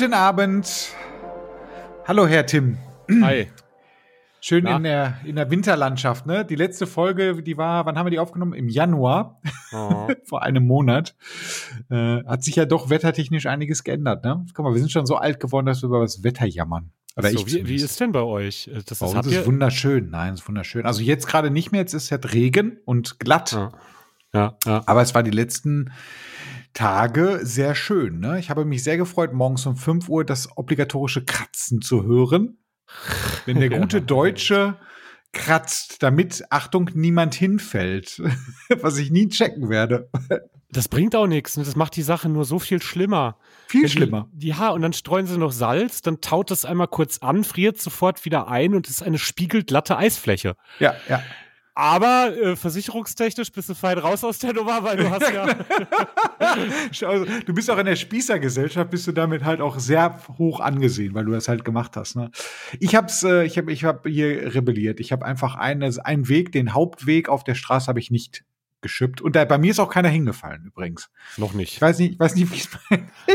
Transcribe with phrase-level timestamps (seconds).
[0.00, 0.94] Guten Abend.
[2.08, 2.78] Hallo, Herr Tim.
[3.20, 3.48] Hi.
[4.40, 6.42] Schön in der, in der Winterlandschaft, ne?
[6.42, 8.54] Die letzte Folge, die war, wann haben wir die aufgenommen?
[8.54, 9.42] Im Januar.
[9.74, 10.08] Oh.
[10.24, 11.14] Vor einem Monat.
[11.90, 14.46] Äh, hat sich ja doch wettertechnisch einiges geändert, ne?
[14.54, 16.92] Guck mal, wir sind schon so alt geworden, dass wir über das Wetter jammern.
[17.18, 18.70] Oder so, wie, wie ist denn bei euch?
[18.86, 20.08] Das Bei ist, ist wunderschön.
[20.08, 20.86] Nein, ist wunderschön.
[20.86, 23.52] Also jetzt gerade nicht mehr, jetzt ist es Regen und glatt.
[23.52, 23.72] Ja.
[24.32, 24.82] ja, ja.
[24.86, 25.90] Aber es war die letzten
[26.72, 28.20] Tage sehr schön.
[28.20, 28.38] Ne?
[28.38, 32.58] Ich habe mich sehr gefreut, morgens um 5 Uhr das obligatorische Kratzen zu hören.
[33.46, 34.00] Wenn der gute.
[34.02, 34.76] Deutsche
[35.32, 38.20] kratzt, damit, Achtung, niemand hinfällt.
[38.80, 40.10] Was ich nie checken werde.
[40.70, 41.56] Das bringt auch nichts.
[41.56, 41.64] ne?
[41.64, 43.38] Das macht die Sache nur so viel schlimmer.
[43.66, 44.28] Viel Wenn schlimmer.
[44.32, 47.80] Die, ja, und dann streuen sie noch Salz, dann taut das einmal kurz an, friert
[47.80, 50.56] sofort wieder ein und ist eine spiegelglatte Eisfläche.
[50.78, 51.22] Ja, ja.
[51.80, 55.48] Aber äh, versicherungstechnisch bist du fein raus aus der Nummer, weil du hast ja.
[56.92, 61.14] Schau, Du bist auch in der Spießergesellschaft, bist du damit halt auch sehr hoch angesehen,
[61.14, 62.16] weil du das halt gemacht hast.
[62.16, 62.30] Ne?
[62.80, 65.00] Ich hab's, äh, ich habe ich hab hier rebelliert.
[65.00, 68.44] Ich habe einfach eine, einen Weg, den Hauptweg auf der Straße habe ich nicht
[68.82, 69.20] geschippt.
[69.20, 71.10] Und da, bei mir ist auch keiner hingefallen übrigens.
[71.36, 71.80] noch Ich nicht.
[71.82, 72.68] weiß nicht, ich weiß nicht, wie es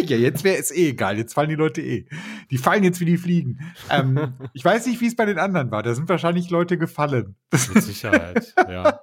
[0.09, 1.17] Ja, jetzt wäre es eh egal.
[1.17, 2.05] Jetzt fallen die Leute eh.
[2.51, 3.59] Die fallen jetzt wie die Fliegen.
[3.89, 5.83] Ähm, ich weiß nicht, wie es bei den anderen war.
[5.83, 7.35] Da sind wahrscheinlich Leute gefallen.
[7.51, 8.53] Mit Sicherheit.
[8.57, 8.99] ja.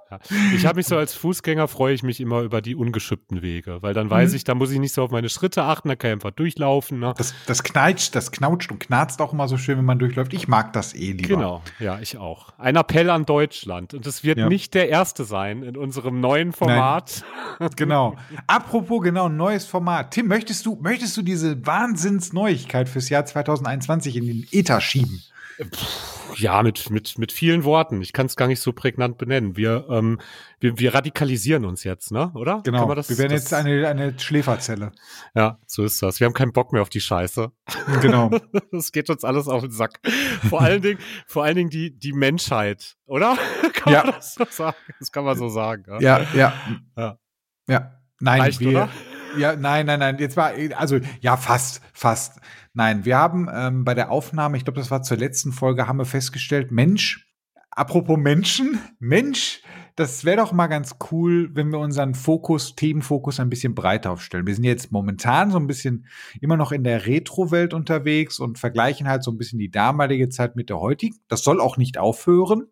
[0.55, 3.95] Ich habe mich so als Fußgänger freue ich mich immer über die ungeschippten Wege, weil
[3.95, 4.37] dann weiß Mhm.
[4.37, 6.99] ich, da muss ich nicht so auf meine Schritte achten, da kann ich einfach durchlaufen.
[6.99, 7.15] Ne?
[7.17, 10.35] Das, das kneitscht, das knautscht und knarzt auch immer so schön, wenn man durchläuft.
[10.35, 11.29] Ich mag das eh lieber.
[11.37, 12.53] Genau, ja, ich auch.
[12.59, 13.95] Ein Appell an Deutschland.
[13.95, 14.49] Und es wird Ja.
[14.49, 17.25] nicht der erste sein in unserem neuen Format.
[17.77, 18.17] Genau.
[18.47, 20.11] Apropos genau neues Format.
[20.13, 25.23] Tim, möchtest du möchtest du diese Wahnsinnsneuigkeit fürs Jahr 2021 in den Ether schieben?
[26.37, 28.01] Ja, mit, mit, mit vielen Worten.
[28.01, 29.57] Ich kann es gar nicht so prägnant benennen.
[29.57, 30.19] Wir, ähm,
[30.61, 32.33] wir, wir radikalisieren uns jetzt, ne?
[32.35, 32.63] Oder?
[32.65, 32.93] Genau.
[32.95, 34.93] das, Wir werden das, jetzt eine eine Schläferzelle.
[35.35, 36.21] Ja, so ist das.
[36.21, 37.51] Wir haben keinen Bock mehr auf die Scheiße.
[38.01, 38.31] Genau.
[38.73, 40.01] Das geht uns alles auf den Sack.
[40.49, 43.37] Vor allen Dingen, vor allen Dingen die, die Menschheit, oder?
[43.75, 44.05] Kann Ja.
[44.05, 44.77] man das so sagen?
[44.99, 45.85] Das kann man so sagen.
[46.01, 46.21] Ja.
[46.21, 46.53] ja, ja.
[46.97, 47.19] Ja.
[47.69, 47.93] Ja.
[48.21, 48.89] Nein, Reicht, wir, oder?
[49.37, 50.19] Ja, nein, nein, nein.
[50.19, 52.41] Jetzt war, also, ja, fast, fast.
[52.75, 55.99] Nein, wir haben ähm, bei der Aufnahme, ich glaube, das war zur letzten Folge, haben
[55.99, 57.29] wir festgestellt, Mensch,
[57.71, 59.63] apropos Menschen, Mensch,
[59.95, 64.47] das wäre doch mal ganz cool, wenn wir unseren Fokus, Themenfokus ein bisschen breiter aufstellen.
[64.47, 66.07] Wir sind jetzt momentan so ein bisschen
[66.41, 70.57] immer noch in der Retro-Welt unterwegs und vergleichen halt so ein bisschen die damalige Zeit
[70.57, 71.17] mit der heutigen.
[71.29, 72.69] Das soll auch nicht aufhören.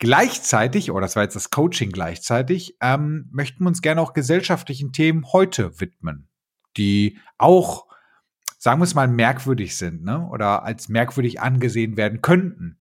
[0.00, 4.92] Gleichzeitig, oder das war jetzt das Coaching gleichzeitig, ähm, möchten wir uns gerne auch gesellschaftlichen
[4.92, 6.28] Themen heute widmen,
[6.78, 7.86] die auch,
[8.58, 10.26] sagen wir es mal, merkwürdig sind, ne?
[10.28, 12.80] Oder als merkwürdig angesehen werden könnten.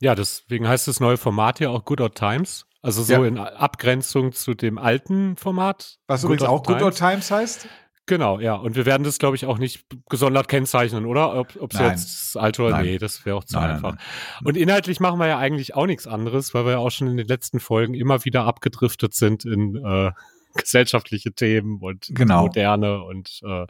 [0.00, 2.66] Ja, deswegen heißt das neue Format ja auch Good Old Times.
[2.82, 3.24] Also so Ja.
[3.26, 5.98] in Abgrenzung zu dem alten Format.
[6.06, 7.28] Was Good übrigens auch Good Old Times.
[7.28, 7.68] Times heißt.
[8.08, 8.54] Genau, ja.
[8.54, 11.34] Und wir werden das, glaube ich, auch nicht gesondert kennzeichnen, oder?
[11.38, 12.86] Ob es jetzt alte oder Nein.
[12.86, 13.92] nee, das wäre auch zu Nein, einfach.
[13.92, 14.00] nein.
[14.44, 17.18] Und inhaltlich machen wir ja eigentlich auch nichts anderes, weil wir ja auch schon in
[17.18, 20.10] den letzten Folgen immer wieder abgedriftet sind in äh,
[20.56, 22.46] gesellschaftliche Themen und Genau.
[22.46, 23.66] moderne und äh,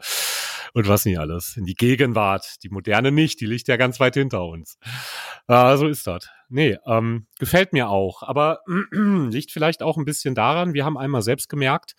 [0.73, 1.57] und was nicht alles.
[1.57, 2.63] In die Gegenwart.
[2.63, 4.77] Die moderne nicht, die liegt ja ganz weit hinter uns.
[5.47, 6.29] Äh, so ist das.
[6.47, 8.23] Nee, ähm, gefällt mir auch.
[8.23, 8.59] Aber
[8.91, 11.95] liegt vielleicht auch ein bisschen daran, wir haben einmal selbst gemerkt,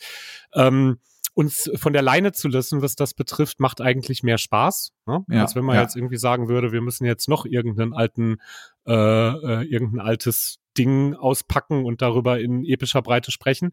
[0.55, 1.01] ähm,
[1.35, 4.93] uns von der Leine zu lassen, was das betrifft, macht eigentlich mehr Spaß.
[5.07, 5.25] Ne?
[5.29, 5.83] Ja, Als wenn man ja.
[5.83, 8.39] jetzt irgendwie sagen würde, wir müssen jetzt noch irgendeinen alten,
[8.87, 13.71] äh, äh, irgendein altes Ding auspacken und darüber in epischer Breite sprechen.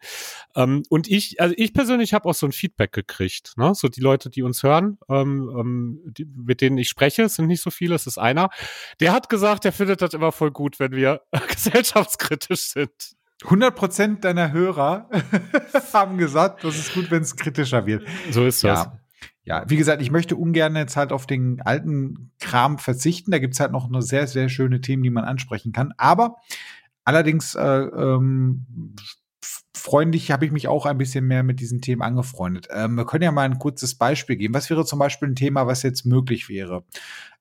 [0.56, 3.54] Ähm, und ich, also ich persönlich habe auch so ein Feedback gekriegt.
[3.58, 3.74] Ne?
[3.76, 7.48] So die Leute, die uns hören, ähm, ähm, die, mit denen ich spreche, es sind
[7.48, 8.50] nicht so viele, es ist einer.
[9.00, 13.17] Der hat gesagt, der findet das immer voll gut, wenn wir gesellschaftskritisch sind.
[13.44, 15.10] 100 Prozent deiner Hörer
[15.94, 18.06] haben gesagt, das ist gut, wenn es kritischer wird.
[18.32, 18.86] So ist das.
[18.86, 19.00] Ja.
[19.44, 23.32] Ja, wie gesagt, ich möchte ungern jetzt halt auf den alten Kram verzichten.
[23.32, 25.94] Da gibt's halt noch eine sehr, sehr schöne Themen, die man ansprechen kann.
[25.96, 26.36] Aber
[27.06, 28.66] allerdings äh, ähm,
[29.74, 32.68] freundlich habe ich mich auch ein bisschen mehr mit diesen Themen angefreundet.
[32.72, 34.54] Ähm, wir können ja mal ein kurzes Beispiel geben.
[34.54, 36.84] Was wäre zum Beispiel ein Thema, was jetzt möglich wäre?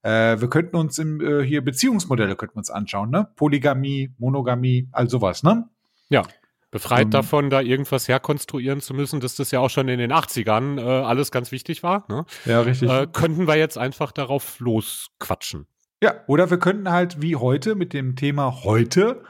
[0.02, 3.28] Äh, wir könnten uns im, äh, hier Beziehungsmodelle könnten wir uns anschauen, ne?
[3.34, 5.68] Polygamie, Monogamie, all sowas, ne?
[6.08, 6.22] Ja.
[6.70, 10.12] Befreit Ähm, davon, da irgendwas herkonstruieren zu müssen, dass das ja auch schon in den
[10.12, 12.04] 80ern äh, alles ganz wichtig war.
[12.08, 12.26] Ne?
[12.44, 12.90] Ja, richtig.
[12.90, 15.66] Äh, könnten wir jetzt einfach darauf losquatschen.
[16.02, 19.22] Ja, oder wir könnten halt wie heute mit dem Thema heute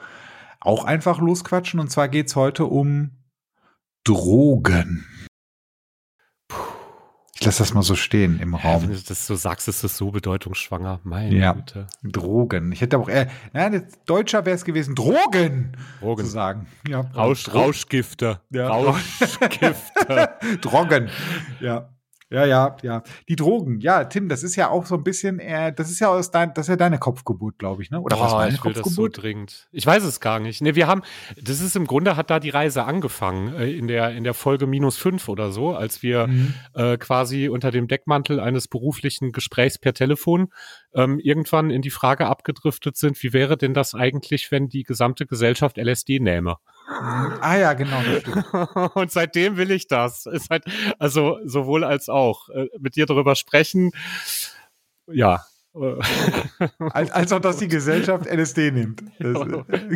[0.59, 1.79] auch einfach losquatschen.
[1.79, 3.11] Und zwar geht's heute um
[4.03, 5.05] Drogen.
[7.39, 8.87] Ich lasse das mal so stehen im Ja, wenn Raum.
[8.87, 10.99] du das so sagst, ist das so bedeutungsschwanger.
[11.03, 11.51] Meine Ja.
[11.53, 11.87] Güte.
[12.03, 12.71] Drogen.
[12.71, 16.25] Ich hätte auch eher, jetzt Deutscher wäre es gewesen, Drogen, Drogen.
[16.25, 16.67] zu sagen.
[16.87, 18.39] Ja, Rausch, Rauschgifte.
[18.49, 18.69] Ja.
[18.69, 20.29] Rauschgifte.
[20.61, 21.09] Drogen.
[21.59, 21.89] Ja.
[22.29, 23.03] Ja, ja, ja.
[23.29, 26.09] Die Drogen, ja, Tim, das ist ja auch so ein bisschen, äh, das ist ja
[26.09, 28.01] aus dein, das ist ja deine Kopfgeburt, glaube ich, ne?
[28.01, 29.15] Oder oh, was war deine ich will Kopfgeburt?
[29.15, 29.67] Das so dringend.
[29.71, 30.61] Ich weiß es gar nicht.
[30.61, 31.03] Ne, wir haben,
[31.41, 34.67] das ist im Grunde hat da die Reise angefangen äh, in der in der Folge
[34.67, 36.53] minus fünf oder so, als wir mhm.
[36.73, 40.49] äh, quasi unter dem Deckmantel eines beruflichen Gesprächs per Telefon
[40.93, 45.25] ähm, irgendwann in die Frage abgedriftet sind, wie wäre denn das eigentlich, wenn die gesamte
[45.25, 46.57] Gesellschaft LSD nähme?
[46.87, 47.99] Ah ja, genau.
[48.95, 50.25] und seitdem will ich das.
[50.25, 50.63] Ist halt,
[50.99, 52.49] also sowohl als auch.
[52.49, 53.91] Äh, mit dir darüber sprechen,
[55.11, 55.43] ja.
[56.91, 59.03] als, als auch, dass die Gesellschaft LSD nimmt.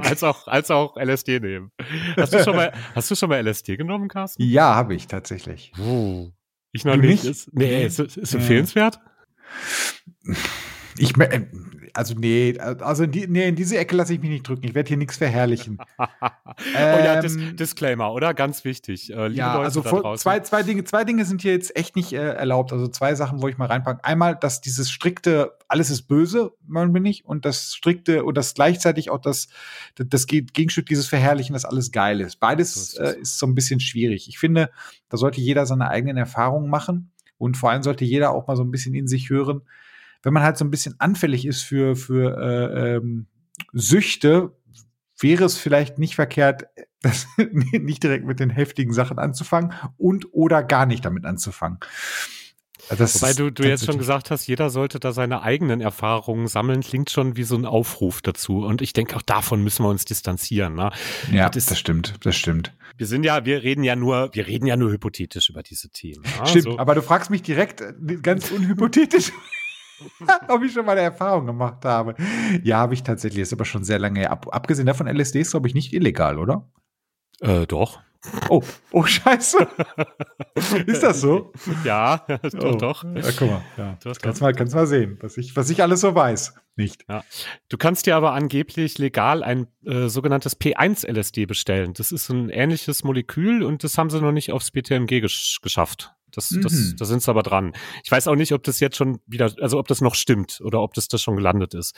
[0.01, 1.71] als, auch, als auch LSD nehmen.
[2.17, 4.43] Hast du schon mal, hast du schon mal LSD genommen, Carsten?
[4.43, 5.71] Ja, habe ich tatsächlich.
[5.79, 6.29] Oh.
[6.71, 7.23] Ich noch du nicht.
[7.23, 7.25] nicht?
[7.25, 8.99] Ist, nee, ist, ist empfehlenswert?
[10.97, 11.47] Ich, äh,
[11.93, 14.65] also nee, also in, die, nee, in diese Ecke lasse ich mich nicht drücken.
[14.65, 15.77] Ich werde hier nichts verherrlichen.
[15.97, 16.05] oh
[16.73, 18.33] ja, Dis ähm, Disclaimer, oder?
[18.33, 19.11] Ganz wichtig.
[19.11, 22.13] Äh, ja, Leute also vor, zwei, zwei, Dinge, zwei Dinge sind hier jetzt echt nicht
[22.13, 22.73] äh, erlaubt.
[22.73, 24.03] Also zwei Sachen, wo ich mal reinpacke.
[24.03, 28.53] Einmal, dass dieses strikte, alles ist böse, man bin ich, und das strikte und das
[28.53, 29.47] gleichzeitig auch das,
[29.95, 32.39] das Gegenstück dieses Verherrlichen, das alles geil ist.
[32.39, 34.27] Beides ist, äh, ist so ein bisschen schwierig.
[34.27, 34.69] Ich finde,
[35.09, 38.63] da sollte jeder seine eigenen Erfahrungen machen und vor allem sollte jeder auch mal so
[38.63, 39.61] ein bisschen in sich hören
[40.23, 43.27] wenn man halt so ein bisschen anfällig ist für, für äh, ähm,
[43.73, 44.55] Süchte,
[45.19, 46.65] wäre es vielleicht nicht verkehrt,
[47.01, 51.79] das nicht direkt mit den heftigen Sachen anzufangen und oder gar nicht damit anzufangen.
[52.97, 56.81] Das Wobei du, du jetzt schon gesagt hast, jeder sollte da seine eigenen Erfahrungen sammeln,
[56.81, 58.65] klingt schon wie so ein Aufruf dazu.
[58.65, 60.75] Und ich denke, auch davon müssen wir uns distanzieren.
[60.75, 60.91] Ne?
[61.31, 62.73] Ja, das, ist, das, stimmt, das stimmt.
[62.97, 66.23] Wir sind ja, wir reden ja nur, wir reden ja nur hypothetisch über diese Themen.
[66.23, 66.47] Ne?
[66.47, 66.79] Stimmt, so.
[66.79, 69.31] aber du fragst mich direkt äh, ganz unhypothetisch.
[70.47, 72.15] ob ich schon mal eine Erfahrung gemacht habe.
[72.63, 73.41] Ja, habe ich tatsächlich.
[73.41, 74.31] Ist aber schon sehr lange her.
[74.31, 76.69] Ab, abgesehen davon, LSD ist, glaube ich, nicht illegal, oder?
[77.39, 77.99] Äh, doch.
[78.49, 78.61] Oh,
[78.91, 79.67] oh Scheiße.
[80.85, 81.51] ist das so?
[81.83, 82.77] Ja, doch, oh.
[82.77, 83.03] doch.
[83.03, 83.97] Ja, guck mal, ja.
[84.03, 86.53] Doch, kannst, Mal, kannst mal sehen, was ich, was ich alles so weiß.
[86.75, 87.03] Nicht.
[87.09, 87.23] Ja.
[87.67, 91.93] Du kannst dir aber angeblich legal ein äh, sogenanntes P1-LSD bestellen.
[91.93, 96.13] Das ist ein ähnliches Molekül und das haben sie noch nicht aufs BTMG gesch geschafft.
[96.31, 96.61] Das, mhm.
[96.61, 97.73] das, da sind sie aber dran.
[98.03, 100.81] Ich weiß auch nicht, ob das jetzt schon wieder, also ob das noch stimmt oder
[100.81, 101.95] ob das da schon gelandet ist.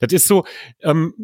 [0.00, 0.44] Das ist so,
[0.80, 1.14] ähm,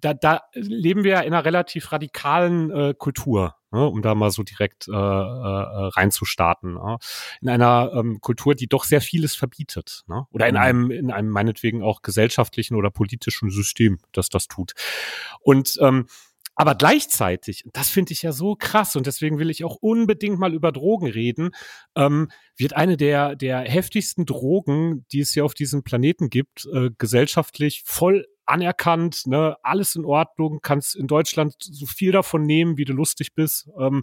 [0.00, 4.30] da, da leben wir ja in einer relativ radikalen äh, Kultur, ne, um da mal
[4.30, 6.74] so direkt äh, äh, reinzustarten.
[6.74, 6.98] Ne?
[7.40, 10.02] In einer ähm, Kultur, die doch sehr vieles verbietet.
[10.06, 10.26] Ne?
[10.30, 10.60] Oder in mhm.
[10.60, 14.72] einem, in einem meinetwegen auch gesellschaftlichen oder politischen System, das das tut.
[15.40, 16.06] Und ähm,
[16.54, 20.54] aber gleichzeitig, das finde ich ja so krass und deswegen will ich auch unbedingt mal
[20.54, 21.50] über Drogen reden,
[21.96, 26.90] ähm, wird eine der, der heftigsten Drogen, die es hier auf diesem Planeten gibt, äh,
[26.96, 32.84] gesellschaftlich voll anerkannt, ne, alles in Ordnung, kannst in Deutschland so viel davon nehmen, wie
[32.84, 33.68] du lustig bist.
[33.78, 34.02] Ähm,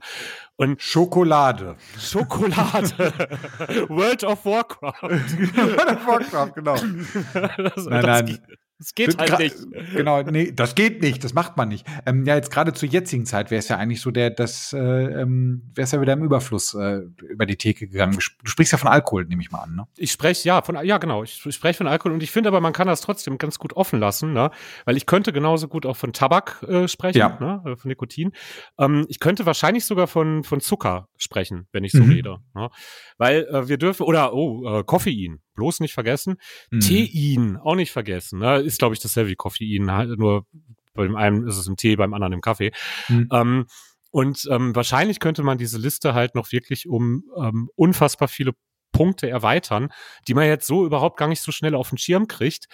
[0.56, 1.78] und Schokolade.
[1.98, 2.90] Schokolade.
[3.90, 5.02] World of Warcraft.
[5.10, 6.76] World of Warcraft, genau.
[7.34, 8.40] das, nein, das nein.
[8.82, 9.56] Das geht halt nicht.
[9.96, 11.86] Genau, nee, das geht nicht, das macht man nicht.
[12.08, 14.80] Ähm, ja, jetzt gerade zur jetzigen Zeit wäre es ja eigentlich so, der, das äh,
[14.80, 18.18] ähm, wäre es ja wieder im Überfluss äh, über die Theke gegangen.
[18.18, 19.88] Du sprichst ja von Alkohol, nehme ich mal an, ne?
[19.98, 22.74] Ich spreche, ja, von, ja, genau, ich spreche von Alkohol und ich finde aber, man
[22.74, 24.50] kann das trotzdem ganz gut offen lassen, ne?
[24.86, 27.38] Weil ich könnte genauso gut auch von Tabak äh, sprechen, ja.
[27.40, 27.62] ne?
[27.72, 28.32] Äh, von Nikotin.
[28.80, 32.12] Ähm, ich könnte wahrscheinlich sogar von, von Zucker sprechen, wenn ich so mhm.
[32.12, 32.38] rede.
[32.56, 32.70] Ne?
[33.18, 36.38] Weil äh, wir dürfen, oder oh, äh, Koffein bloß nicht vergessen.
[36.72, 36.80] Mhm.
[36.80, 38.40] Tein, auch nicht vergessen.
[38.40, 38.62] Ne?
[38.62, 40.48] Ist, glaube ich, dasselbe wie Koffein, halt nur
[40.94, 42.72] bei dem einen ist es im Tee, beim anderen im Kaffee.
[43.08, 43.30] Mhm.
[43.32, 43.66] Ähm,
[44.10, 48.54] und ähm, wahrscheinlich könnte man diese Liste halt noch wirklich um ähm, unfassbar viele
[48.92, 49.90] Punkte erweitern,
[50.28, 52.66] die man jetzt so überhaupt gar nicht so schnell auf den Schirm kriegt,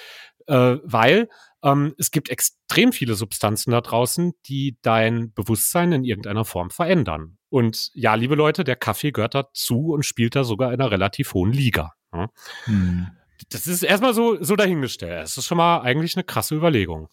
[0.47, 1.29] äh, weil
[1.63, 7.37] ähm, es gibt extrem viele Substanzen da draußen, die dein Bewusstsein in irgendeiner Form verändern.
[7.49, 11.33] Und ja, liebe Leute, der Kaffee gehört dazu und spielt da sogar in einer relativ
[11.33, 11.93] hohen Liga.
[12.13, 12.29] Ja.
[12.65, 13.07] Hm.
[13.49, 15.23] Das ist erstmal so, so dahingestellt.
[15.23, 17.07] Das ist schon mal eigentlich eine krasse Überlegung.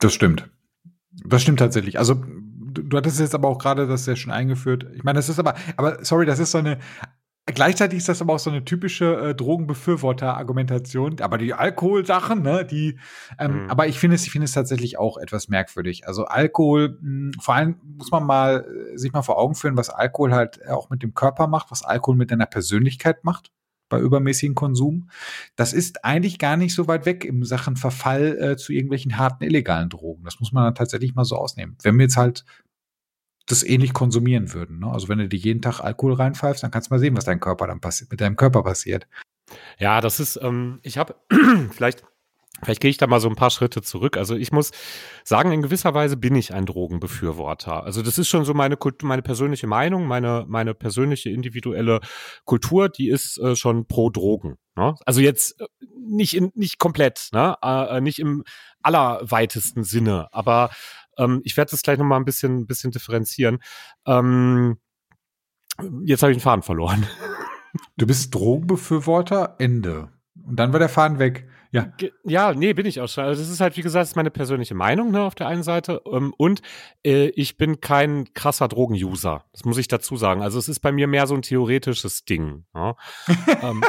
[0.00, 0.50] Das stimmt.
[1.24, 1.98] Das stimmt tatsächlich.
[1.98, 4.86] Also, du, du hattest jetzt aber auch gerade das ja schon eingeführt.
[4.94, 6.78] Ich meine, das ist aber, aber sorry, das ist so eine
[7.48, 11.20] Gleichzeitig ist das aber auch so eine typische äh, Drogenbefürworter-Argumentation.
[11.20, 12.98] Aber die Alkoholsachen, ne, die,
[13.38, 13.70] ähm, mhm.
[13.70, 16.08] aber ich finde es, ich finde es tatsächlich auch etwas merkwürdig.
[16.08, 19.90] Also Alkohol, mh, vor allem muss man mal äh, sich mal vor Augen führen, was
[19.90, 23.52] Alkohol halt auch mit dem Körper macht, was Alkohol mit deiner Persönlichkeit macht
[23.88, 25.10] bei übermäßigem Konsum.
[25.54, 29.44] Das ist eigentlich gar nicht so weit weg im Sachen Verfall äh, zu irgendwelchen harten
[29.44, 30.24] illegalen Drogen.
[30.24, 31.76] Das muss man dann tatsächlich mal so ausnehmen.
[31.82, 32.44] Wenn wir jetzt halt
[33.46, 34.80] das ähnlich konsumieren würden.
[34.80, 34.90] Ne?
[34.90, 37.40] Also wenn du dir jeden Tag Alkohol reinpfeifst, dann kannst du mal sehen, was dein
[37.40, 39.06] Körper dann passiert, mit deinem Körper passiert.
[39.78, 41.14] Ja, das ist, ähm, ich habe
[41.70, 42.02] vielleicht
[42.62, 44.16] Vielleicht gehe ich da mal so ein paar Schritte zurück.
[44.16, 44.70] Also ich muss
[45.24, 47.84] sagen, in gewisser Weise bin ich ein Drogenbefürworter.
[47.84, 52.00] Also das ist schon so meine meine persönliche Meinung, meine meine persönliche individuelle
[52.44, 54.56] Kultur, die ist äh, schon pro Drogen.
[54.74, 54.94] Ne?
[55.04, 55.66] Also jetzt äh,
[56.08, 57.56] nicht in, nicht komplett, ne?
[57.62, 58.42] Äh, nicht im
[58.82, 60.70] allerweitesten Sinne, aber
[61.18, 63.58] ähm, ich werde das gleich noch mal ein bisschen bisschen differenzieren.
[64.06, 64.78] Ähm,
[66.04, 67.06] jetzt habe ich den Faden verloren.
[67.98, 70.08] Du bist Drogenbefürworter, Ende.
[70.42, 71.46] Und dann war der Faden weg.
[71.72, 71.92] Ja.
[72.24, 73.24] Ja, nee, bin ich auch schon.
[73.24, 75.62] Also das ist halt, wie gesagt, das ist meine persönliche Meinung ne, auf der einen
[75.62, 76.02] Seite.
[76.10, 76.62] Ähm, und
[77.04, 79.44] äh, ich bin kein krasser Drogenuser.
[79.52, 80.42] Das muss ich dazu sagen.
[80.42, 82.64] Also es ist bei mir mehr so ein theoretisches Ding.
[82.74, 82.96] Ja.
[83.62, 83.84] ähm,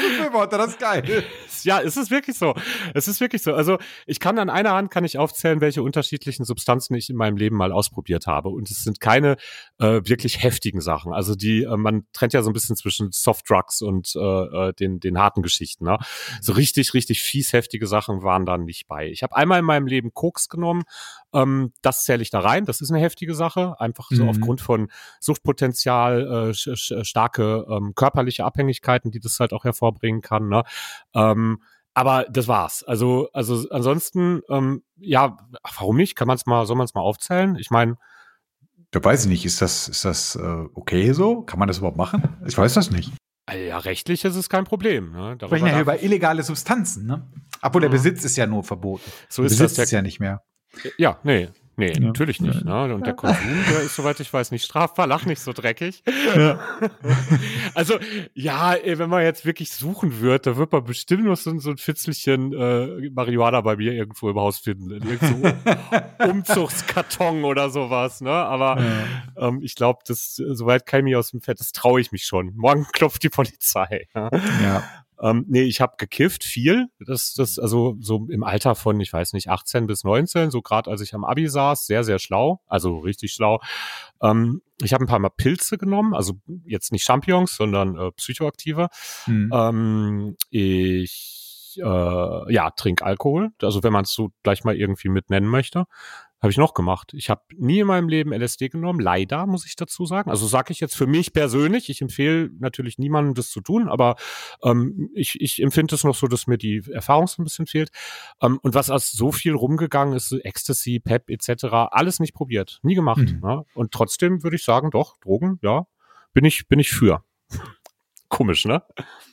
[0.00, 1.24] Befürworter, das ist geil.
[1.62, 2.54] Ja, es ist wirklich so.
[2.94, 3.52] Es ist wirklich so.
[3.52, 3.76] Also
[4.06, 7.54] ich kann an einer Hand kann ich aufzählen, welche unterschiedlichen Substanzen ich in meinem Leben
[7.54, 8.48] mal ausprobiert habe.
[8.48, 9.36] Und es sind keine
[9.78, 11.12] äh, wirklich heftigen Sachen.
[11.12, 14.72] Also die, äh, man trennt ja so ein bisschen zwischen Soft Drugs und äh, äh
[14.72, 15.84] den, den harten Geschichten.
[15.84, 15.98] Ne?
[16.40, 19.08] So richtig, richtig fies heftige Sachen waren da nicht bei.
[19.08, 20.84] Ich habe einmal in meinem Leben Koks genommen.
[21.32, 22.64] Ähm, das zähle ich da rein.
[22.64, 23.80] Das ist eine heftige Sache.
[23.80, 24.30] Einfach so mhm.
[24.30, 30.48] aufgrund von Suchtpotenzial, äh, starke ähm, körperliche Abhängigkeiten, die das halt auch hervorbringen kann.
[30.48, 30.64] Ne?
[31.14, 31.62] Ähm,
[31.94, 32.82] aber das war's.
[32.84, 35.36] Also, also ansonsten, ähm, ja,
[35.76, 36.14] warum nicht?
[36.16, 37.56] Kann man es mal, soll man es mal aufzählen?
[37.56, 37.96] Ich meine,
[38.90, 41.42] da weiß ich nicht, ist das, ist das äh, okay so?
[41.42, 42.36] Kann man das überhaupt machen?
[42.46, 43.12] Ich weiß das nicht.
[43.50, 45.12] Äh, ja, rechtlich ist es kein Problem.
[45.12, 45.36] Ne?
[45.38, 47.28] Wir sprechen ja hier über illegale Substanzen, ne?
[47.62, 47.94] Obwohl der mhm.
[47.94, 49.10] Besitz ist ja nur verboten.
[49.28, 50.42] So ist Besitz das ist ja nicht mehr.
[50.98, 51.48] Ja, nee,
[51.80, 52.00] Nee, ja.
[52.00, 52.62] natürlich nicht.
[52.62, 52.94] Ne?
[52.94, 55.06] Und der Konsum, der ist, soweit ich weiß, nicht strafbar.
[55.06, 56.02] Lach nicht so dreckig.
[56.36, 56.60] Ja.
[57.74, 57.98] also,
[58.34, 61.78] ja, wenn man jetzt wirklich suchen wird, da wird man bestimmt noch so, so ein
[61.78, 64.90] Fitzelchen äh, Marihuana bei mir irgendwo im Haus finden.
[64.90, 65.50] Irgendwo
[66.28, 68.20] Umzugskarton oder sowas.
[68.20, 68.30] Ne?
[68.30, 69.48] Aber ja.
[69.48, 72.52] ähm, ich glaube, das soweit kein mich aus dem Fett, das traue ich mich schon.
[72.56, 74.06] Morgen klopft die Polizei.
[74.14, 74.28] Ja.
[75.20, 76.86] Ähm, nee, ich habe gekifft viel.
[76.98, 80.90] Das, das, also so im Alter von, ich weiß nicht, 18 bis 19, so gerade
[80.90, 83.60] als ich am Abi saß, sehr, sehr schlau, also richtig schlau.
[84.22, 86.34] Ähm, ich habe ein paar Mal Pilze genommen, also
[86.64, 88.88] jetzt nicht Champignons, sondern äh, Psychoaktive.
[89.26, 89.50] Mhm.
[89.52, 95.30] Ähm, ich äh, ja, trink Alkohol, also wenn man es so gleich mal irgendwie mit
[95.30, 95.84] nennen möchte.
[96.40, 97.12] Habe ich noch gemacht.
[97.14, 100.30] Ich habe nie in meinem Leben LSD genommen, leider, muss ich dazu sagen.
[100.30, 101.90] Also sage ich jetzt für mich persönlich.
[101.90, 104.16] Ich empfehle natürlich niemandem, das zu tun, aber
[104.62, 107.90] ähm, ich, ich empfinde es noch so, dass mir die Erfahrung so ein bisschen fehlt.
[108.40, 112.94] Ähm, und was als so viel rumgegangen ist, Ecstasy, Pep etc., alles nicht probiert, nie
[112.94, 113.18] gemacht.
[113.18, 113.40] Mhm.
[113.40, 113.64] Ne?
[113.74, 115.86] Und trotzdem würde ich sagen, doch, Drogen, ja,
[116.32, 117.22] bin ich, bin ich für.
[118.30, 118.82] Komisch, ne?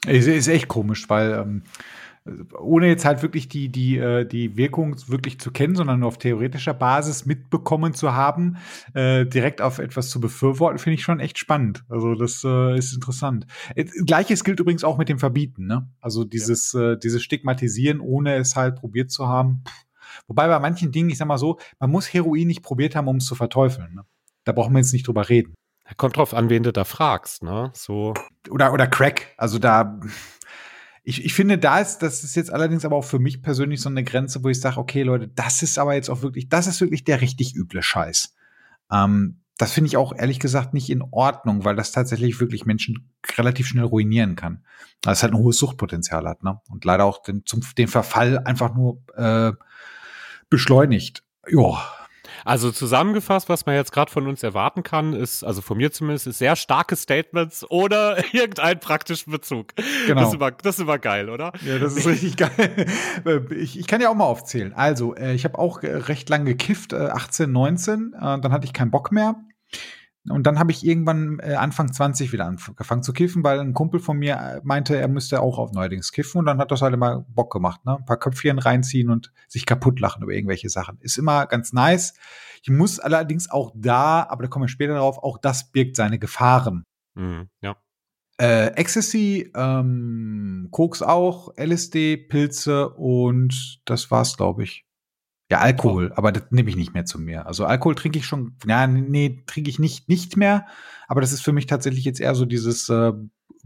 [0.07, 1.63] Ist, ist echt komisch, weil ähm,
[2.59, 6.17] ohne jetzt halt wirklich die, die, äh, die Wirkung wirklich zu kennen, sondern nur auf
[6.17, 8.57] theoretischer Basis mitbekommen zu haben,
[8.93, 11.83] äh, direkt auf etwas zu befürworten, finde ich schon echt spannend.
[11.89, 13.45] Also das äh, ist interessant.
[14.05, 15.89] Gleiches gilt übrigens auch mit dem Verbieten, ne?
[16.01, 16.93] Also dieses, ja.
[16.93, 19.63] äh, dieses Stigmatisieren, ohne es halt probiert zu haben.
[20.27, 23.17] Wobei bei manchen Dingen, ich sag mal so, man muss Heroin nicht probiert haben, um
[23.17, 23.93] es zu verteufeln.
[23.93, 24.03] Ne?
[24.43, 25.53] Da brauchen wir jetzt nicht drüber reden.
[25.95, 27.71] Kommt drauf an, wen du da fragst, ne?
[27.73, 28.13] So.
[28.49, 29.33] Oder, oder Crack.
[29.37, 29.99] Also da
[31.07, 33.87] ich, ich finde, da ist, das ist jetzt allerdings aber auch für mich persönlich so
[33.87, 36.81] eine Grenze, wo ich sage, okay, Leute, das ist aber jetzt auch wirklich, das ist
[36.81, 38.35] wirklich der richtig üble Scheiß.
[38.91, 43.09] Ähm, das finde ich auch ehrlich gesagt nicht in Ordnung, weil das tatsächlich wirklich Menschen
[43.37, 44.65] relativ schnell ruinieren kann.
[45.01, 46.59] Weil es halt ein hohes Suchtpotenzial hat, ne?
[46.69, 49.53] Und leider auch den, zum, den Verfall einfach nur äh,
[50.49, 51.23] beschleunigt.
[51.47, 51.81] Ja,
[52.45, 56.27] also zusammengefasst, was man jetzt gerade von uns erwarten kann, ist, also von mir zumindest,
[56.27, 59.73] ist sehr starke Statements oder irgendeinen praktischen Bezug.
[60.05, 60.21] Genau.
[60.21, 61.51] Das ist immer, das ist immer geil, oder?
[61.65, 62.87] Ja, das ist richtig geil.
[63.51, 64.73] Ich, ich kann ja auch mal aufzählen.
[64.73, 68.11] Also, äh, ich habe auch äh, recht lang gekifft, 18, äh, 19.
[68.19, 69.35] Dann hatte ich keinen Bock mehr.
[70.29, 73.99] Und dann habe ich irgendwann äh, Anfang 20 wieder angefangen zu kiffen, weil ein Kumpel
[73.99, 76.39] von mir äh, meinte, er müsste auch auf neuerdings kiffen.
[76.39, 77.97] Und dann hat das halt immer Bock gemacht, ne?
[77.97, 80.97] Ein paar Köpfchen reinziehen und sich kaputt lachen über irgendwelche Sachen.
[81.01, 82.13] Ist immer ganz nice.
[82.63, 86.19] Ich muss allerdings auch da, aber da kommen wir später drauf, auch das birgt seine
[86.19, 86.83] Gefahren.
[87.15, 87.75] Mhm, ja.
[88.39, 94.86] Äh, Ecstasy, ähm, Koks auch, LSD, Pilze und das war's, glaube ich.
[95.49, 97.45] Ja, Alkohol, aber das nehme ich nicht mehr zu mir.
[97.45, 100.67] Also Alkohol trinke ich schon, ja, nee, trinke ich nicht, nicht mehr.
[101.07, 103.13] Aber das ist für mich tatsächlich jetzt eher so dieses äh,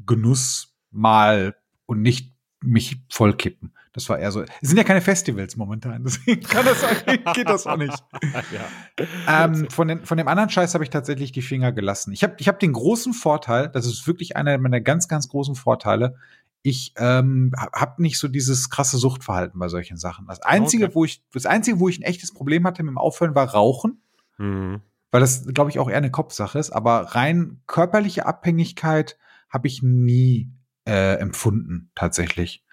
[0.06, 1.56] Genussmal
[1.88, 3.74] und nicht mich vollkippen.
[3.94, 4.44] Das war eher so.
[4.44, 6.86] Es sind ja keine Festivals momentan, deswegen kann das,
[7.34, 8.04] geht das auch nicht.
[8.52, 9.46] ja.
[9.46, 12.14] ähm, von, den, von dem anderen Scheiß habe ich tatsächlich die Finger gelassen.
[12.14, 15.56] Ich habe ich hab den großen Vorteil, das ist wirklich einer meiner ganz, ganz großen
[15.56, 16.16] Vorteile
[16.64, 20.28] ich ähm, habe nicht so dieses krasse Suchtverhalten bei solchen Sachen.
[20.28, 20.96] Das einzige, okay.
[20.96, 24.02] wo ich das einzige, wo ich ein echtes Problem hatte mit dem Aufhören, war Rauchen,
[24.38, 24.82] mhm.
[25.10, 26.72] weil das glaube ich auch eher eine Kopfsache ist.
[26.72, 29.18] Aber rein körperliche Abhängigkeit
[29.50, 30.52] habe ich nie
[30.86, 32.64] äh, empfunden tatsächlich.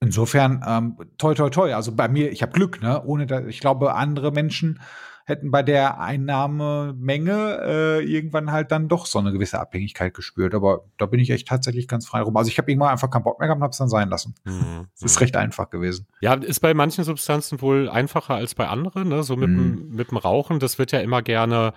[0.00, 1.74] Insofern, ähm, toi, toi, toi.
[1.74, 3.04] Also bei mir, ich habe Glück, ne?
[3.04, 4.80] Ohne da, ich glaube, andere Menschen
[5.24, 10.54] hätten bei der Einnahmemenge äh, irgendwann halt dann doch so eine gewisse Abhängigkeit gespürt.
[10.54, 12.36] Aber da bin ich echt tatsächlich ganz frei rum.
[12.36, 14.34] Also ich habe irgendwann einfach keinen Bock mehr gehabt und habe es dann sein lassen.
[14.44, 14.88] Mhm.
[14.94, 16.06] Es ist recht einfach gewesen.
[16.20, 19.08] Ja, ist bei manchen Substanzen wohl einfacher als bei anderen.
[19.08, 19.22] Ne?
[19.24, 19.88] So mit, mhm.
[19.90, 21.72] mit dem Rauchen, das wird ja immer gerne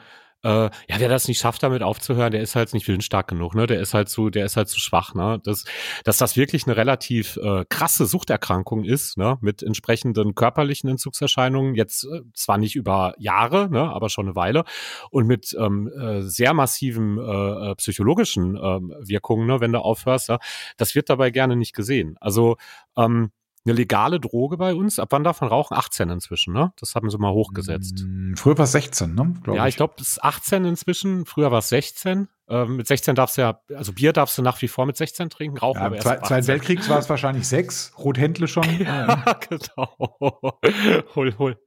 [0.45, 3.65] äh, ja, wer das nicht schafft, damit aufzuhören, der ist halt nicht willensstark genug, ne?
[3.65, 5.41] Der ist halt zu, der ist halt zu schwach, ne?
[5.43, 5.65] Das,
[6.03, 9.39] dass das wirklich eine relativ äh, krasse Suchterkrankung ist, ne?
[9.41, 13.91] Mit entsprechenden körperlichen Entzugserscheinungen, jetzt äh, zwar nicht über Jahre, ne?
[13.91, 14.65] Aber schon eine Weile
[15.09, 19.61] und mit ähm, äh, sehr massiven äh, äh psychologischen äh, Wirkungen, ne?
[19.61, 20.37] Wenn du aufhörst, ja?
[20.77, 22.17] das wird dabei gerne nicht gesehen.
[22.19, 22.57] Also
[22.95, 23.31] ähm,
[23.65, 24.99] eine legale Droge bei uns.
[24.99, 25.75] Ab wann darf man rauchen?
[25.75, 26.71] 18 inzwischen, ne?
[26.79, 28.05] Das haben sie mal hochgesetzt.
[28.05, 29.33] Mm, früher war es 16, ne?
[29.43, 31.25] Glaub ja, ich, ich glaube, es ist 18 inzwischen.
[31.25, 32.27] Früher war es 16.
[32.47, 35.31] Ähm, mit 16 darfst du ja, also Bier darfst du nach wie vor mit 16
[35.31, 38.65] trinken, rauchen ja, aber erst Zweiten Zwei Weltkriegs war es wahrscheinlich sechs, Rothändle schon.
[38.79, 40.19] ja, genau.
[41.15, 41.57] hol, hol.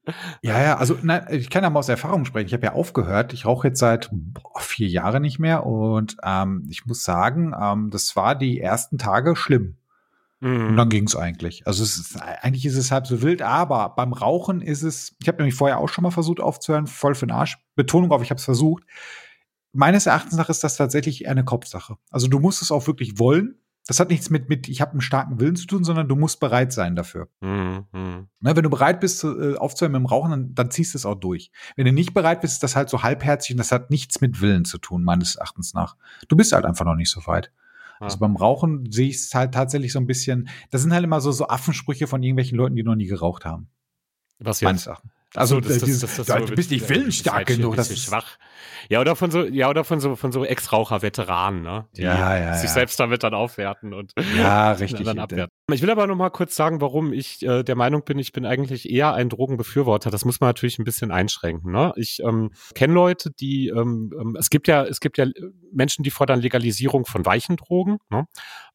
[0.40, 2.46] Ja, ja, also nein, ich kann ja mal aus Erfahrung sprechen.
[2.46, 3.32] Ich habe ja aufgehört.
[3.32, 7.90] Ich rauche jetzt seit boah, vier Jahren nicht mehr und ähm, ich muss sagen, ähm,
[7.90, 9.77] das war die ersten Tage schlimm.
[10.40, 10.68] Mhm.
[10.68, 11.66] Und dann ging es eigentlich.
[11.66, 15.28] Also es ist, eigentlich ist es halb so wild, aber beim Rauchen ist es, ich
[15.28, 17.58] habe nämlich vorher auch schon mal versucht aufzuhören, voll für den Arsch.
[17.74, 18.84] Betonung auf, ich habe es versucht.
[19.72, 21.96] Meines Erachtens nach ist das tatsächlich eine Kopfsache.
[22.10, 23.56] Also du musst es auch wirklich wollen.
[23.86, 26.40] Das hat nichts mit, mit ich habe einen starken Willen zu tun, sondern du musst
[26.40, 27.28] bereit sein dafür.
[27.40, 27.86] Mhm.
[27.92, 31.06] Ne, wenn du bereit bist, äh, aufzuhören mit dem Rauchen, dann, dann ziehst du es
[31.06, 31.50] auch durch.
[31.74, 34.42] Wenn du nicht bereit bist, ist das halt so halbherzig und das hat nichts mit
[34.42, 35.96] Willen zu tun, meines Erachtens nach.
[36.28, 37.50] Du bist halt einfach noch nicht so weit.
[38.00, 41.20] Also beim Rauchen sehe ich es halt tatsächlich so ein bisschen, das sind halt immer
[41.20, 43.68] so, so Affensprüche von irgendwelchen Leuten, die noch nie geraucht haben.
[44.38, 44.66] Was jetzt?
[44.66, 45.12] Meines Erachtens.
[45.34, 48.38] Also das, das, das, das, das du bist nicht willensstark halt genug, das ist schwach.
[48.88, 51.86] Ja, oder von so, ja, oder von so, von so Ex-Raucher-Veteranen, ne?
[51.96, 52.74] Die ja, ja, sich ja.
[52.74, 55.04] selbst damit dann aufwerten und ja, richtig.
[55.04, 55.52] dann abwerten.
[55.70, 58.46] Ich will aber noch mal kurz sagen, warum ich äh, der Meinung bin, ich bin
[58.46, 60.10] eigentlich eher ein Drogenbefürworter.
[60.10, 61.70] Das muss man natürlich ein bisschen einschränken.
[61.72, 61.92] Ne?
[61.96, 65.26] Ich ähm, kenne Leute, die ähm, ähm, es gibt ja es gibt ja
[65.72, 67.98] Menschen, die fordern Legalisierung von weichen Drogen.
[68.10, 68.26] Ne?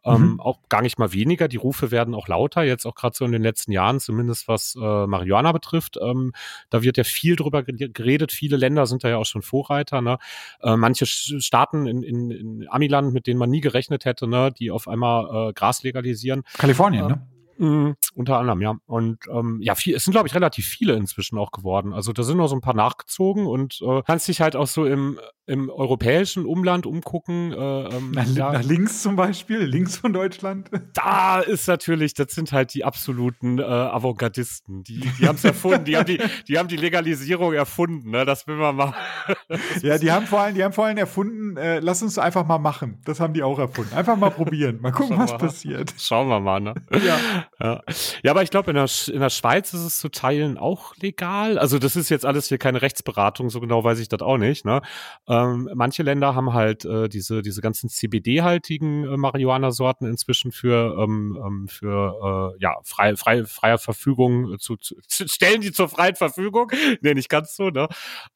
[0.06, 0.40] Ähm, mhm.
[0.40, 1.48] Auch gar nicht mal weniger.
[1.48, 2.64] Die Rufe werden auch lauter.
[2.64, 5.98] Jetzt auch gerade so in den letzten Jahren, zumindest was äh, Marihuana betrifft.
[6.02, 6.34] Ähm,
[6.70, 8.32] da wird ja viel drüber geredet.
[8.32, 9.73] Viele Länder sind da ja auch schon Vorreiter.
[10.02, 10.18] Ne?
[10.62, 14.52] Äh, manche Staaten in, in, in Amiland, mit denen man nie gerechnet hätte, ne?
[14.52, 16.44] die auf einmal äh, Gras legalisieren.
[16.58, 17.28] Kalifornien Kalifornien, ne?
[17.58, 18.76] Mhm, unter anderem, ja.
[18.86, 21.94] Und ähm, ja, viel, es sind, glaube ich, relativ viele inzwischen auch geworden.
[21.94, 24.86] Also da sind noch so ein paar nachgezogen und äh, kannst dich halt auch so
[24.86, 27.52] im, im europäischen Umland umgucken.
[27.52, 28.54] Äh, ähm, nach, ja.
[28.54, 30.70] nach, links zum Beispiel, links von Deutschland.
[30.94, 34.84] Da ist natürlich, das sind halt die absoluten äh, Avantgardisten.
[34.84, 38.26] Die, die haben es erfunden, die haben die, die haben die Legalisierung erfunden, ne?
[38.26, 38.94] Das will man mal.
[39.82, 42.60] ja, die haben vor allem, die haben vor allem erfunden, äh, lass uns einfach mal
[42.60, 43.02] machen.
[43.06, 43.94] Das haben die auch erfunden.
[43.96, 44.80] Einfach mal probieren.
[44.82, 45.94] Mal gucken, Schauen was passiert.
[45.98, 46.76] Schauen wir mal, ne?
[46.92, 47.18] Ja.
[47.60, 47.82] Ja,
[48.24, 51.58] ja aber ich glaube, in der, in der Schweiz ist es zu Teilen auch legal.
[51.58, 54.66] Also das ist jetzt alles hier keine Rechtsberatung, so genau weiß ich das auch nicht,
[54.66, 54.82] ne?
[55.28, 61.38] Ähm, manche Länder haben halt äh, diese, diese ganzen CBD-haltigen äh, Marihuana-Sorten inzwischen für, ähm,
[61.46, 66.72] ähm, für äh, ja, frei, frei, freier Verfügung zu, zu, stellen die zur freien Verfügung.
[67.02, 67.88] nee, nicht ganz so, ne?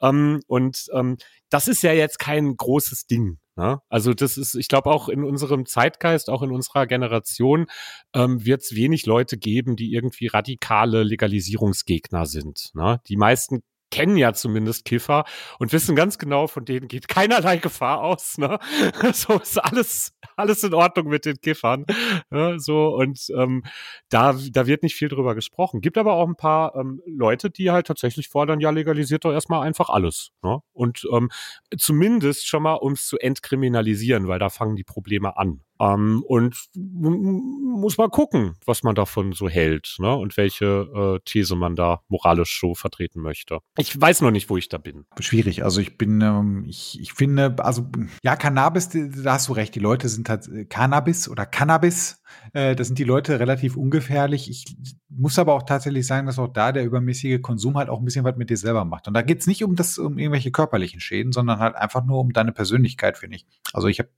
[0.02, 1.18] Ähm, und ähm,
[1.50, 3.38] das ist ja jetzt kein großes Ding.
[3.58, 3.80] Ne?
[3.90, 7.66] Also das ist, ich glaube auch in unserem Zeitgeist, auch in unserer Generation,
[8.14, 12.70] ähm, wird es wenig Leute geben, die irgendwie radikale Legalisierungsgegner sind.
[12.76, 13.02] Ne?
[13.08, 15.26] Die meisten kennen ja zumindest Kiffer
[15.60, 18.38] und wissen ganz genau, von denen geht keinerlei Gefahr aus.
[18.38, 18.60] Ne?
[19.14, 21.86] So ist alles, alles in Ordnung mit den Kiffern.
[22.30, 22.60] Ne?
[22.60, 23.64] So und ähm,
[24.10, 25.82] da, da wird nicht viel drüber gesprochen.
[25.82, 29.66] Gibt aber auch ein paar ähm, Leute, die halt tatsächlich fordern, ja, legalisiert doch erstmal
[29.66, 30.32] einfach alles.
[30.44, 30.60] Ne?
[30.74, 31.30] Und ähm,
[31.78, 35.62] zumindest schon mal, um es zu entkriminalisieren, weil da fangen die Probleme an.
[35.80, 40.16] Ähm, und muss mal gucken, was man davon so hält ne?
[40.16, 43.60] und welche äh, These man da moralisch so vertreten möchte.
[43.78, 45.06] Ich weiß noch nicht, wo ich da bin.
[45.20, 45.64] Schwierig.
[45.64, 47.88] Also ich bin, ähm, ich, ich finde, also
[48.24, 49.76] ja, Cannabis, da hast du recht.
[49.76, 52.22] Die Leute sind halt Cannabis oder Cannabis.
[52.54, 54.50] Äh, da sind die Leute relativ ungefährlich.
[54.50, 54.66] Ich
[55.10, 58.26] muss aber auch tatsächlich sagen, dass auch da der übermäßige Konsum halt auch ein bisschen
[58.26, 59.08] was mit dir selber macht.
[59.08, 62.20] Und da geht es nicht um das, um irgendwelche körperlichen Schäden, sondern halt einfach nur
[62.20, 63.46] um deine Persönlichkeit, finde ich.
[63.74, 64.10] Also ich habe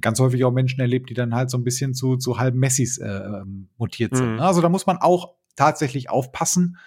[0.00, 2.98] ganz häufig auch Menschen erlebt, die dann halt so ein bisschen zu, zu halben Messis
[2.98, 4.34] äh, ähm, mutiert sind.
[4.34, 4.40] Mhm.
[4.40, 6.78] Also da muss man auch tatsächlich aufpassen.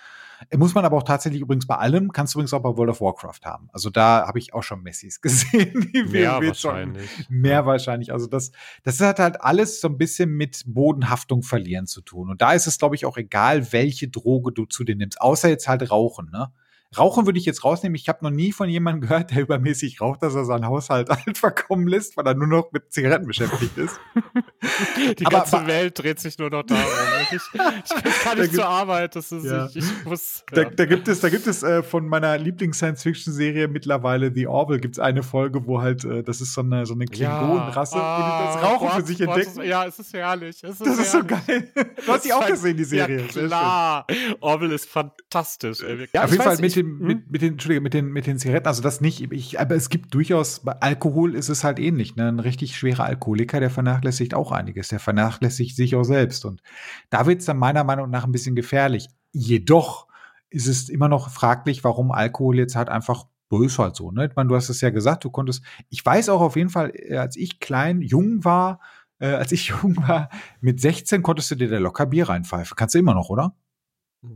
[0.55, 3.01] Muss man aber auch tatsächlich übrigens bei allem, kannst du übrigens auch bei World of
[3.01, 3.69] Warcraft haben.
[3.73, 5.91] Also da habe ich auch schon Messis gesehen.
[5.93, 7.09] Die mehr wahrscheinlich.
[7.29, 8.11] mehr wahrscheinlich.
[8.11, 8.51] Also das,
[8.83, 12.29] das hat halt alles so ein bisschen mit Bodenhaftung verlieren zu tun.
[12.29, 15.21] Und da ist es, glaube ich, auch egal, welche Droge du zu dir nimmst.
[15.21, 16.51] Außer jetzt halt Rauchen, ne?
[16.97, 17.95] Rauchen würde ich jetzt rausnehmen.
[17.95, 21.37] Ich habe noch nie von jemandem gehört, der übermäßig raucht, dass er seinen Haushalt alt
[21.37, 23.99] verkommen lässt, weil er nur noch mit Zigaretten beschäftigt ist.
[25.19, 26.83] Die Aber- ganze Welt dreht sich nur noch darum.
[27.31, 29.15] Ich, ich, kann nicht zur Arbeit.
[29.15, 29.67] Das ist, Ja.
[29.67, 30.43] ich, ich muss.
[30.51, 30.69] Da, Ja.
[30.69, 34.99] da gibt es, da gibt es äh, von meiner Lieblings-Science-Fiction-Serie mittlerweile The Orville gibt es
[34.99, 38.55] eine Folge, wo halt, äh, das ist so eine, so eine Klingonenrasse, wo die das
[38.55, 39.57] Ah, Rauchen für Gott, sich Gott, entdecken.
[39.57, 40.63] das- Ja, es ist herrlich.
[40.63, 41.73] Es ist das ist so herrlich.
[41.75, 41.87] geil.
[42.05, 43.21] Du hast die auch gesehen, die Serie.
[43.21, 44.07] Ja, klar.
[44.41, 45.81] Orwell ist fantastisch.
[45.81, 46.07] Ey.
[46.13, 47.07] Ja, auf jeden Fall mit, ich- den, hm?
[47.07, 49.89] mit, mit den, Entschuldige, mit den, mit den Zigaretten, also das nicht, ich, aber es
[49.89, 52.15] gibt durchaus, bei Alkohol ist es halt ähnlich.
[52.15, 52.27] Ne?
[52.27, 54.87] Ein richtig schwerer Alkoholiker, der vernachlässigt auch einiges.
[54.89, 56.45] Der vernachlässigt sich auch selbst.
[56.45, 56.61] Und
[57.09, 59.07] da wird es dann meiner Meinung nach ein bisschen gefährlich.
[59.31, 60.07] Jedoch
[60.49, 64.25] ist es immer noch fraglich, warum Alkohol jetzt halt einfach so ist halt so, ne?
[64.25, 66.91] Ich meine, du hast es ja gesagt, du konntest, ich weiß auch auf jeden Fall,
[66.95, 68.79] äh, als ich klein, jung war,
[69.19, 70.29] äh, als ich jung war,
[70.61, 72.75] mit 16 konntest du dir da locker Bier reinpfeifen.
[72.75, 73.55] Kannst du immer noch, oder?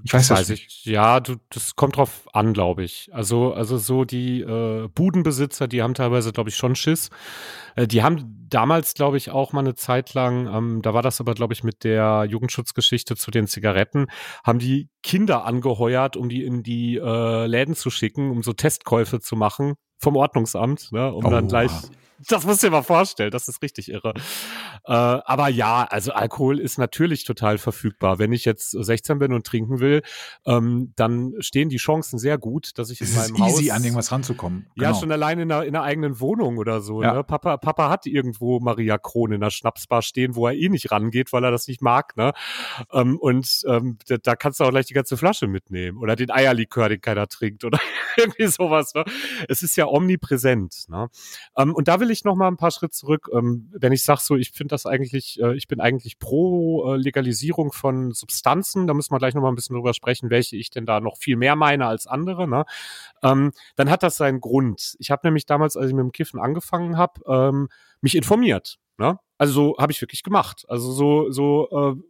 [0.04, 0.86] Ich weiß das weiß ich.
[0.86, 3.10] Ja, du, das kommt drauf an, glaube ich.
[3.12, 7.10] Also, also so die äh, Budenbesitzer, die haben teilweise, glaube ich, schon Schiss.
[7.76, 11.20] Äh, die haben damals, glaube ich, auch mal eine Zeit lang, ähm, da war das
[11.20, 14.08] aber, glaube ich, mit der Jugendschutzgeschichte zu den Zigaretten,
[14.44, 19.20] haben die Kinder angeheuert, um die in die äh, Läden zu schicken, um so Testkäufe
[19.20, 21.48] zu machen vom Ordnungsamt, ne, um dann Oh.
[21.48, 21.72] gleich
[22.28, 24.14] das musst du dir mal vorstellen, das ist richtig irre.
[24.86, 28.20] Äh, aber ja, also Alkohol ist natürlich total verfügbar.
[28.20, 30.02] Wenn ich jetzt 16 bin und trinken will,
[30.46, 33.76] ähm, dann stehen die Chancen sehr gut, dass ich Es in ist meinem easy, Haus
[33.78, 34.68] an irgendwas ranzukommen.
[34.76, 35.00] ja, Genau.
[35.00, 37.02] schon allein in einer, in einer eigenen Wohnung oder so.
[37.04, 37.14] Ja.
[37.14, 37.24] Ne?
[37.24, 41.32] Papa, Papa hat irgendwo Maria Kron in der Schnapsbar stehen, wo er eh nicht rangeht,
[41.34, 42.18] weil er das nicht mag.
[42.18, 42.34] Ne?
[42.92, 45.98] Ähm, und ähm, da, da kannst du auch gleich die ganze Flasche mitnehmen.
[45.98, 47.64] Oder den Eierlikör, den keiner trinkt.
[47.64, 47.80] Oder
[48.18, 48.94] irgendwie sowas.
[48.94, 49.04] Ne?
[49.48, 50.86] Es ist ja omnipräsent.
[50.90, 51.10] Ne?
[51.58, 53.30] Ähm, und da will ich noch mal ein paar Schritte zurück.
[53.34, 56.98] Ähm, wenn ich sage so, ich finde das eigentlich, äh, ich bin eigentlich pro äh,
[56.98, 58.88] Legalisierung von Substanzen.
[58.88, 61.18] Da müssen wir gleich noch mal ein bisschen drüber sprechen, welche ich denn da noch
[61.18, 62.48] viel mehr meine als andere.
[62.48, 62.66] Ne?
[63.24, 64.96] ähm, dann hat das seinen Grund.
[65.00, 67.70] Ich habe nämlich damals, als ich mit dem Kiffen angefangen habe, ähm,
[68.02, 68.78] mich informiert.
[68.98, 69.20] Ne?
[69.38, 70.66] Also so habe ich wirklich gemacht.
[70.68, 72.02] Also so, so äh,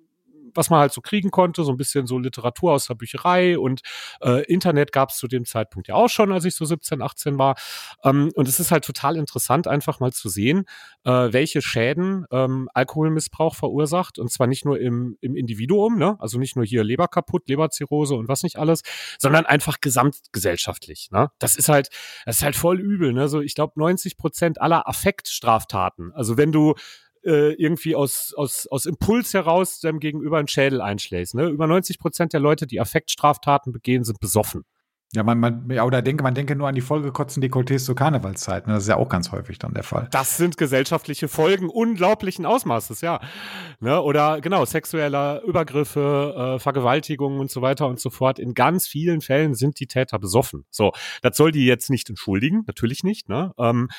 [0.55, 3.81] was man halt so kriegen konnte, so ein bisschen so Literatur aus der Bücherei und
[4.21, 7.37] äh, Internet gab es zu dem Zeitpunkt ja auch schon, als ich so 17, 18
[7.37, 7.55] war.
[8.03, 10.65] Ähm, und es ist halt total interessant, einfach mal zu sehen,
[11.05, 14.19] äh, welche Schäden ähm, Alkoholmissbrauch verursacht.
[14.19, 16.17] Und zwar nicht nur im, im Individuum, ne?
[16.19, 18.81] also nicht nur hier Leber kaputt, Leberzirrhose und was nicht alles,
[19.17, 21.09] sondern einfach gesamtgesellschaftlich.
[21.11, 21.29] Ne?
[21.39, 21.89] Das ist halt,
[22.25, 23.13] das ist halt voll übel.
[23.13, 23.27] Ne?
[23.27, 26.75] So, ich glaube, 90 Prozent aller Affektstraftaten, also wenn du
[27.23, 31.35] äh, irgendwie aus, aus, aus Impuls heraus deinem Gegenüber einen Schädel einschlägst.
[31.35, 31.47] Ne?
[31.47, 34.63] Über 90 Prozent der Leute, die Affektstraftaten begehen, sind besoffen.
[35.13, 38.67] Ja, man, man, ja, oder denke, man denke nur an die vollgekotzten Dekolletés zur Karnevalszeit.
[38.67, 38.73] Ne?
[38.73, 40.07] Das ist ja auch ganz häufig dann der Fall.
[40.11, 43.19] Das sind gesellschaftliche Folgen unglaublichen Ausmaßes, ja.
[43.79, 43.99] Ne?
[43.99, 48.37] Oder genau, sexueller Übergriffe, äh, Vergewaltigungen und so weiter und so fort.
[48.37, 50.65] In ganz vielen Fällen sind die Täter besoffen.
[50.69, 50.91] So,
[51.23, 53.51] das soll die jetzt nicht entschuldigen, natürlich nicht, ne?
[53.57, 53.89] Ähm,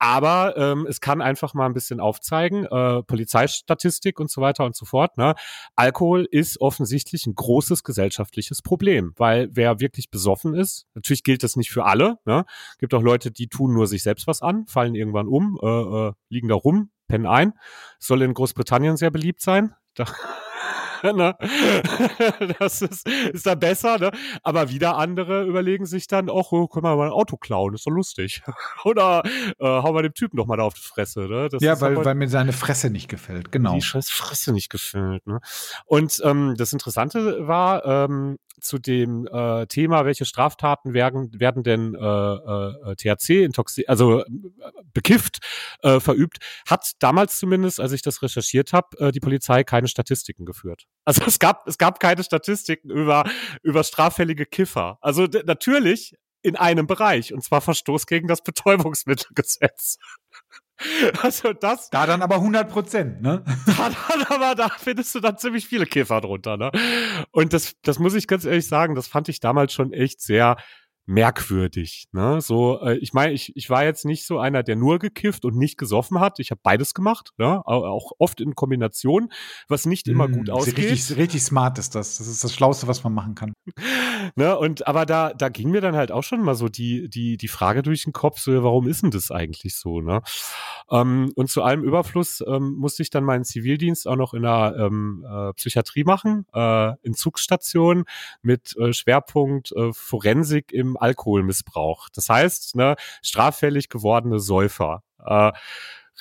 [0.00, 4.74] aber ähm, es kann einfach mal ein bisschen aufzeigen, äh, Polizeistatistik und so weiter und
[4.74, 5.18] so fort.
[5.18, 5.34] Ne?
[5.76, 10.59] Alkohol ist offensichtlich ein großes gesellschaftliches Problem, weil wer wirklich besoffen ist,
[10.94, 12.44] natürlich gilt das nicht für alle, ne?
[12.78, 15.66] gibt auch Leute, die tun nur sich selbst was an, fallen irgendwann um, äh,
[16.08, 17.54] äh, liegen da rum, pennen ein.
[17.98, 19.74] Soll in Großbritannien sehr beliebt sein.
[19.94, 20.04] Da
[21.14, 21.36] ne?
[22.58, 24.10] Das ist, ist da besser, ne?
[24.42, 27.86] Aber wieder andere überlegen sich dann, ach, oh, können wir mal ein Auto klauen, ist
[27.86, 28.42] doch lustig.
[28.84, 29.22] Oder
[29.58, 31.48] äh, hauen wir dem Typen doch mal da auf die Fresse, ne?
[31.48, 33.52] Das ja, weil, aber- weil mir seine Fresse nicht gefällt.
[33.52, 33.74] Genau.
[33.74, 35.26] die scheiß Fresse nicht gefüllt.
[35.26, 35.40] Ne?
[35.86, 41.94] Und ähm, das Interessante war ähm, zu dem äh, Thema, welche Straftaten werden, werden denn
[41.94, 44.24] äh, äh, THC, intoxi also äh,
[44.92, 45.38] bekifft,
[45.82, 50.44] äh, verübt, hat damals zumindest, als ich das recherchiert habe, äh, die Polizei keine Statistiken
[50.44, 50.86] geführt.
[51.04, 53.24] Also es gab, es gab keine Statistiken über,
[53.62, 54.98] über straffällige Kiffer.
[55.00, 59.98] Also natürlich in einem Bereich, und zwar Verstoß gegen das Betäubungsmittelgesetz.
[61.20, 63.44] Also das, Da dann aber 100 Prozent, ne?
[63.66, 66.70] da, dann aber da findest du dann ziemlich viele Käfer drunter, ne?
[67.32, 70.56] Und das, das muss ich ganz ehrlich sagen, das fand ich damals schon echt sehr
[71.10, 72.40] merkwürdig, ne?
[72.40, 75.56] So, äh, ich meine, ich, ich war jetzt nicht so einer, der nur gekifft und
[75.56, 76.38] nicht gesoffen hat.
[76.38, 77.62] Ich habe beides gemacht, ne?
[77.66, 79.32] Au- Auch oft in Kombination,
[79.68, 80.78] was nicht immer Mm, gut ist ausgeht.
[80.78, 82.18] Richtig, richtig smart ist das.
[82.18, 83.52] Das ist das Schlauste, was man machen kann.
[84.36, 87.36] Ne, und aber da, da ging mir dann halt auch schon mal so die, die,
[87.38, 90.20] die Frage durch den Kopf, so, warum ist denn das eigentlich so, ne?
[90.90, 94.74] Ähm, und zu allem Überfluss ähm, musste ich dann meinen Zivildienst auch noch in der
[94.78, 98.04] ähm, äh, Psychiatrie machen, äh, in Zugsstation
[98.42, 102.08] mit äh, Schwerpunkt äh, Forensik im Alkoholmissbrauch.
[102.14, 105.02] Das heißt, ne, straffällig gewordene Säufer.
[105.24, 105.52] Äh,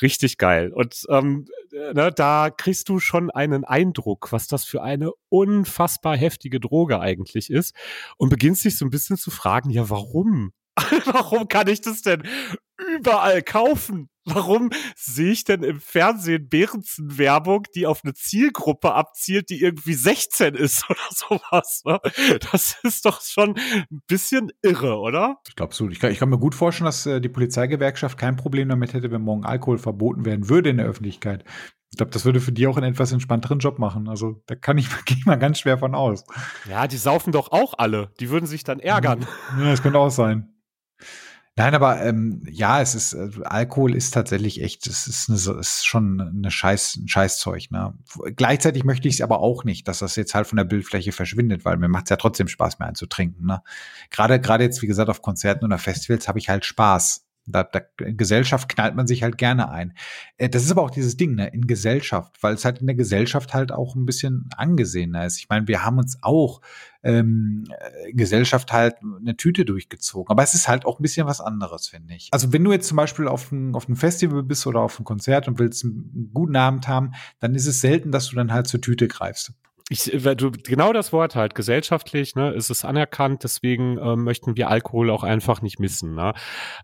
[0.01, 0.71] richtig geil.
[0.73, 6.15] Und ähm, äh, ne, da kriegst du schon einen Eindruck, was das für eine unfassbar
[6.15, 7.75] heftige Droge eigentlich ist
[8.17, 10.51] und beginnst dich so ein bisschen zu fragen, ja, warum?
[11.05, 12.23] warum kann ich das denn
[12.99, 14.09] überall kaufen?
[14.25, 20.55] Warum sehe ich denn im Fernsehen Behrensen-Werbung, die auf eine Zielgruppe abzielt, die irgendwie 16
[20.55, 21.81] ist oder sowas?
[21.85, 21.99] Ne?
[22.51, 25.38] Das ist doch schon ein bisschen irre, oder?
[25.47, 25.89] Ich glaube so.
[25.89, 29.12] Ich kann, ich kann, mir gut vorstellen, dass äh, die Polizeigewerkschaft kein Problem damit hätte,
[29.12, 31.43] wenn morgen Alkohol verboten werden würde in der Öffentlichkeit.
[31.91, 34.07] Ich glaube, das würde für die auch einen etwas entspannteren Job machen.
[34.07, 36.23] Also da kann ich, gehe ich mal ganz schwer von aus.
[36.69, 38.12] Ja, die saufen doch auch alle.
[38.19, 39.25] Die würden sich dann ärgern.
[39.57, 40.53] Ja, das könnte auch sein.
[41.60, 45.86] Nein, aber ähm, ja, es ist äh, Alkohol ist tatsächlich echt, es ist, eine, ist
[45.86, 47.69] schon eine Scheiß, ein Scheißzeug.
[47.69, 47.95] Ne?
[48.38, 51.65] Gleichzeitig möchte ich es aber auch nicht, dass das jetzt halt von der Bildfläche verschwindet,
[51.65, 53.45] weil mir macht es ja trotzdem Spaß, mehr einzutrinken.
[53.45, 53.62] Ne?
[54.10, 57.26] Gerade gerade jetzt wie gesagt auf Konzerten oder Festivals habe ich halt Spaß.
[57.51, 59.93] Da, da, in Gesellschaft knallt man sich halt gerne ein.
[60.38, 62.95] Äh, das ist aber auch dieses Ding, ne, in Gesellschaft, weil es halt in der
[62.95, 65.38] Gesellschaft halt auch ein bisschen angesehener ist.
[65.38, 66.62] Ich meine, wir haben uns auch
[67.03, 67.65] ähm,
[68.07, 70.29] in Gesellschaft halt eine Tüte durchgezogen.
[70.31, 72.29] Aber es ist halt auch ein bisschen was anderes, finde ich.
[72.31, 75.05] Also wenn du jetzt zum Beispiel auf ein, auf ein Festival bist oder auf ein
[75.05, 78.67] Konzert und willst einen guten Abend haben, dann ist es selten, dass du dann halt
[78.67, 79.53] zur Tüte greifst
[79.91, 84.69] ich, du, genau das Wort halt, gesellschaftlich, ne, ist es anerkannt, deswegen ähm, möchten wir
[84.69, 86.13] Alkohol auch einfach nicht missen.
[86.13, 86.34] Ne?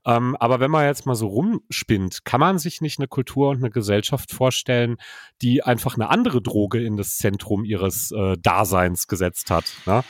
[0.05, 3.57] Ähm, aber wenn man jetzt mal so rumspinnt, kann man sich nicht eine Kultur und
[3.57, 4.97] eine Gesellschaft vorstellen,
[5.43, 9.65] die einfach eine andere Droge in das Zentrum ihres äh, Daseins gesetzt hat.
[9.85, 10.03] Ne?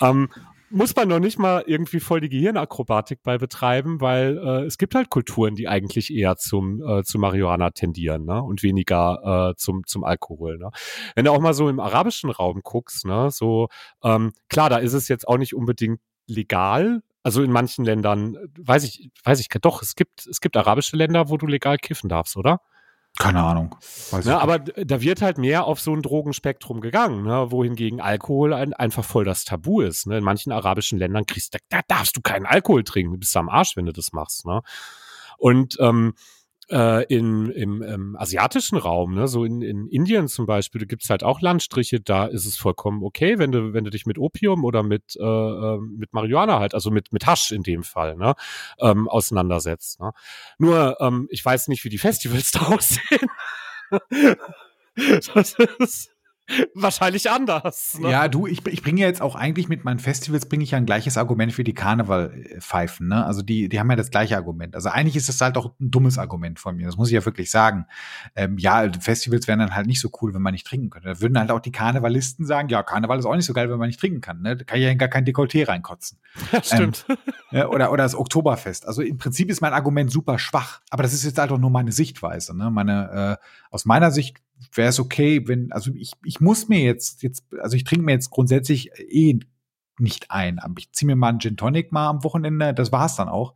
[0.00, 0.28] Ähm,
[0.72, 4.94] muss man noch nicht mal irgendwie voll die Gehirnakrobatik bei betreiben, weil äh, es gibt
[4.94, 8.42] halt Kulturen, die eigentlich eher zum äh, zu Marihuana tendieren, ne?
[8.42, 10.58] Und weniger äh, zum zum Alkohol.
[10.58, 10.70] Ne?
[11.14, 13.68] Wenn du auch mal so im arabischen Raum guckst, ne, so
[14.02, 17.02] ähm, klar, da ist es jetzt auch nicht unbedingt legal.
[17.22, 21.28] Also in manchen Ländern, weiß ich, weiß ich, doch, es gibt, es gibt arabische Länder,
[21.28, 22.60] wo du legal kiffen darfst, oder?
[23.18, 23.76] Keine Ahnung.
[24.10, 28.54] Weiß ne, aber da wird halt mehr auf so ein Drogenspektrum gegangen, ne, wohingegen Alkohol
[28.54, 30.06] ein, einfach voll das Tabu ist.
[30.06, 30.18] Ne.
[30.18, 33.48] In manchen arabischen Ländern kriegst du, da darfst du keinen Alkohol trinken, du bist am
[33.48, 34.46] Arsch, wenn du das machst.
[34.46, 34.62] Ne.
[35.36, 36.14] Und ähm,
[36.70, 41.10] äh, in, im, im asiatischen Raum, ne, so in, in Indien zum Beispiel, da gibt's
[41.10, 44.64] halt auch Landstriche, da ist es vollkommen okay, wenn du, wenn du dich mit Opium
[44.64, 48.34] oder mit, äh, ähm, mit Marihuana halt, also mit, mit Hasch in dem Fall, ne,
[48.80, 50.00] ähm, auseinandersetzt.
[50.00, 50.12] Ne.
[50.58, 53.28] Nur, ähm, ich weiß nicht, wie die Festivals da aussehen.
[55.34, 56.11] das ist,
[56.74, 57.98] wahrscheinlich anders.
[57.98, 58.10] Ne?
[58.10, 60.78] Ja, du, ich, ich bringe ja jetzt auch eigentlich mit meinen Festivals bringe ich ja
[60.78, 63.08] ein gleiches Argument für die Karnevalpfeifen.
[63.08, 63.24] Ne?
[63.24, 64.74] Also die, die haben ja das gleiche Argument.
[64.74, 66.86] Also eigentlich ist das halt auch ein dummes Argument von mir.
[66.86, 67.86] Das muss ich ja wirklich sagen.
[68.36, 71.08] Ähm, ja, Festivals wären dann halt nicht so cool, wenn man nicht trinken könnte.
[71.08, 73.78] Da würden halt auch die Karnevalisten sagen, ja, Karneval ist auch nicht so geil, wenn
[73.78, 74.42] man nicht trinken kann.
[74.42, 74.56] Ne?
[74.56, 76.18] Da kann ich ja gar kein Dekolleté reinkotzen.
[76.52, 77.06] Ja, stimmt.
[77.52, 78.86] Ähm, oder, oder das Oktoberfest.
[78.86, 80.80] Also im Prinzip ist mein Argument super schwach.
[80.88, 82.56] Aber das ist jetzt halt auch nur meine Sichtweise.
[82.56, 82.70] Ne?
[82.70, 84.38] Meine, äh, aus meiner Sicht
[84.72, 88.12] wäre es okay, wenn, also ich, ich muss mir jetzt, jetzt, also ich trinke mir
[88.12, 89.38] jetzt grundsätzlich eh
[89.98, 90.60] nicht ein.
[90.78, 93.54] Ich ziehe mir mal einen Gin Tonic mal am Wochenende, das war's dann auch,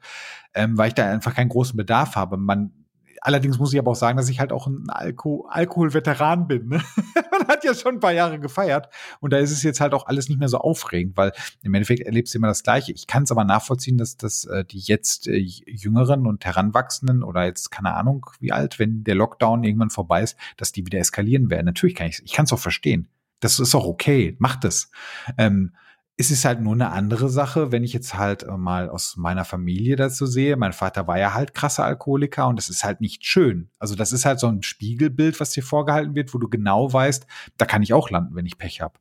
[0.55, 2.37] ähm, weil ich da einfach keinen großen Bedarf habe.
[2.37, 2.86] Man
[3.21, 6.69] Allerdings muss ich aber auch sagen, dass ich halt auch ein Alko Alkoholveteran bin.
[6.69, 6.83] Ne?
[7.31, 8.89] Man hat ja schon ein paar Jahre gefeiert
[9.21, 12.03] und da ist es jetzt halt auch alles nicht mehr so aufregend, weil im Endeffekt
[12.03, 12.93] erlebst du immer das Gleiche.
[12.93, 17.45] Ich kann es aber nachvollziehen, dass, dass äh, die jetzt äh, Jüngeren und Heranwachsenden oder
[17.45, 21.51] jetzt keine Ahnung wie alt, wenn der Lockdown irgendwann vorbei ist, dass die wieder eskalieren
[21.51, 21.67] werden.
[21.67, 23.09] Natürlich kann ich ich kann es auch verstehen.
[23.41, 24.91] Das ist auch okay, macht es.
[25.37, 25.73] Ähm,
[26.19, 29.45] es ist halt nur eine andere Sache, wenn ich jetzt halt äh, mal aus meiner
[29.45, 30.57] Familie dazu sehe.
[30.57, 33.69] Mein Vater war ja halt krasser Alkoholiker und das ist halt nicht schön.
[33.79, 37.27] Also das ist halt so ein Spiegelbild, was dir vorgehalten wird, wo du genau weißt,
[37.59, 38.95] da kann ich auch landen, wenn ich Pech habe.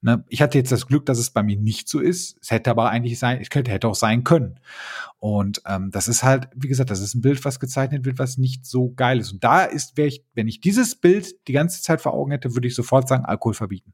[0.00, 0.24] Ne?
[0.28, 2.38] Ich hatte jetzt das Glück, dass es bei mir nicht so ist.
[2.40, 4.58] Es hätte aber eigentlich sein, es könnte, hätte auch sein können.
[5.18, 8.38] Und ähm, das ist halt, wie gesagt, das ist ein Bild, was gezeichnet wird, was
[8.38, 9.32] nicht so geil ist.
[9.32, 12.54] Und da ist, wäre ich, wenn ich dieses Bild die ganze Zeit vor Augen hätte,
[12.54, 13.92] würde ich sofort sagen, Alkohol verbieten.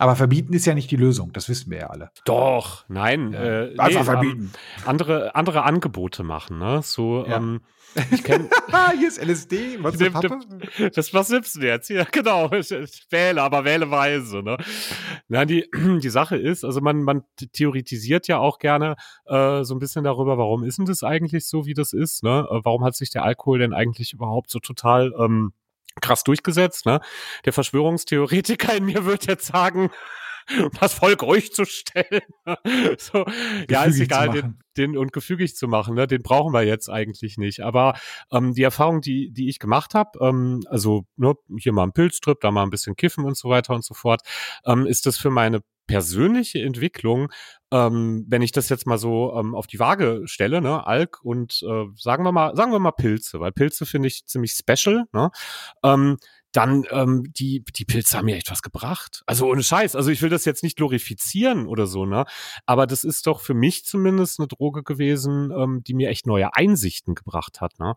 [0.00, 2.10] Aber verbieten ist ja nicht die Lösung, das wissen wir ja alle.
[2.24, 3.34] Doch, nein.
[3.34, 3.42] Ja.
[3.42, 4.52] Äh, Einfach nee, verbieten.
[4.54, 6.80] Ähm, andere, andere Angebote machen, ne?
[6.82, 7.36] So, ja.
[7.36, 7.60] ähm,
[8.10, 8.48] ich kenne.
[8.96, 9.82] Hier ist LSD.
[9.82, 11.90] Was ist das, was nimmst du jetzt?
[11.90, 12.50] Ja, genau.
[12.52, 14.42] Ich, ich wähle, aber wähle weise.
[14.42, 14.56] Ne?
[15.28, 15.68] Na, die,
[16.02, 20.38] die Sache ist, also man, man theoretisiert ja auch gerne äh, so ein bisschen darüber,
[20.38, 22.22] warum ist denn das eigentlich so, wie das ist?
[22.22, 22.48] Ne?
[22.50, 25.52] Äh, warum hat sich der Alkohol denn eigentlich überhaupt so total ähm,
[26.00, 26.86] krass durchgesetzt.
[26.86, 27.00] Ne?
[27.44, 29.90] Der Verschwörungstheoretiker in mir wird jetzt sagen,
[30.80, 32.22] das Volk ruhig zu stellen.
[32.98, 33.24] so,
[33.68, 36.06] ja, ist egal, den, den, und gefügig zu machen, ne?
[36.06, 37.60] den brauchen wir jetzt eigentlich nicht.
[37.60, 37.98] Aber
[38.32, 42.40] ähm, die Erfahrung, die, die ich gemacht habe, ähm, also ne, hier mal ein Pilztrip,
[42.40, 44.22] da mal ein bisschen kiffen und so weiter und so fort,
[44.64, 47.32] ähm, ist das für meine persönliche Entwicklung,
[47.72, 51.64] ähm, wenn ich das jetzt mal so ähm, auf die Waage stelle, ne, Alk und
[51.68, 55.32] äh, sagen wir mal, sagen wir mal Pilze, weil Pilze finde ich ziemlich special, ne?
[55.82, 56.18] Ähm,
[56.52, 59.22] dann ähm, die, die Pilze haben mir echt was gebracht.
[59.26, 59.94] Also ohne Scheiß.
[59.94, 62.24] Also ich will das jetzt nicht glorifizieren oder so, ne?
[62.66, 66.54] Aber das ist doch für mich zumindest eine Droge gewesen, ähm, die mir echt neue
[66.54, 67.94] Einsichten gebracht hat, ne?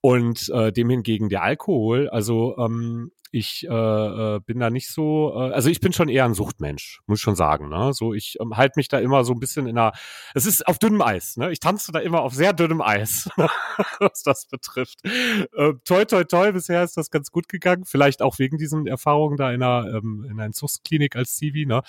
[0.00, 5.32] Und äh, dem hingegen der Alkohol, also ähm, ich äh, äh, bin da nicht so,
[5.34, 7.68] äh, also ich bin schon eher ein Suchtmensch, muss ich schon sagen.
[7.68, 7.92] Ne?
[7.92, 9.92] So, ich ähm, halte mich da immer so ein bisschen in einer,
[10.34, 11.50] es ist auf dünnem Eis, ne?
[11.50, 13.28] Ich tanze da immer auf sehr dünnem Eis,
[13.98, 15.04] was das betrifft.
[15.04, 17.84] Äh, toi, toi, toi, bisher ist das ganz gut gegangen.
[17.84, 21.82] Vielleicht auch wegen diesen Erfahrungen da in einer, ähm, in einer Entzugsklinik als Zivi, ne?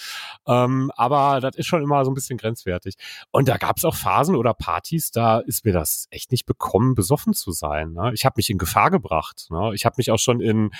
[0.48, 2.96] Ähm, aber das ist schon immer so ein bisschen grenzwertig.
[3.32, 6.96] Und da gab es auch Phasen oder Partys, da ist mir das echt nicht bekommen,
[6.96, 7.94] besoffen zu sein.
[7.94, 8.12] Ne?
[8.14, 9.48] Ich habe mich in Gefahr gebracht.
[9.52, 9.72] Ne?
[9.76, 10.72] Ich habe mich auch schon in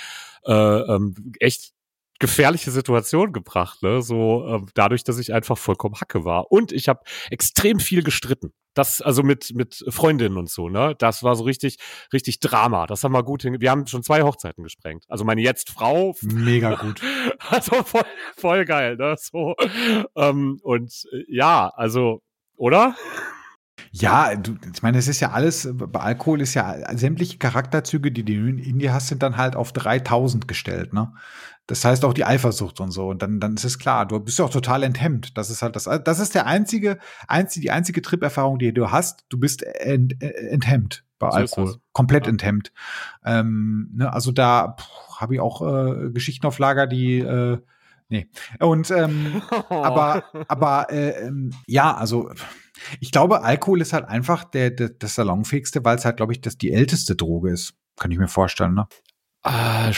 [0.44, 1.72] äh, ähm, echt
[2.18, 4.02] gefährliche Situation gebracht, ne?
[4.02, 8.52] So ähm, dadurch, dass ich einfach vollkommen Hacke war und ich habe extrem viel gestritten.
[8.74, 10.94] Das also mit mit Freundinnen und so, ne?
[10.98, 11.78] Das war so richtig
[12.12, 12.86] richtig Drama.
[12.86, 13.60] Das haben wir gut hin.
[13.60, 15.04] Wir haben schon zwei Hochzeiten gesprengt.
[15.08, 17.00] Also meine jetzt Frau mega gut.
[17.50, 18.04] Also voll,
[18.36, 19.14] voll geil, ne?
[19.18, 19.54] So
[20.16, 22.22] ähm, und äh, ja, also
[22.56, 22.96] oder?
[23.92, 28.24] Ja, du, ich meine, es ist ja alles, bei Alkohol ist ja sämtliche Charakterzüge, die
[28.24, 31.12] du in dir hast, sind dann halt auf 3000 gestellt, ne?
[31.66, 33.08] Das heißt auch die Eifersucht und so.
[33.08, 35.36] Und dann, dann ist es klar, du bist ja auch total enthemmt.
[35.36, 39.24] Das ist halt das, das ist der einzige, einzige die einzige Trip-Erfahrung, die du hast.
[39.30, 41.76] Du bist ent, enthemmt bei so Alkohol.
[41.92, 42.30] Komplett ja.
[42.30, 42.72] enthemmt.
[43.24, 44.76] Ähm, ne, also da
[45.16, 47.58] habe ich auch äh, Geschichten auf Lager, die, äh,
[48.08, 48.28] nee.
[48.60, 52.30] Und, ähm, aber, aber, äh, ähm, ja, also,
[53.00, 56.40] ich glaube, Alkohol ist halt einfach der, der das salonfähigste, weil es halt, glaube ich,
[56.40, 57.74] das die älteste Droge ist.
[57.98, 58.86] Kann ich mir vorstellen, ne?
[59.42, 59.92] Ah,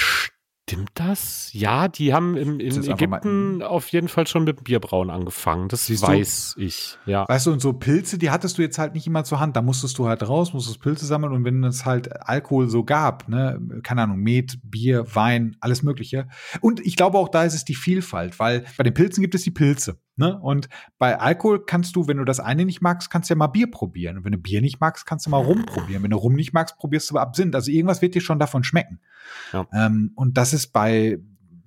[0.69, 1.49] Stimmt das?
[1.55, 5.69] Ja, die haben im, in Ägypten auf jeden Fall schon mit Bierbrauen angefangen.
[5.69, 6.63] Das Siehst weiß du?
[6.63, 6.99] ich.
[7.07, 7.27] Ja.
[7.27, 9.57] Weißt du, und so Pilze, die hattest du jetzt halt nicht immer zur Hand.
[9.57, 13.31] Da musstest du halt raus, musstest Pilze sammeln und wenn es halt Alkohol so gab,
[13.31, 16.29] ne, keine Ahnung, Met, Bier, Wein, alles Mögliche.
[16.61, 19.45] Und ich glaube auch da ist es die Vielfalt, weil bei den Pilzen gibt es
[19.45, 19.99] die Pilze.
[20.19, 20.39] Ne?
[20.39, 23.47] Und bei Alkohol kannst du, wenn du das eine nicht magst, kannst du ja mal
[23.47, 24.19] Bier probieren.
[24.19, 26.03] Und wenn du Bier nicht magst, kannst du mal Rum probieren.
[26.03, 27.55] Wenn du Rum nicht magst, probierst du Absinth.
[27.55, 29.01] Also irgendwas wird dir schon davon schmecken.
[29.53, 29.67] Ja.
[29.73, 31.19] Ähm, und das ist bei,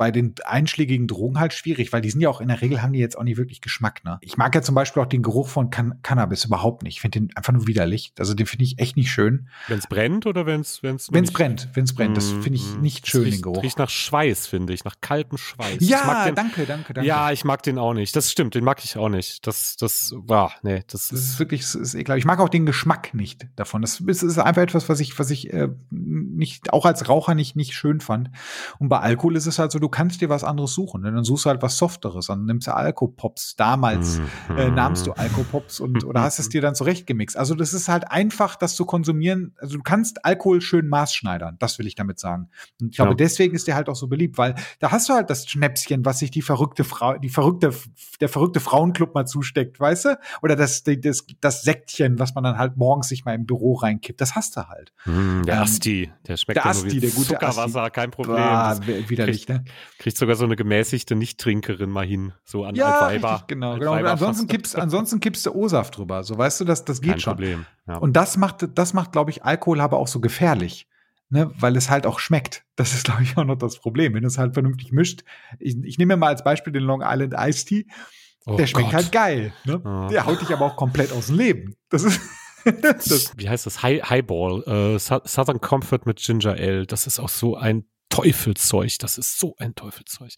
[0.02, 2.92] bei den einschlägigen Drogen halt schwierig, weil die sind ja auch in der Regel haben
[2.92, 4.04] die jetzt auch nicht wirklich Geschmack.
[4.04, 4.18] Ne?
[4.22, 6.96] Ich mag ja zum Beispiel auch den Geruch von Can Cannabis überhaupt nicht.
[6.96, 8.12] Ich finde den einfach nur widerlich.
[8.18, 9.48] Also den finde ich echt nicht schön.
[9.68, 12.76] Wenn es brennt oder wenn es wenn es brennt, wenn es brennt, das finde ich
[12.76, 13.62] mm, nicht schön riecht, den Geruch.
[13.62, 15.78] Riecht nach Schweiß finde ich, nach kaltem Schweiß.
[15.82, 17.08] Ja, den, danke, danke, danke.
[17.08, 18.16] Ja, ich mag den auch nicht.
[18.16, 19.46] Das stimmt, den mag ich auch nicht.
[19.46, 22.18] Das das war nee, das, das ist, wirklich das ist ekelhaft.
[22.18, 23.84] Ich mag auch den Geschmack nicht davon.
[23.84, 27.56] Das ist, ist einfach etwas, was ich was ich äh, nicht auch als Raucher nicht
[27.56, 28.32] nicht schön fand.
[28.80, 31.06] Und bei Alkohol ist es halt so, du kannst dir was anderes suchen.
[31.06, 32.28] Und dann suchst du halt was Softeres.
[32.28, 33.56] Dann nimmst du Alkopops.
[33.56, 34.58] Damals mhm.
[34.58, 37.38] äh, nahmst du Alkopops und oder hast es dir dann zurechtgemixt.
[37.38, 39.56] Also das ist halt einfach, das zu konsumieren.
[39.60, 41.58] Also du kannst Alkohol schön maßschneidern.
[41.60, 42.50] Das will ich damit sagen.
[42.80, 43.16] Und ich glaube, ja.
[43.16, 46.20] deswegen ist der halt auch so beliebt, weil da hast du halt das Schnäpschen, was
[46.20, 47.74] sich die verrückte Frau, die verrückte,
[48.20, 50.20] der verrückte Frauenclub mal zusteckt, weißt du?
[50.42, 54.22] Oder das, das, das Sektchen, was man dann halt morgens sich mal im Büro reinkippt.
[54.22, 54.92] Das hast du halt.
[55.06, 57.92] Mm, der ähm, Asti, der schmeckt der Asti, der gute Zuckerwasser, Asti.
[57.92, 58.38] kein Problem.
[58.38, 59.64] Bah, widerlich, ne?
[60.00, 63.34] Kriegt sogar so eine gemäßigte Nichttrinkerin mal hin, so an ja, Altweiber.
[63.34, 63.94] Richtig, genau, genau.
[63.94, 66.24] Und ansonsten kippst, ansonsten kippst du O-Saft drüber.
[66.24, 67.34] So weißt du, das, das geht Kein schon.
[67.34, 67.66] Problem.
[67.88, 67.98] Ja.
[67.98, 70.88] Und das macht, das macht, glaube ich, Alkohol aber auch so gefährlich.
[71.34, 72.66] Ne, weil es halt auch schmeckt.
[72.76, 74.14] Das ist, glaube ich, auch noch das Problem.
[74.14, 75.22] Wenn es halt vernünftig mischt.
[75.60, 77.86] Ich, ich nehme mal als Beispiel den Long Island Iced Tea.
[78.46, 78.96] Oh der schmeckt Gott.
[78.96, 79.54] halt geil.
[79.64, 79.82] Ne?
[79.84, 80.10] Oh.
[80.10, 81.76] Der haut dich aber auch komplett aus dem Leben.
[81.90, 82.20] Das ist.
[82.82, 83.82] das, Wie heißt das?
[83.82, 84.64] High, Highball.
[84.68, 86.86] Uh, Southern Comfort mit Ginger Ale.
[86.86, 89.00] Das ist auch so ein Teufelszeug.
[89.00, 90.34] Das ist so ein Teufelszeug.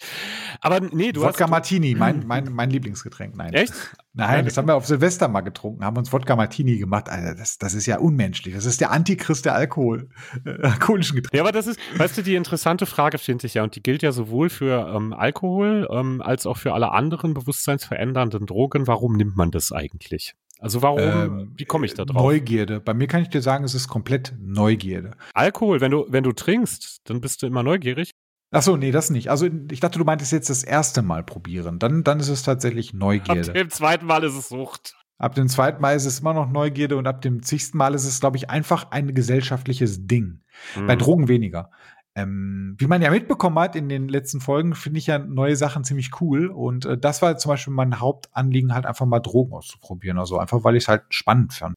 [0.62, 1.52] Aber nee, du Wodka hast.
[1.52, 3.36] Martini, mein, mein, mein Lieblingsgetränk.
[3.36, 3.54] Nein.
[3.54, 3.74] Echt?
[4.14, 7.10] Nein, das haben wir auf Silvester mal getrunken, haben uns Wodka Martini gemacht.
[7.10, 8.54] Alter, das, das ist ja unmenschlich.
[8.54, 10.10] Das ist der Antichrist der Alkohol,
[10.46, 11.38] äh, alkoholischen Getränke.
[11.38, 14.04] Ja, aber das ist, weißt du, die interessante Frage finde ich ja, und die gilt
[14.04, 18.86] ja sowohl für ähm, Alkohol ähm, als auch für alle anderen bewusstseinsverändernden Drogen.
[18.86, 20.36] Warum nimmt man das eigentlich?
[20.64, 22.24] Also warum, ähm, wie komme ich da drauf?
[22.24, 22.80] Neugierde.
[22.80, 25.12] Bei mir kann ich dir sagen, es ist komplett Neugierde.
[25.34, 28.12] Alkohol, wenn du, wenn du trinkst, dann bist du immer neugierig.
[28.50, 29.30] Ach so, nee, das nicht.
[29.30, 31.80] Also ich dachte, du meintest jetzt das erste Mal probieren.
[31.80, 33.50] Dann, dann ist es tatsächlich Neugierde.
[33.50, 34.96] Ab dem zweiten Mal ist es Sucht.
[35.18, 38.06] Ab dem zweiten Mal ist es immer noch Neugierde und ab dem zigsten Mal ist
[38.06, 40.44] es, glaube ich, einfach ein gesellschaftliches Ding.
[40.78, 40.88] Mhm.
[40.88, 41.72] Bei Drogen weniger.
[42.16, 45.84] Ähm, wie man ja mitbekommen hat in den letzten Folgen, finde ich ja neue Sachen
[45.84, 46.48] ziemlich cool.
[46.48, 50.20] Und äh, das war zum Beispiel mein Hauptanliegen, halt einfach mal Drogen auszuprobieren.
[50.20, 51.76] Also einfach, weil ich es halt spannend fand.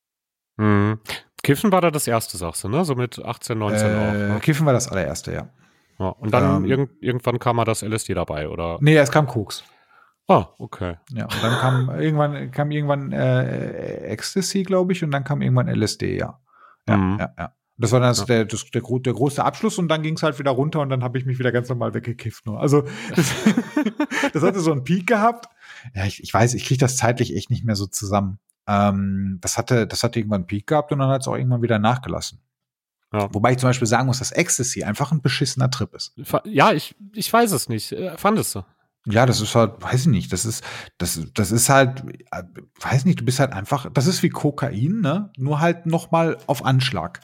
[0.58, 1.00] Mhm.
[1.42, 2.84] Kiffen war da das erste, sagst du, ne?
[2.84, 4.12] So mit 18, 19 äh, auch.
[4.34, 4.38] Ne?
[4.40, 5.48] Kiffen war das allererste, ja.
[5.98, 8.78] ja und dann ähm, irg irgendwann kam mal das LSD dabei, oder?
[8.80, 9.64] Nee, es kam Koks.
[10.28, 10.96] Ah, okay.
[11.12, 15.68] Ja, und dann kam irgendwann, kam irgendwann äh, Ecstasy, glaube ich, und dann kam irgendwann
[15.68, 16.40] LSD, ja.
[16.88, 17.18] Ja, mhm.
[17.20, 17.52] ja, ja.
[17.78, 18.24] Das war dann ja.
[18.24, 21.02] der, das, der, der, große Abschluss und dann ging es halt wieder runter und dann
[21.02, 22.46] habe ich mich wieder ganz normal weggekifft.
[22.46, 22.60] Nur.
[22.60, 23.32] Also das,
[24.32, 25.46] das hatte so einen Peak gehabt.
[25.94, 28.38] Ja, ich, ich weiß, ich kriege das zeitlich echt nicht mehr so zusammen.
[28.66, 31.62] Ähm, das hatte, das hatte irgendwann einen Peak gehabt und dann hat es auch irgendwann
[31.62, 32.40] wieder nachgelassen.
[33.12, 33.32] Ja.
[33.32, 36.14] Wobei ich zum Beispiel sagen muss, dass Ecstasy einfach ein beschissener Trip ist.
[36.44, 37.92] Ja, ich, ich weiß es nicht.
[37.92, 38.62] Äh, fandest du?
[39.08, 40.64] Ja, das ist halt, weiß ich nicht, das ist,
[40.98, 42.02] das, das ist halt,
[42.32, 42.42] äh,
[42.80, 45.30] weiß nicht, du bist halt einfach, das ist wie Kokain, ne?
[45.36, 47.20] Nur halt noch mal auf Anschlag.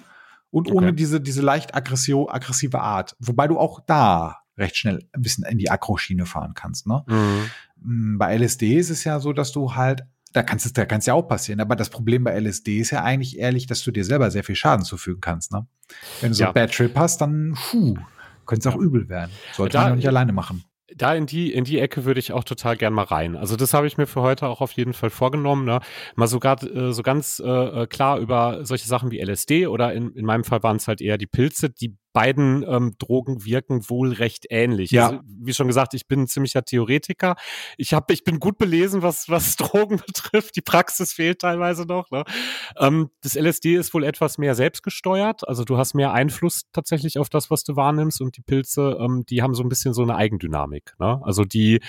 [0.52, 0.76] Und okay.
[0.76, 3.16] ohne diese, diese leicht aggressive Art.
[3.18, 7.02] Wobei du auch da recht schnell ein bisschen in die Aggro-Schiene fahren kannst, ne?
[7.08, 7.50] Mhm.
[8.14, 11.00] Mm, bei LSD ist es ja so, dass du halt da kannst es, da kann
[11.00, 11.60] es ja auch passieren.
[11.60, 14.54] Aber das Problem bei LSD ist ja eigentlich ehrlich, dass du dir selber sehr viel
[14.54, 15.52] Schaden zufügen kannst.
[15.52, 15.66] Ne?
[16.20, 16.48] Wenn du so ja.
[16.48, 17.96] einen Bad Trip hast, dann puh,
[18.46, 18.86] könnte es auch ja.
[18.86, 19.30] übel werden.
[19.52, 20.64] Sollte da, man nicht alleine machen.
[20.96, 23.36] Da in die, in die Ecke würde ich auch total gern mal rein.
[23.36, 25.64] Also das habe ich mir für heute auch auf jeden Fall vorgenommen.
[25.64, 25.80] Ne?
[26.14, 30.12] Mal sogar äh, so ganz äh, äh klar über solche Sachen wie LSD oder in,
[30.12, 34.12] in meinem Fall waren es halt eher die Pilze, die beiden ähm, Drogen wirken wohl
[34.12, 34.90] recht ähnlich.
[34.90, 35.08] Ja.
[35.08, 37.36] Also, wie schon gesagt, ich bin ein ziemlicher Theoretiker.
[37.76, 40.56] Ich habe, ich bin gut belesen, was was Drogen betrifft.
[40.56, 42.10] Die Praxis fehlt teilweise noch.
[42.10, 42.24] Ne?
[42.78, 45.46] Ähm, das LSD ist wohl etwas mehr selbstgesteuert.
[45.48, 48.20] Also du hast mehr Einfluss tatsächlich auf das, was du wahrnimmst.
[48.20, 50.94] Und die Pilze, ähm, die haben so ein bisschen so eine Eigendynamik.
[50.98, 51.20] Ne?
[51.22, 51.80] Also die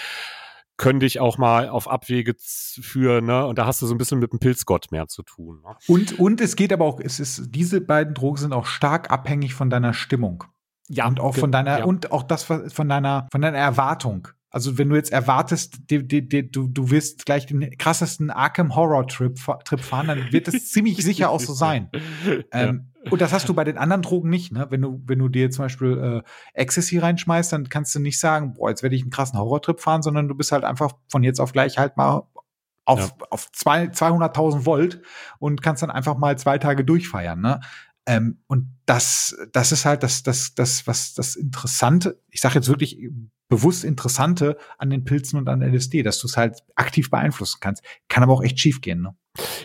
[0.78, 3.46] können dich auch mal auf Abwege führen, ne?
[3.46, 5.62] Und da hast du so ein bisschen mit dem Pilzgott mehr zu tun.
[5.64, 5.76] Ne?
[5.88, 9.54] Und, und es geht aber auch, es ist, diese beiden Drogen sind auch stark abhängig
[9.54, 10.44] von deiner Stimmung.
[10.90, 11.08] Ja.
[11.08, 11.86] Und auch von deiner, ja.
[11.86, 14.28] und auch das von deiner, von deiner Erwartung.
[14.50, 18.76] Also wenn du jetzt erwartest, die, die, die, du, du wirst gleich den krassesten Arkham
[18.76, 21.90] Horror Trip, Trip fahren, dann wird es ziemlich sicher auch so sein.
[22.52, 22.93] Ähm, ja.
[23.10, 24.52] Und das hast du bei den anderen Drogen nicht.
[24.52, 24.68] Ne?
[24.70, 28.54] Wenn du wenn du dir zum Beispiel äh, Ecstasy reinschmeißt, dann kannst du nicht sagen,
[28.54, 31.40] boah, jetzt werde ich einen krassen Horror-Trip fahren, sondern du bist halt einfach von jetzt
[31.40, 32.24] auf gleich halt mal
[32.86, 33.28] auf, ja.
[33.30, 35.02] auf zwei, 200.000 Volt
[35.40, 37.40] und kannst dann einfach mal zwei Tage durchfeiern.
[37.42, 37.62] Ne?
[38.06, 42.68] Ähm, und das, das ist halt das, das, das, was das Interessante, ich sage jetzt
[42.68, 43.10] wirklich
[43.48, 47.84] bewusst Interessante an den Pilzen und an LSD, dass du es halt aktiv beeinflussen kannst.
[48.10, 49.16] Kann aber auch echt schief gehen, ne?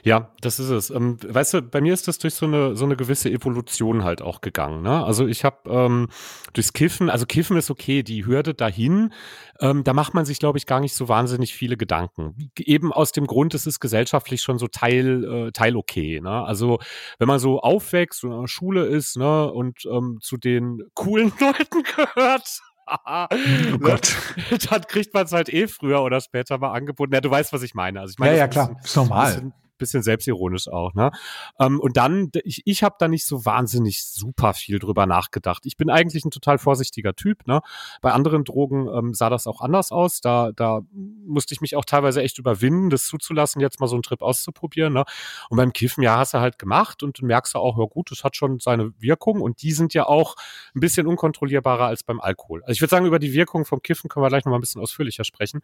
[0.02, 0.88] Ja, das ist es.
[0.88, 4.22] Ähm, weißt du, bei mir ist das durch so eine so eine gewisse Evolution halt
[4.22, 4.82] auch gegangen.
[4.82, 5.04] Ne?
[5.04, 6.08] Also ich habe ähm,
[6.54, 9.12] durchs Kiffen, also Kiffen ist okay, die Hürde dahin,
[9.60, 12.50] ähm, da macht man sich, glaube ich, gar nicht so wahnsinnig viele Gedanken.
[12.58, 16.20] Eben aus dem Grund, es ist gesellschaftlich schon so Teil äh, Teil okay.
[16.22, 16.30] Ne?
[16.30, 16.78] Also
[17.18, 21.30] wenn man so aufwächst und in der Schule ist ne, und ähm, zu den coolen
[21.40, 22.62] Leuten gehört,
[23.04, 23.78] oh ne?
[23.78, 24.16] Gott.
[24.70, 27.14] Dann kriegt man es halt eh früher oder später mal angeboten.
[27.14, 28.00] Ja, du weißt, was ich meine.
[28.00, 29.34] Also ich meine, ja, ja, klar, ist normal.
[29.34, 31.10] Bisschen, bisschen selbstironisch auch, ne?
[31.58, 35.66] Ähm, und dann, ich, ich habe da nicht so wahnsinnig super viel drüber nachgedacht.
[35.66, 37.60] Ich bin eigentlich ein total vorsichtiger Typ, ne?
[38.00, 40.20] Bei anderen Drogen ähm, sah das auch anders aus.
[40.20, 44.02] Da, da musste ich mich auch teilweise echt überwinden, das zuzulassen, jetzt mal so einen
[44.02, 45.04] Trip auszuprobieren, ne?
[45.50, 48.10] Und beim Kiffen, ja, hast du halt gemacht und du merkst ja auch, ja gut,
[48.10, 50.36] das hat schon seine Wirkung und die sind ja auch
[50.74, 52.62] ein bisschen unkontrollierbarer als beim Alkohol.
[52.62, 54.60] Also ich würde sagen, über die Wirkung vom Kiffen können wir gleich noch mal ein
[54.60, 55.60] bisschen ausführlicher sprechen.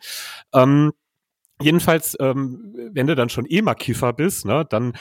[0.52, 0.92] Ähm,
[1.62, 4.94] Jedenfalls, ähm, wenn du dann schon mal Kiffer bist, ne, dann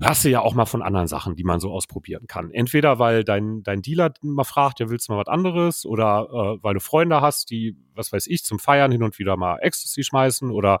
[0.00, 2.50] hörst du ja auch mal von anderen Sachen, die man so ausprobieren kann.
[2.52, 5.84] Entweder weil dein, dein Dealer mal fragt, ja, willst du mal was anderes?
[5.84, 9.36] Oder äh, weil du Freunde hast, die, was weiß ich, zum Feiern hin und wieder
[9.36, 10.78] mal Ecstasy schmeißen oder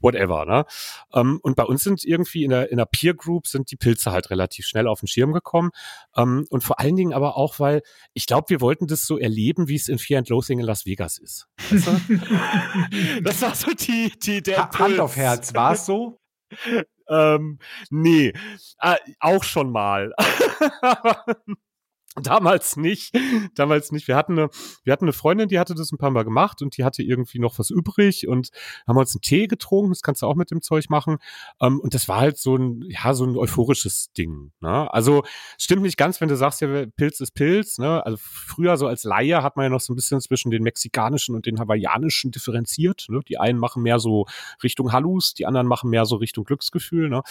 [0.00, 0.44] whatever.
[0.44, 0.64] Ne?
[1.12, 4.12] Ähm, und bei uns sind irgendwie in der, in der Peer Group sind die Pilze
[4.12, 5.70] halt relativ schnell auf den Schirm gekommen.
[6.16, 7.82] Ähm, und vor allen Dingen aber auch, weil
[8.14, 10.86] ich glaube, wir wollten das so erleben, wie es in Fear and Loathing in Las
[10.86, 11.48] Vegas ist.
[11.70, 13.20] Weißt du?
[13.22, 16.18] das war so die, die der ha Hand auf Herz, war es so?
[17.10, 17.58] Ähm,
[17.90, 18.32] nee,
[18.80, 20.12] äh, auch schon mal.
[22.16, 23.16] Damals nicht.
[23.54, 24.08] Damals nicht.
[24.08, 24.50] Wir hatten eine,
[24.82, 27.38] wir hatten eine Freundin, die hatte das ein paar Mal gemacht und die hatte irgendwie
[27.38, 28.50] noch was übrig und
[28.88, 29.92] haben uns einen Tee getrunken.
[29.92, 31.18] Das kannst du auch mit dem Zeug machen.
[31.60, 34.50] Ähm, und das war halt so ein, ja, so ein euphorisches Ding.
[34.60, 34.92] Ne?
[34.92, 35.22] Also
[35.56, 37.78] stimmt nicht ganz, wenn du sagst, ja, Pilz ist Pilz.
[37.78, 38.04] Ne?
[38.04, 41.36] Also früher so als Laie hat man ja noch so ein bisschen zwischen den mexikanischen
[41.36, 43.06] und den hawaiianischen differenziert.
[43.08, 43.20] Ne?
[43.28, 44.26] Die einen machen mehr so
[44.64, 47.08] Richtung Hallus, die anderen machen mehr so Richtung Glücksgefühl.
[47.08, 47.22] Ne?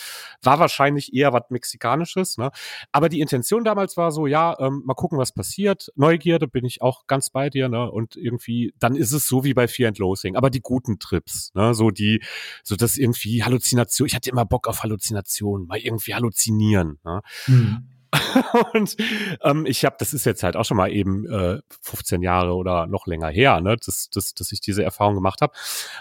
[0.41, 2.37] War wahrscheinlich eher was Mexikanisches.
[2.37, 2.51] Ne?
[2.93, 5.91] Aber die Intention damals war so, ja, ähm, mal gucken, was passiert.
[5.95, 7.91] Neugierde bin ich auch ganz bei dir, ne?
[7.91, 11.51] Und irgendwie, dann ist es so wie bei Fear and Loathing, aber die guten Trips,
[11.53, 11.73] ne?
[11.73, 12.21] So die,
[12.63, 14.07] so das irgendwie Halluzination.
[14.07, 16.99] Ich hatte immer Bock auf Halluzinationen, mal irgendwie halluzinieren.
[17.03, 17.21] Ne?
[17.47, 17.83] Mhm.
[18.73, 18.95] und
[19.43, 22.87] ähm, ich habe, das ist jetzt halt auch schon mal eben äh, 15 Jahre oder
[22.87, 25.53] noch länger her, ne, dass, dass, dass ich diese Erfahrung gemacht habe.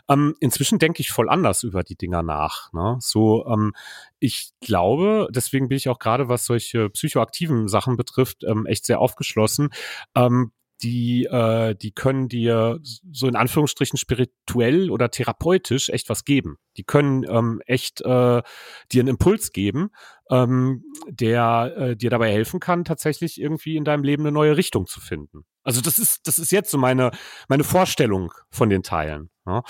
[0.09, 2.73] Ähm, inzwischen denke ich voll anders über die Dinger nach.
[2.73, 2.97] Ne?
[3.01, 3.75] So, ähm,
[4.19, 9.01] ich glaube, deswegen bin ich auch gerade, was solche psychoaktiven Sachen betrifft, ähm, echt sehr
[9.01, 9.69] aufgeschlossen.
[10.15, 10.53] Ähm,
[10.83, 16.59] die, äh, die können dir so in Anführungsstrichen spirituell oder therapeutisch echt was geben.
[16.77, 18.43] Die können ähm, echt äh,
[18.93, 19.91] dir einen Impuls geben,
[20.31, 24.87] ähm, der äh, dir dabei helfen kann, tatsächlich irgendwie in deinem Leben eine neue Richtung
[24.87, 25.45] zu finden.
[25.69, 27.11] Also das ist, das ist jetzt so meine,
[27.47, 29.29] meine Vorstellung von den Teilen.
[29.45, 29.63] Ja.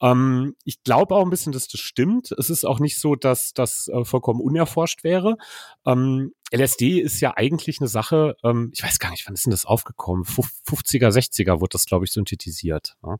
[0.00, 2.30] Ähm, ich glaube auch ein bisschen, dass das stimmt.
[2.38, 5.38] Es ist auch nicht so, dass das äh, vollkommen unerforscht wäre.
[5.84, 9.50] Ähm, LSD ist ja eigentlich eine Sache, ähm, ich weiß gar nicht, wann ist denn
[9.50, 10.22] das aufgekommen?
[10.24, 12.96] 50er, 60er wurde das, glaube ich, synthetisiert.
[13.04, 13.16] Ja.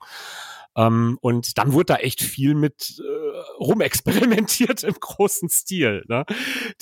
[0.77, 6.05] Ähm, und dann wurde da echt viel mit äh, rumexperimentiert im großen Stil.
[6.09, 6.25] Ne?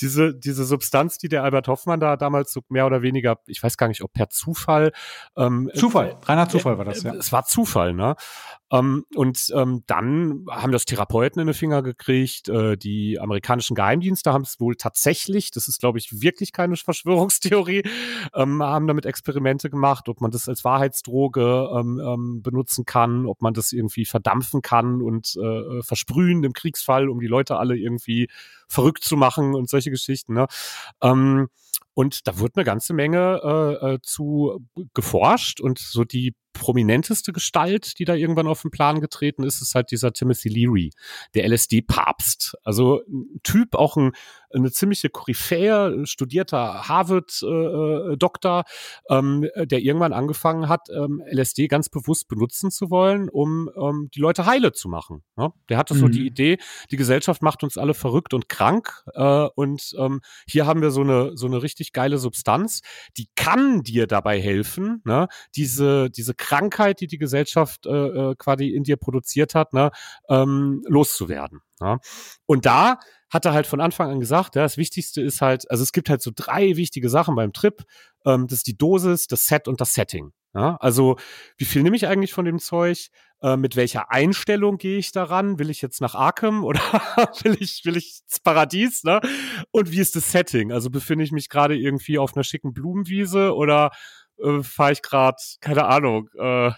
[0.00, 3.76] Diese, diese Substanz, die der Albert Hoffmann da damals so mehr oder weniger, ich weiß
[3.76, 4.92] gar nicht, ob per Zufall.
[5.36, 7.14] Ähm, Zufall, reiner Zufall war das, ja.
[7.14, 8.16] Es war Zufall, ne?
[8.70, 12.48] Ähm, und ähm, dann haben das Therapeuten in den Finger gekriegt.
[12.48, 17.82] Äh, die amerikanischen Geheimdienste haben es wohl tatsächlich, das ist, glaube ich, wirklich keine Verschwörungstheorie,
[18.34, 23.40] ähm, haben damit Experimente gemacht, ob man das als Wahrheitsdroge ähm, ähm, benutzen kann, ob
[23.40, 28.28] man das irgendwie verdampfen kann und äh, versprühen im Kriegsfall, um die Leute alle irgendwie
[28.68, 30.34] verrückt zu machen und solche Geschichten.
[30.34, 30.46] Ne?
[31.02, 31.48] Ähm,
[31.94, 34.64] und da wurde eine ganze Menge äh, äh, zu
[34.94, 39.74] geforscht und so die prominenteste Gestalt, die da irgendwann auf den Plan getreten ist, ist
[39.74, 40.90] halt dieser Timothy Leary,
[41.34, 42.56] der LSD-Papst.
[42.64, 44.12] Also ein Typ, auch ein,
[44.52, 48.64] eine ziemliche Koryphäe, studierter Harvard-Doktor,
[49.08, 54.08] äh, ähm, der irgendwann angefangen hat, ähm, LSD ganz bewusst benutzen zu wollen, um ähm,
[54.14, 55.22] die Leute heile zu machen.
[55.36, 55.52] Ja?
[55.68, 55.98] Der hatte mhm.
[55.98, 56.26] so die mhm.
[56.26, 56.58] Idee,
[56.90, 61.02] die Gesellschaft macht uns alle verrückt und krank äh, und ähm, hier haben wir so
[61.02, 62.80] eine, so eine richtig geile Substanz,
[63.16, 65.28] die kann dir dabei helfen, ne?
[65.54, 69.92] diese, diese Krankheit, die die Gesellschaft äh, äh, quasi in dir produziert hat, ne,
[70.28, 71.60] ähm, loszuwerden.
[71.80, 71.98] Ja.
[72.46, 72.98] Und da
[73.30, 76.10] hat er halt von Anfang an gesagt, ja, das Wichtigste ist halt, also es gibt
[76.10, 77.84] halt so drei wichtige Sachen beim Trip.
[78.26, 80.32] Ähm, das ist die Dosis, das Set und das Setting.
[80.58, 81.16] Ja, also
[81.56, 83.10] wie viel nehme ich eigentlich von dem Zeug?
[83.40, 85.60] Äh, mit welcher Einstellung gehe ich daran?
[85.60, 86.80] Will ich jetzt nach Arkham oder
[87.42, 89.04] will ich will ich ins Paradies?
[89.04, 89.20] Ne?
[89.70, 90.72] Und wie ist das Setting?
[90.72, 93.92] Also befinde ich mich gerade irgendwie auf einer schicken Blumenwiese oder
[94.42, 96.72] äh, fahre ich gerade, keine Ahnung, äh,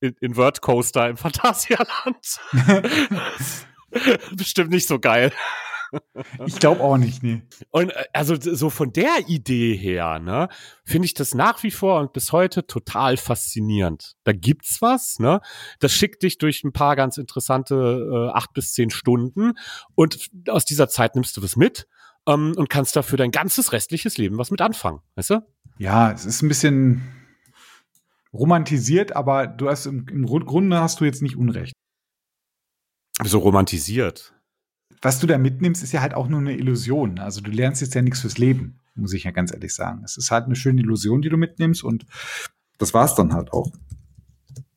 [0.00, 2.40] in, in Word Coaster im Phantasialand.
[4.34, 5.30] Bestimmt nicht so geil.
[6.46, 7.42] Ich glaube auch nicht, nee.
[7.70, 10.48] Und äh, also so von der Idee her, ne,
[10.84, 14.16] finde ich das nach wie vor und bis heute total faszinierend.
[14.24, 15.40] Da gibt's was, ne?
[15.80, 19.52] Das schickt dich durch ein paar ganz interessante äh, acht bis zehn Stunden
[19.94, 21.86] und aus dieser Zeit nimmst du was mit
[22.26, 25.46] ähm, und kannst dafür dein ganzes restliches Leben was mit anfangen, weißt du?
[25.78, 27.02] Ja, es ist ein bisschen
[28.32, 31.72] romantisiert, aber du hast im, im Grunde hast du jetzt nicht Unrecht.
[33.24, 34.35] So romantisiert.
[35.02, 37.18] Was du da mitnimmst, ist ja halt auch nur eine Illusion.
[37.18, 40.02] Also du lernst jetzt ja nichts fürs Leben, muss ich ja ganz ehrlich sagen.
[40.04, 42.06] Es ist halt eine schöne Illusion, die du mitnimmst und
[42.78, 43.70] das war's dann halt auch.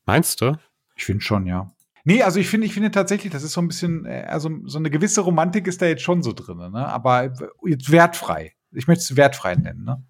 [0.06, 0.58] Meinst du?
[0.96, 1.72] Ich finde schon, ja.
[2.04, 4.78] Nee, also ich finde, ich finde tatsächlich, das ist so ein bisschen, äh, also so
[4.78, 6.86] eine gewisse Romantik ist da jetzt schon so drin, ne?
[6.86, 7.32] Aber
[7.64, 8.54] jetzt wertfrei.
[8.72, 10.02] Ich möchte es wertfrei nennen, ne?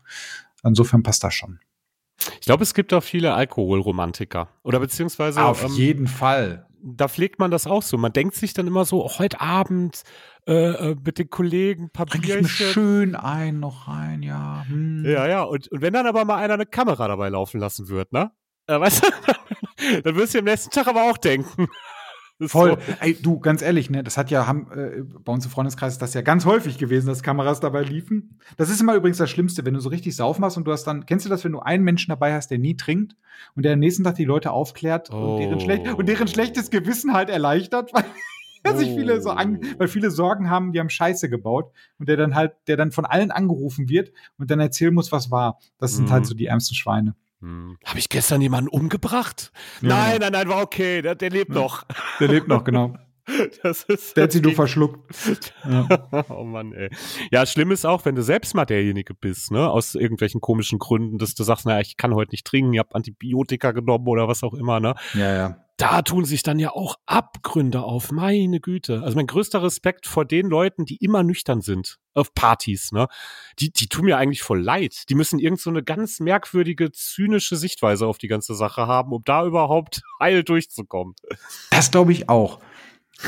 [0.63, 1.59] Insofern passt das schon.
[2.35, 4.49] Ich glaube, es gibt auch viele Alkoholromantiker.
[4.63, 5.43] Oder beziehungsweise.
[5.43, 6.67] Auf ähm, jeden Fall.
[6.83, 7.99] Da pflegt man das auch so.
[7.99, 10.03] Man denkt sich dann immer so, oh, heute Abend
[10.47, 12.49] äh, äh mit den Kollegen ein paar Bierchen.
[12.49, 14.65] schön ein noch rein, ja.
[14.67, 15.05] Hm.
[15.05, 15.43] Ja, ja.
[15.43, 18.31] Und, und wenn dann aber mal einer eine Kamera dabei laufen lassen wird, ne?
[18.67, 21.69] Äh, weißt du, dann wirst du am nächsten Tag aber auch denken.
[22.47, 22.71] Voll.
[22.71, 22.95] So.
[23.01, 26.03] Ey, du, ganz ehrlich, ne, das hat ja, haben, äh, bei uns im Freundeskreis ist
[26.03, 28.39] das ja ganz häufig gewesen, dass Kameras dabei liefen.
[28.57, 30.85] Das ist immer übrigens das Schlimmste, wenn du so richtig sauf machst und du hast
[30.85, 33.17] dann, kennst du das, wenn du einen Menschen dabei hast, der nie trinkt
[33.57, 35.35] und der am nächsten Tag die Leute aufklärt oh.
[35.35, 38.05] und, deren schlecht, und deren schlechtes Gewissen halt erleichtert, weil
[38.75, 38.77] oh.
[38.77, 42.35] sich viele so an, weil viele Sorgen haben, die haben Scheiße gebaut und der dann
[42.35, 45.59] halt, der dann von allen angerufen wird und dann erzählen muss, was war.
[45.79, 46.15] Das sind halt mhm.
[46.15, 47.15] halt so die ärmsten Schweine.
[47.41, 47.79] Hm.
[47.85, 49.53] Habe ich gestern jemanden umgebracht?
[49.81, 49.89] Ja.
[49.89, 51.03] Nein, nein, nein, war okay.
[51.03, 51.61] Der, der lebt ja.
[51.61, 51.87] noch.
[52.19, 52.95] Der lebt noch, genau.
[53.63, 55.15] Das ist, der hat sie nur verschluckt.
[55.65, 56.27] Ja.
[56.31, 56.91] oh Mann, ey.
[57.31, 61.19] Ja, schlimm ist auch, wenn du selbst mal derjenige bist, ne, aus irgendwelchen komischen Gründen,
[61.19, 64.43] dass du sagst, naja, ich kann heute nicht trinken, ich habe Antibiotika genommen oder was
[64.43, 64.95] auch immer, ne?
[65.15, 69.03] Ja, ja da tun sich dann ja auch Abgründe auf, meine Güte.
[69.03, 73.07] Also mein größter Respekt vor den Leuten, die immer nüchtern sind auf Partys, ne?
[73.59, 75.09] Die, die tun mir eigentlich voll leid.
[75.09, 79.23] Die müssen irgend so eine ganz merkwürdige, zynische Sichtweise auf die ganze Sache haben, um
[79.25, 81.15] da überhaupt heil durchzukommen.
[81.71, 82.61] Das glaube ich auch.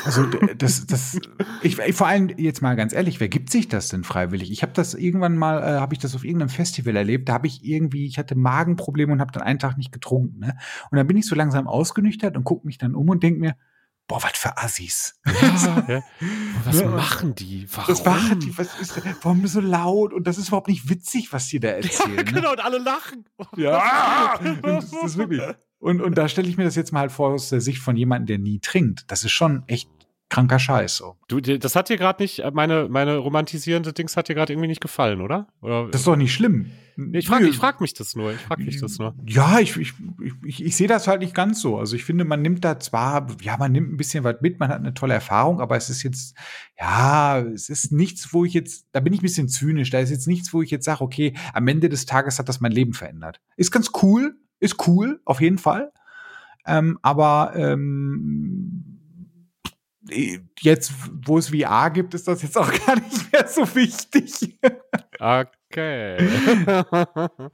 [0.04, 0.26] Also
[0.56, 1.18] das, das,
[1.62, 4.50] ich, vor allem jetzt mal ganz ehrlich, wer gibt sich das denn freiwillig?
[4.50, 7.28] Ich habe das irgendwann mal, äh, habe ich das auf irgendeinem Festival erlebt.
[7.28, 10.38] Da habe ich irgendwie, ich hatte Magenprobleme und habe dann einen Tag nicht getrunken.
[10.40, 10.56] Ne?
[10.90, 13.56] Und dann bin ich so langsam ausgenüchtert und gucke mich dann um und denke mir,
[14.08, 15.20] boah, was für Assis.
[15.26, 16.02] Ja, ja.
[16.64, 17.66] Was machen die?
[17.72, 17.88] Warum?
[17.88, 18.56] Was machen die?
[18.58, 20.12] Was ist, warum so laut?
[20.12, 22.16] Und das ist überhaupt nicht witzig, was die da erzählen.
[22.16, 22.24] Ne?
[22.24, 23.24] genau, und alle lachen.
[23.56, 25.42] Ja, und das ist wirklich.
[25.82, 27.96] Und, und da stelle ich mir das jetzt mal halt vor aus der Sicht von
[27.96, 29.10] jemandem, der nie trinkt.
[29.10, 29.90] Das ist schon echt
[30.28, 30.96] kranker Scheiß.
[30.96, 31.16] So.
[31.26, 34.80] Du, das hat dir gerade nicht, meine, meine romantisierende Dings hat dir gerade irgendwie nicht
[34.80, 35.48] gefallen, oder?
[35.60, 36.70] oder Das ist doch nicht schlimm.
[37.12, 38.32] Ich frage ich frag mich das nur.
[38.32, 39.16] Ich frage mich das nur.
[39.26, 39.92] Ja, ich, ich,
[40.44, 41.78] ich, ich sehe das halt nicht ganz so.
[41.78, 44.68] Also ich finde, man nimmt da zwar, ja, man nimmt ein bisschen was mit, man
[44.68, 46.36] hat eine tolle Erfahrung, aber es ist jetzt,
[46.78, 50.10] ja, es ist nichts, wo ich jetzt, da bin ich ein bisschen zynisch, da ist
[50.10, 52.92] jetzt nichts, wo ich jetzt sage, okay, am Ende des Tages hat das mein Leben
[52.92, 53.40] verändert.
[53.56, 55.92] Ist ganz cool, ist cool, auf jeden Fall.
[56.64, 58.98] Ähm, aber ähm,
[60.60, 60.92] jetzt,
[61.26, 64.58] wo es VR gibt, ist das jetzt auch gar nicht mehr so wichtig.
[65.72, 66.18] Okay.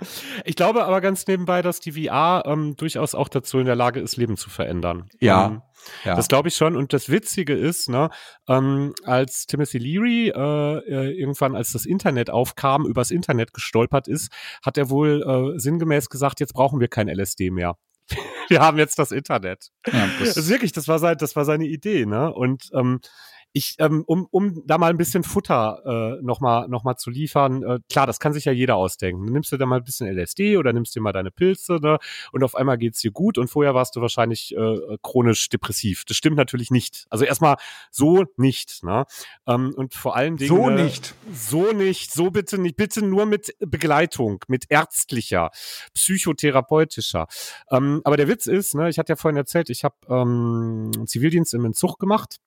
[0.45, 4.01] ich glaube aber ganz nebenbei, dass die VR ähm, durchaus auch dazu in der Lage
[4.01, 5.09] ist, Leben zu verändern.
[5.21, 5.47] Ja.
[5.47, 5.63] Ähm,
[6.05, 6.17] Ja.
[6.17, 6.77] Das glaube ich schon.
[6.77, 8.11] Und das Witzige ist, ne,
[8.49, 14.33] ähm, als Timothy Leary äh, äh, irgendwann, als das Internet aufkam, übers Internet gestolpert ist,
[14.65, 17.77] hat er wohl äh, sinngemäß gesagt, jetzt brauchen wir kein LSD mehr.
[18.49, 19.69] wir haben jetzt das Internet.
[19.87, 22.33] ja, Das ist wirklich, das war, sein, das war seine Idee, ne?
[22.33, 23.01] Und ähm,
[23.53, 27.63] ich, ähm, um, um da mal ein bisschen Futter äh, nochmal noch mal zu liefern,
[27.63, 29.25] äh, klar, das kann sich ja jeder ausdenken.
[29.25, 31.99] Nimmst du da mal ein bisschen LSD oder nimmst dir mal deine Pilze ne?
[32.33, 36.05] und auf einmal geht's dir gut und vorher warst du wahrscheinlich äh, chronisch depressiv.
[36.05, 37.07] Das stimmt natürlich nicht.
[37.11, 37.57] Also erstmal
[37.91, 38.83] so nicht.
[38.85, 39.05] Ne?
[39.47, 40.49] Ähm, und vor allen Dingen.
[40.49, 41.15] so äh, nicht.
[41.33, 45.51] so nicht, so bitte nicht, bitte nur mit Begleitung, mit ärztlicher,
[45.95, 47.27] psychotherapeutischer.
[47.71, 51.55] Ähm, aber der Witz ist, ne, ich hatte ja vorhin erzählt, ich habe ähm, Zivildienst
[51.55, 52.39] im Entzug gemacht.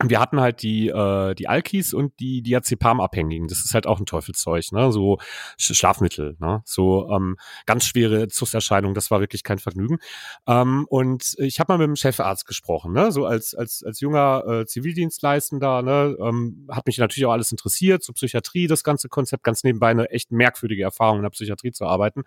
[0.00, 3.46] Wir hatten halt die, äh, die Alkis und die Diazepam-Abhängigen.
[3.46, 4.90] Das ist halt auch ein Teufelszeug, ne?
[4.90, 5.18] So
[5.58, 6.62] Sch Schlafmittel, ne?
[6.64, 7.36] So ähm,
[7.66, 9.98] ganz schwere Zusserscheinungen, das war wirklich kein Vergnügen.
[10.46, 13.12] Ähm, und ich habe mal mit dem Chefarzt gesprochen, ne?
[13.12, 16.16] So als, als, als junger äh, Zivildienstleistender, ne?
[16.20, 20.10] Ähm, hat mich natürlich auch alles interessiert, so Psychiatrie, das ganze Konzept, ganz nebenbei eine
[20.10, 22.24] echt merkwürdige Erfahrung in der Psychiatrie zu arbeiten.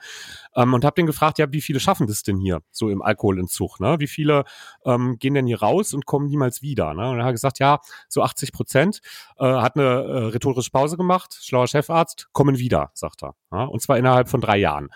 [0.56, 3.80] Ähm, und habe den gefragt, ja, wie viele schaffen das denn hier, so im Alkoholentzug,
[3.80, 3.98] ne?
[4.00, 4.46] Wie viele
[4.86, 7.10] ähm, gehen denn hier raus und kommen niemals wieder, ne?
[7.10, 7.80] Und er hat gesagt, ja,
[8.10, 9.02] so 80 Prozent,
[9.38, 13.36] äh, hat eine äh, rhetorische Pause gemacht, schlauer Chefarzt, kommen wieder, sagt er.
[13.52, 13.64] Ja?
[13.66, 14.90] Und zwar innerhalb von drei Jahren.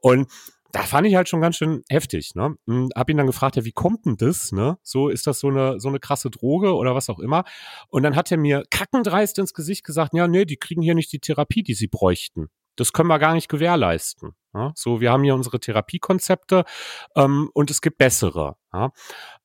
[0.00, 0.28] Und
[0.72, 2.54] da fand ich halt schon ganz schön heftig, ne?
[2.66, 4.78] Hm, Hab ihn dann gefragt, ja, wie kommt denn das, ne?
[4.82, 7.44] So, ist das so eine, so eine krasse Droge oder was auch immer?
[7.88, 11.12] Und dann hat er mir kackendreist ins Gesicht gesagt, ja, nee, die kriegen hier nicht
[11.12, 12.48] die Therapie, die sie bräuchten.
[12.76, 14.34] Das können wir gar nicht gewährleisten.
[14.54, 14.72] Ja?
[14.74, 16.64] So, wir haben hier unsere Therapiekonzepte
[17.16, 18.56] ähm, und es gibt bessere.
[18.72, 18.90] Ja?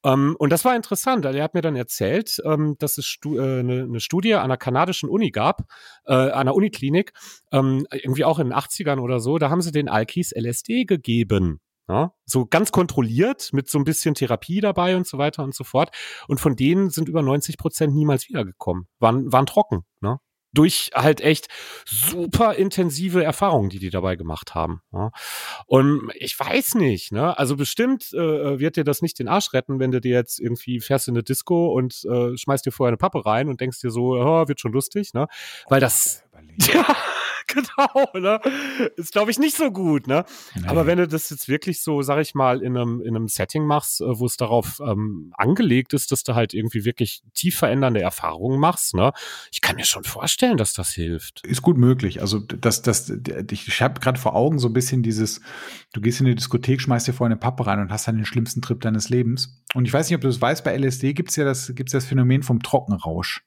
[0.03, 1.25] Ähm, und das war interessant.
[1.25, 4.57] Er hat mir dann erzählt, ähm, dass es stu äh, eine, eine Studie an einer
[4.57, 5.63] kanadischen Uni gab,
[6.05, 7.13] äh, einer Uniklinik,
[7.51, 11.59] ähm, irgendwie auch in den 80ern oder so, da haben sie den Alkis LSD gegeben.
[11.87, 15.63] Ja, so ganz kontrolliert mit so ein bisschen Therapie dabei und so weiter und so
[15.63, 15.91] fort.
[16.27, 19.83] Und von denen sind über 90 Prozent niemals wiedergekommen, waren, waren trocken.
[20.01, 20.17] Ne?
[20.55, 21.47] Durch halt echt
[21.85, 24.81] super intensive Erfahrungen, die die dabei gemacht haben.
[24.91, 25.11] Ja?
[25.67, 27.37] Und ich weiß nicht, ne?
[27.37, 30.79] Also bestimmt äh, wird dir das nicht den Arsch retten, wenn du dir jetzt irgendwie
[30.79, 33.91] fährst in eine Disco und äh, schmeißt dir vorher eine Pappe rein und denkst dir
[33.91, 35.27] so, oh, wird schon lustig, ne?
[35.67, 36.23] Weil das
[36.73, 36.85] ja,
[37.55, 38.39] genau, ne?
[38.95, 40.25] Ist, glaube ich, nicht so gut, ne?
[40.55, 40.67] Nee.
[40.67, 43.65] Aber wenn du das jetzt wirklich so, sag ich mal, in einem, in einem Setting
[43.65, 48.01] machst, äh, wo es darauf ähm, angelegt ist, dass du halt irgendwie wirklich tief verändernde
[48.01, 49.11] Erfahrungen machst, ne?
[49.51, 51.45] Ich kann mir schon vorstellen, dass das hilft.
[51.45, 52.21] Ist gut möglich.
[52.21, 53.11] Also das, das,
[53.51, 55.41] ich habe gerade vor Augen so ein bisschen dieses,
[55.93, 58.25] du gehst in eine Diskothek, schmeißt dir vorher eine Pappe rein und hast dann den
[58.25, 59.61] schlimmsten Trip deines Lebens.
[59.73, 62.05] Und ich weiß nicht, ob du das weißt, bei LSD gibt's ja das, gibt's das
[62.05, 63.43] Phänomen vom Trockenrausch.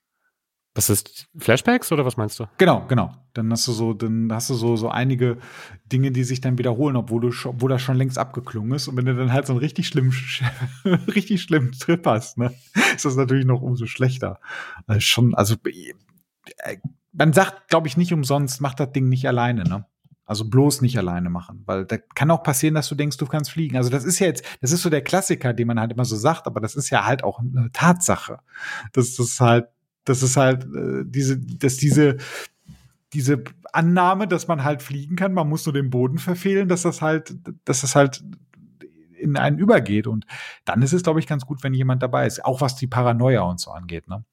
[0.78, 2.46] Was ist Flashbacks oder was meinst du?
[2.56, 3.12] Genau, genau.
[3.34, 5.38] Dann hast du so, dann hast du so, so einige
[5.86, 8.86] Dinge, die sich dann wiederholen, obwohl du schon, obwohl das schon längst abgeklungen ist.
[8.86, 10.12] Und wenn du dann halt so einen richtig schlimmen,
[11.08, 12.54] richtig schlimmen Trip hast, ne,
[12.94, 14.38] ist das natürlich noch umso schlechter.
[14.86, 16.76] Also schon, also äh,
[17.10, 19.84] man sagt, glaube ich, nicht umsonst, mach das Ding nicht alleine, ne?
[20.26, 23.50] Also bloß nicht alleine machen, weil da kann auch passieren, dass du denkst, du kannst
[23.50, 23.76] fliegen.
[23.76, 26.14] Also das ist ja jetzt, das ist so der Klassiker, den man halt immer so
[26.14, 28.38] sagt, aber das ist ja halt auch eine Tatsache.
[28.92, 29.66] Das ist halt,
[30.08, 32.16] das ist halt äh, diese, dass diese
[33.12, 33.42] diese
[33.72, 37.34] Annahme, dass man halt fliegen kann, man muss nur den Boden verfehlen, dass das halt,
[37.64, 38.22] dass das halt
[39.18, 40.06] in einen übergeht.
[40.06, 40.26] Und
[40.64, 42.44] dann ist es, glaube ich, ganz gut, wenn jemand dabei ist.
[42.44, 44.24] Auch was die Paranoia und so angeht, ne?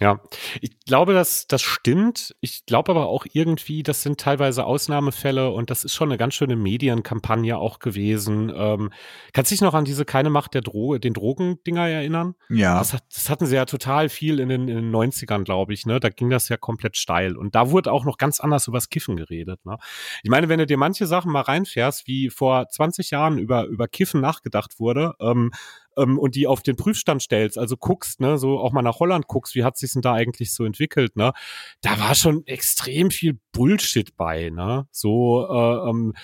[0.00, 0.18] Ja,
[0.62, 2.34] ich glaube, dass das stimmt.
[2.40, 6.32] Ich glaube aber auch irgendwie, das sind teilweise Ausnahmefälle und das ist schon eine ganz
[6.32, 8.50] schöne Medienkampagne auch gewesen.
[8.56, 8.90] Ähm,
[9.34, 12.34] kannst du dich noch an diese keine Macht der Dro den Drogendinger erinnern?
[12.48, 12.78] Ja.
[12.78, 15.84] Das, hat, das hatten sie ja total viel in den, in den 90ern, glaube ich.
[15.84, 16.00] Ne?
[16.00, 17.36] Da ging das ja komplett steil.
[17.36, 19.60] Und da wurde auch noch ganz anders übers Kiffen geredet.
[19.66, 19.76] Ne?
[20.22, 23.86] Ich meine, wenn du dir manche Sachen mal reinfährst, wie vor 20 Jahren über, über
[23.86, 25.50] Kiffen nachgedacht wurde, ähm,
[25.96, 29.26] ähm, und die auf den Prüfstand stellst, also guckst, ne, so auch mal nach Holland
[29.26, 31.32] guckst, wie hat sich denn da eigentlich so entwickelt, ne?
[31.80, 34.86] Da war schon extrem viel Bullshit bei, ne?
[34.90, 36.14] So, äh, ähm,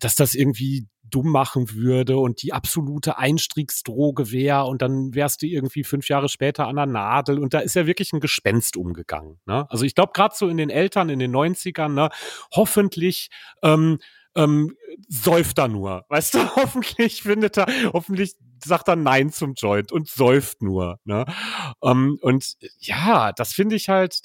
[0.00, 5.46] dass das irgendwie dumm machen würde und die absolute Einstiegsdroge wäre und dann wärst du
[5.46, 9.38] irgendwie fünf Jahre später an der Nadel und da ist ja wirklich ein Gespenst umgegangen.
[9.46, 9.70] Ne?
[9.70, 12.08] Also ich glaube gerade so in den Eltern in den 90ern, ne,
[12.52, 13.28] hoffentlich
[13.62, 13.98] ähm,
[14.36, 14.76] ähm,
[15.08, 16.04] säuft er nur.
[16.08, 20.98] Weißt du, hoffentlich findet er, hoffentlich sagt er Nein zum Joint und säuft nur.
[21.04, 21.24] Ne?
[21.82, 24.20] Ähm, und ja, das finde ich halt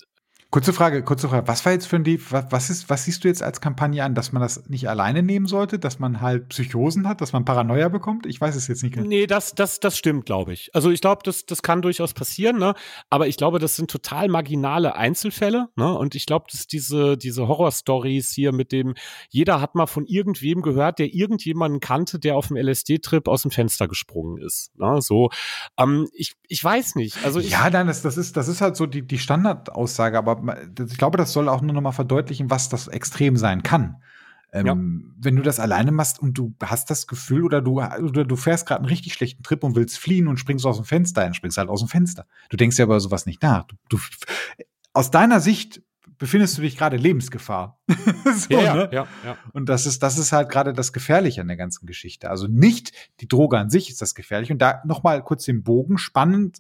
[0.52, 1.48] Kurze Frage, kurze Frage.
[1.48, 4.32] Was war jetzt für ein, was, ist, was siehst du jetzt als Kampagne an, dass
[4.32, 8.26] man das nicht alleine nehmen sollte, dass man halt Psychosen hat, dass man Paranoia bekommt?
[8.26, 8.96] Ich weiß es jetzt nicht.
[8.96, 10.74] Nee, das, das, das stimmt, glaube ich.
[10.74, 12.74] Also ich glaube, das, das kann durchaus passieren, ne?
[13.12, 15.96] Aber ich glaube, das sind total marginale Einzelfälle, ne?
[15.96, 18.96] Und ich glaube, dass diese, diese Horror-Stories hier mit dem,
[19.30, 23.52] jeder hat mal von irgendwem gehört, der irgendjemanden kannte, der auf dem LSD-Trip aus dem
[23.52, 24.72] Fenster gesprungen ist.
[24.80, 25.00] Ne?
[25.00, 25.30] So,
[25.78, 27.24] ähm, ich, ich weiß nicht.
[27.24, 30.98] Also ja, nein, das, das ist, das ist halt so die, die Standardaussage, aber ich
[30.98, 34.02] glaube, das soll auch nur noch mal verdeutlichen, was das extrem sein kann.
[34.52, 34.76] Ähm, ja.
[35.24, 38.66] Wenn du das alleine machst und du hast das Gefühl oder du, oder du fährst
[38.66, 41.60] gerade einen richtig schlechten Trip und willst fliehen und springst aus dem Fenster, dann springst
[41.60, 42.26] halt aus dem Fenster.
[42.50, 43.66] Du denkst ja über sowas nicht nach.
[43.66, 44.00] Du, du,
[44.94, 45.84] aus deiner Sicht
[46.18, 47.80] befindest du dich gerade Lebensgefahr.
[48.36, 48.90] so, ja, ne?
[48.92, 49.38] ja, ja.
[49.54, 52.30] Und das ist, das ist halt gerade das Gefährliche an der ganzen Geschichte.
[52.30, 54.52] Also nicht die Droge an sich ist das gefährlich.
[54.52, 56.60] Und da nochmal kurz den Bogen spannend.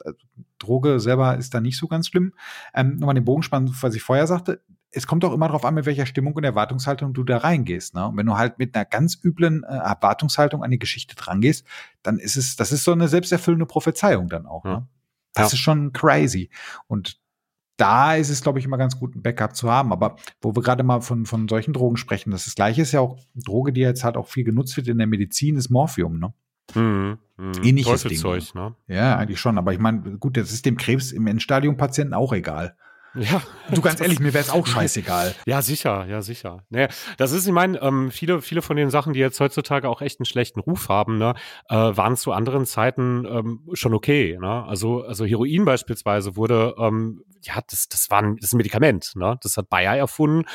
[0.59, 2.33] Droge selber ist da nicht so ganz schlimm.
[2.73, 4.61] Ähm, nochmal den Bogen spannend, was ich vorher sagte.
[4.91, 7.93] Es kommt auch immer darauf an, mit welcher Stimmung und Erwartungshaltung du da reingehst.
[7.93, 8.07] Ne?
[8.07, 11.65] Und wenn du halt mit einer ganz üblen äh, Erwartungshaltung an die Geschichte drangehst,
[12.01, 14.63] dann ist es, das ist so eine selbsterfüllende Prophezeiung dann auch.
[14.63, 14.87] Ne?
[15.33, 16.49] Das ist schon crazy.
[16.87, 17.19] Und
[17.79, 19.91] da ist es, glaube ich, immer ganz gut, ein Backup zu haben.
[19.91, 22.91] Aber wo wir gerade mal von, von solchen Drogen sprechen, das, ist das gleiche ist
[22.91, 26.19] ja auch Droge, die jetzt halt auch viel genutzt wird in der Medizin, ist Morphium,
[26.19, 26.33] ne?
[26.75, 27.51] Mhm, mh.
[27.63, 28.21] Ähnliches Ding.
[28.53, 28.75] Ne?
[28.87, 29.57] Ja, eigentlich schon.
[29.57, 32.75] Aber ich meine, gut, das ist dem Krebs im Endstadium-Patienten auch egal.
[33.15, 33.41] Ja.
[33.71, 35.35] Du ganz ehrlich, mir wäre es auch scheißegal.
[35.45, 36.63] Ja, sicher, ja, sicher.
[36.69, 36.87] Naja,
[37.17, 40.19] das ist, ich meine, ähm, viele, viele von den Sachen, die jetzt heutzutage auch echt
[40.19, 41.33] einen schlechten Ruf haben, ne,
[41.69, 44.37] äh, waren zu anderen Zeiten ähm, schon okay.
[44.39, 44.63] Ne?
[44.65, 49.13] Also, also Heroin beispielsweise wurde, ähm, ja, das, das war ein, das ist ein Medikament,
[49.15, 49.37] ne?
[49.41, 50.45] Das hat Bayer erfunden.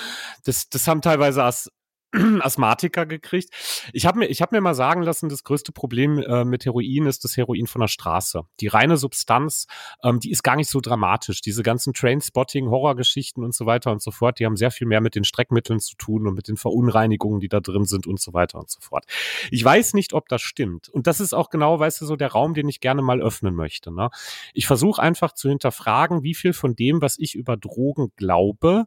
[0.45, 1.71] Das, das haben teilweise als
[2.41, 3.51] Asthmatiker gekriegt.
[3.93, 7.07] Ich habe mir, ich hab mir mal sagen lassen, das größte Problem äh, mit Heroin
[7.07, 8.43] ist das Heroin von der Straße.
[8.61, 9.67] Die reine Substanz,
[10.03, 11.41] ähm, die ist gar nicht so dramatisch.
[11.41, 15.01] Diese ganzen Trainspotting, Horrorgeschichten und so weiter und so fort, die haben sehr viel mehr
[15.01, 18.33] mit den Streckmitteln zu tun und mit den Verunreinigungen, die da drin sind und so
[18.33, 19.05] weiter und so fort.
[19.51, 20.89] Ich weiß nicht, ob das stimmt.
[20.89, 23.55] Und das ist auch genau, weißt du, so der Raum, den ich gerne mal öffnen
[23.55, 23.93] möchte.
[23.93, 24.11] Ne?
[24.53, 28.87] Ich versuche einfach zu hinterfragen, wie viel von dem, was ich über Drogen glaube,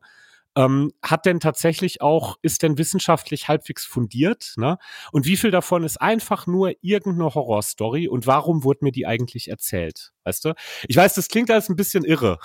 [0.57, 4.53] ähm, hat denn tatsächlich auch, ist denn wissenschaftlich halbwegs fundiert?
[4.57, 4.77] Ne?
[5.11, 9.49] Und wie viel davon ist einfach nur irgendeine Horrorstory und warum wurde mir die eigentlich
[9.49, 10.13] erzählt?
[10.23, 10.53] Weißt du?
[10.87, 12.39] Ich weiß, das klingt alles ein bisschen irre.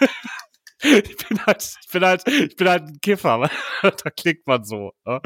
[0.82, 3.50] ich bin halt, ich bin halt, ich bin halt ein Kiffer.
[3.82, 4.92] da klingt man so.
[5.06, 5.22] Ne?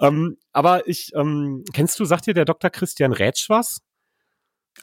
[0.00, 2.70] Ähm, aber ich, ähm, kennst du, sagt dir der Dr.
[2.70, 3.80] Christian Rätsch was?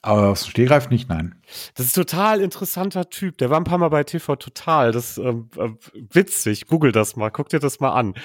[0.01, 1.35] Aber aus Stehgreif nicht, nein.
[1.75, 3.37] Das ist total interessanter Typ.
[3.37, 4.91] Der war ein paar Mal bei TV Total.
[4.91, 5.69] Das ist ähm, äh,
[6.11, 6.67] witzig.
[6.67, 7.29] Google das mal.
[7.29, 8.15] Guck dir das mal an.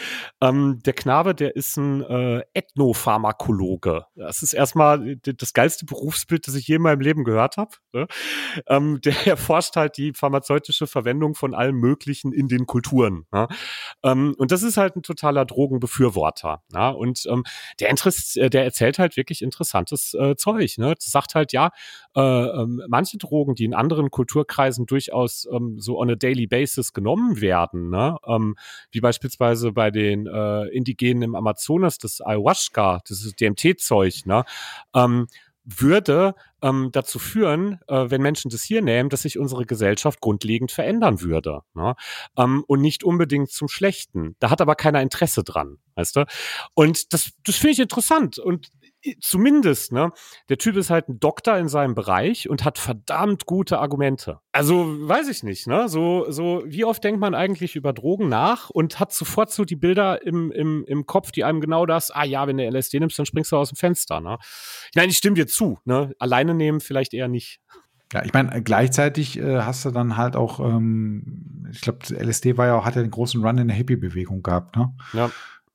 [0.40, 4.06] Ähm, der Knabe, der ist ein äh, Ethnopharmakologe.
[4.14, 7.76] Das ist erstmal das geilste Berufsbild, das ich je in meinem Leben gehört habe.
[7.92, 8.06] Ne?
[8.66, 13.26] Ähm, der erforscht halt die pharmazeutische Verwendung von allem Möglichen in den Kulturen.
[13.32, 13.48] Ne?
[14.02, 16.62] Ähm, und das ist halt ein totaler Drogenbefürworter.
[16.72, 16.94] Ne?
[16.94, 17.44] Und ähm,
[17.80, 20.78] der, Interess der erzählt halt wirklich interessantes äh, Zeug.
[20.78, 20.94] Ne?
[20.98, 21.59] Sagt halt, ja,
[22.16, 26.92] äh, ähm, manche Drogen, die in anderen Kulturkreisen durchaus ähm, so on a daily basis
[26.92, 28.16] genommen werden, ne?
[28.26, 28.56] ähm,
[28.90, 34.44] wie beispielsweise bei den äh, Indigenen im Amazonas, das Ayahuasca, das DMT-Zeug, ne?
[34.94, 35.26] ähm,
[35.64, 40.72] würde ähm, dazu führen, äh, wenn Menschen das hier nehmen, dass sich unsere Gesellschaft grundlegend
[40.72, 41.61] verändern würde.
[41.74, 41.94] Ne?
[42.36, 44.36] Ähm, und nicht unbedingt zum Schlechten.
[44.38, 46.26] Da hat aber keiner Interesse dran, weißt du?
[46.74, 48.38] Und das, das finde ich interessant.
[48.38, 48.68] Und
[49.20, 50.12] zumindest, ne,
[50.48, 54.40] der Typ ist halt ein Doktor in seinem Bereich und hat verdammt gute Argumente.
[54.53, 58.70] Also, weiß ich nicht, ne, so, so, wie oft denkt man eigentlich über Drogen nach
[58.70, 62.24] und hat sofort so die Bilder im, im, im Kopf, die einem genau das, ah
[62.24, 64.38] ja, wenn du LSD nimmst, dann springst du aus dem Fenster, ne.
[64.94, 67.61] Nein, ich stimme dir zu, ne, alleine nehmen vielleicht eher nicht.
[68.12, 72.66] Ja, ich meine, gleichzeitig äh, hast du dann halt auch, ähm, ich glaube, LSD war
[72.66, 74.92] ja auch, hat ja den großen Run in der Hippie-Bewegung gehabt, ne?
[75.12, 75.30] Ja.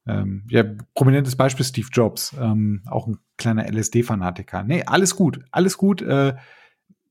[0.07, 4.63] Ähm, ja, prominentes Beispiel Steve Jobs, ähm, auch ein kleiner LSD-Fanatiker.
[4.63, 6.01] Nee, alles gut, alles gut.
[6.01, 6.35] Äh,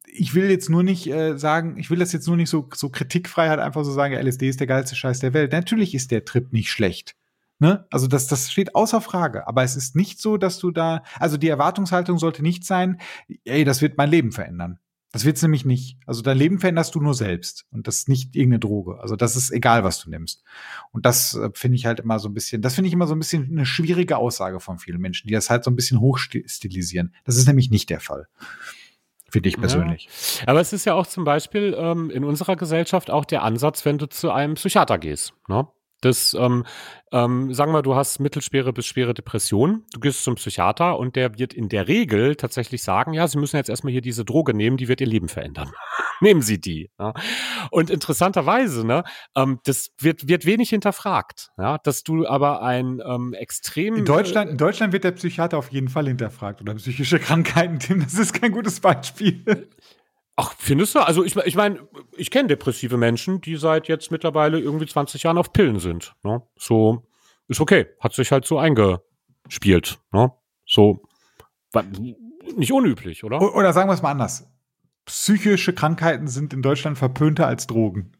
[0.06, 2.88] ich will jetzt nur nicht äh, sagen, ich will das jetzt nur nicht so, so
[2.88, 5.50] kritikfrei halt einfach so sagen, LSD ist der geilste Scheiß der Welt.
[5.50, 7.16] Natürlich ist der Trip nicht schlecht.
[7.58, 7.86] Ne?
[7.90, 9.48] Also das, das steht außer Frage.
[9.48, 13.00] Aber es ist nicht so, dass du da, also die Erwartungshaltung sollte nicht sein,
[13.44, 14.78] ey, das wird mein Leben verändern.
[15.14, 15.96] Das wird's nämlich nicht.
[16.06, 18.98] Also dein Leben veränderst du nur selbst und das ist nicht irgendeine Droge.
[18.98, 20.42] Also das ist egal, was du nimmst.
[20.90, 23.14] Und das äh, finde ich halt immer so ein bisschen, das finde ich immer so
[23.14, 27.14] ein bisschen eine schwierige Aussage von vielen Menschen, die das halt so ein bisschen hochstilisieren.
[27.24, 28.26] Das ist nämlich nicht der Fall.
[29.30, 30.08] Finde ich persönlich.
[30.40, 30.48] Ja.
[30.48, 33.98] Aber es ist ja auch zum Beispiel ähm, in unserer Gesellschaft auch der Ansatz, wenn
[33.98, 35.32] du zu einem Psychiater gehst.
[35.46, 35.68] Ne?
[36.00, 36.64] Das, ähm,
[37.12, 41.38] ähm, sagen wir, du hast mittelschwere bis schwere Depression, du gehst zum Psychiater und der
[41.38, 44.76] wird in der Regel tatsächlich sagen, ja, Sie müssen jetzt erstmal hier diese Droge nehmen,
[44.76, 45.70] die wird Ihr Leben verändern.
[46.20, 46.90] Nehmen Sie die.
[46.98, 47.14] Ja.
[47.70, 49.04] Und interessanterweise, ne,
[49.36, 53.96] ähm, das wird, wird wenig hinterfragt, ja, dass du aber ein ähm, extrem.
[53.96, 58.00] In Deutschland, in Deutschland wird der Psychiater auf jeden Fall hinterfragt oder psychische Krankheiten, Tim,
[58.02, 59.68] das ist kein gutes Beispiel.
[60.36, 61.00] Ach, findest du?
[61.00, 65.38] Also ich, ich meine, ich kenne depressive Menschen, die seit jetzt mittlerweile irgendwie 20 Jahren
[65.38, 66.14] auf Pillen sind.
[66.24, 66.42] Ne?
[66.56, 67.06] So,
[67.46, 67.86] ist okay.
[68.00, 70.00] Hat sich halt so eingespielt.
[70.12, 70.32] Ne?
[70.66, 71.02] So,
[72.56, 73.40] nicht unüblich, oder?
[73.54, 74.50] Oder sagen wir es mal anders.
[75.06, 78.12] Psychische Krankheiten sind in Deutschland verpönter als Drogen.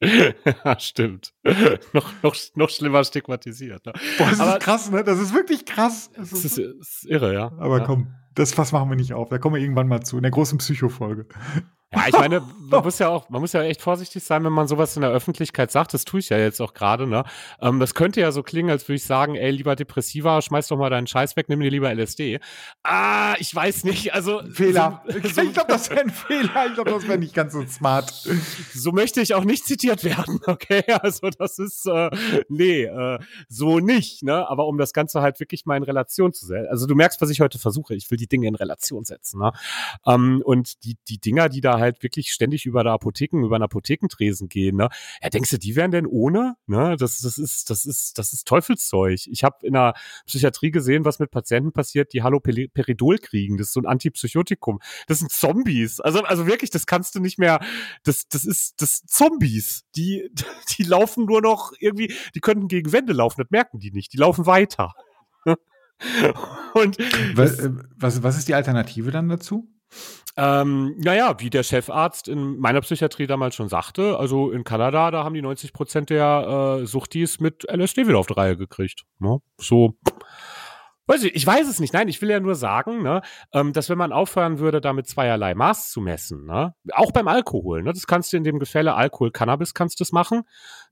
[0.64, 1.32] ja, stimmt.
[1.92, 3.86] noch, noch, noch schlimmer stigmatisiert.
[3.86, 3.92] Ne?
[4.18, 5.04] Boah, das Aber, ist krass, ne?
[5.04, 6.10] Das ist wirklich krass.
[6.16, 7.52] Das ist, das ist irre, ja.
[7.58, 7.84] Aber ja.
[7.84, 9.28] komm, das Fass machen wir nicht auf.
[9.28, 11.26] Da kommen wir irgendwann mal zu, in der großen Psycho-Folge.
[11.94, 14.66] Ja, ich meine, man muss ja auch, man muss ja echt vorsichtig sein, wenn man
[14.66, 15.94] sowas in der Öffentlichkeit sagt.
[15.94, 17.24] Das tue ich ja jetzt auch gerade, ne?
[17.60, 20.76] Ähm, das könnte ja so klingen, als würde ich sagen, ey, lieber Depressiva, schmeiß doch
[20.76, 22.40] mal deinen Scheiß weg, nimm dir lieber LSD.
[22.82, 24.42] Ah, ich weiß nicht, also.
[24.52, 25.02] Fehler.
[25.06, 26.66] So, ich glaube, das wäre ein Fehler.
[26.66, 28.10] Ich glaube, das wäre nicht ganz so smart.
[28.72, 30.82] So möchte ich auch nicht zitiert werden, okay?
[31.00, 32.10] Also, das ist, äh,
[32.48, 33.18] nee, äh,
[33.48, 34.48] so nicht, ne?
[34.48, 36.68] Aber um das Ganze halt wirklich mal in Relation zu setzen.
[36.70, 37.94] Also, du merkst, was ich heute versuche.
[37.94, 39.52] Ich will die Dinge in Relation setzen, ne?
[40.06, 43.58] Ähm, und die, die Dinger, die da halt halt wirklich ständig über der Apotheken, über
[43.58, 44.88] den Apothekentresen gehen, ne?
[45.22, 46.56] Ja, denkst du, die wären denn ohne?
[46.66, 46.96] Ne?
[46.98, 49.20] Das, das ist, das ist, das ist Teufelszeug.
[49.26, 49.94] Ich habe in der
[50.26, 53.56] Psychiatrie gesehen, was mit Patienten passiert, die Haloperidol kriegen.
[53.56, 54.80] Das ist so ein Antipsychotikum.
[55.06, 56.00] Das sind Zombies.
[56.00, 57.60] Also, also wirklich, das kannst du nicht mehr,
[58.02, 59.84] das, das ist, das sind Zombies.
[59.96, 60.30] Die,
[60.78, 64.12] die laufen nur noch irgendwie, die könnten gegen Wände laufen, das merken die nicht.
[64.12, 64.92] Die laufen weiter.
[66.74, 66.98] Und
[67.34, 69.73] was, äh, was, was ist die Alternative dann dazu?
[70.36, 75.22] Ähm, naja, wie der Chefarzt in meiner Psychiatrie damals schon sagte, also in Kanada, da
[75.22, 79.04] haben die 90 Prozent der äh, Suchtis mit LSD wieder auf die Reihe gekriegt.
[79.20, 79.38] Ne?
[79.60, 79.96] So
[81.06, 81.92] Weiß ich, ich weiß es nicht.
[81.92, 83.20] Nein, ich will ja nur sagen, ne,
[83.52, 87.82] ähm, dass wenn man aufhören würde, damit zweierlei Maß zu messen, ne, auch beim Alkohol,
[87.82, 90.44] ne, das kannst du in dem Gefälle Alkohol, Cannabis kannst du es machen,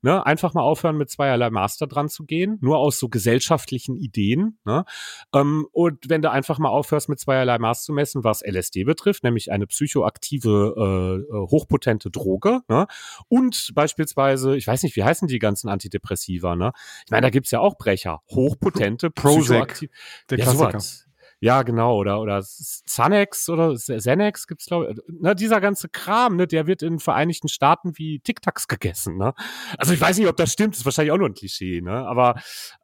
[0.03, 4.59] ne, einfach mal aufhören, mit zweierlei da dran zu gehen, nur aus so gesellschaftlichen Ideen,
[4.65, 4.85] ne,
[5.33, 9.23] ähm, und wenn du einfach mal aufhörst, mit zweierlei Maß zu messen, was LSD betrifft,
[9.23, 12.85] nämlich eine psychoaktive, äh, äh, hochpotente Droge, ne,
[13.29, 16.73] und beispielsweise, ich weiß nicht, wie heißen die ganzen Antidepressiva, ne,
[17.05, 19.91] ich meine, da gibt's ja auch Brecher, hochpotente, psychoaktive
[20.29, 20.71] der ja, Klassiker.
[20.71, 21.07] Sowas.
[21.43, 25.19] Ja, genau, oder, oder Xanax oder Xanax gibt's, glaube ich.
[25.19, 29.33] Ne, dieser ganze Kram, ne, der wird in den Vereinigten Staaten wie Tic-Tacs gegessen, ne?
[29.77, 32.07] Also ich weiß nicht, ob das stimmt, das ist wahrscheinlich auch nur ein Klischee, ne?
[32.07, 32.35] Aber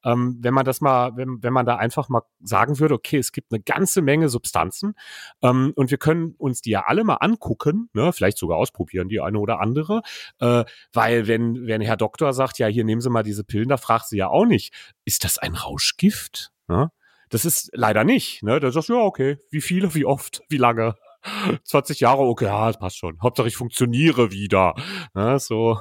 [0.04, 3.32] ähm, wenn man das mal, wenn, wenn man da einfach mal sagen würde, okay, es
[3.32, 4.94] gibt eine ganze Menge Substanzen
[5.42, 9.22] ähm, und wir können uns die ja alle mal angucken, ne, vielleicht sogar ausprobieren, die
[9.22, 10.02] eine oder andere.
[10.40, 13.78] Äh, weil wenn, wenn Herr Doktor sagt, ja, hier nehmen Sie mal diese Pillen, da
[13.78, 14.74] fragt sie ja auch nicht,
[15.06, 16.52] ist das ein Rauschgift?
[16.68, 16.92] Ne?
[17.30, 18.44] Das ist leider nicht.
[18.44, 18.60] Ne?
[18.60, 20.96] Da sagst du, ja, okay, wie viele, wie oft, wie lange?
[21.64, 23.22] 20 Jahre, okay, ja, das passt schon.
[23.22, 24.76] Hauptsache ich funktioniere wieder.
[25.14, 25.40] Ne?
[25.40, 25.80] So.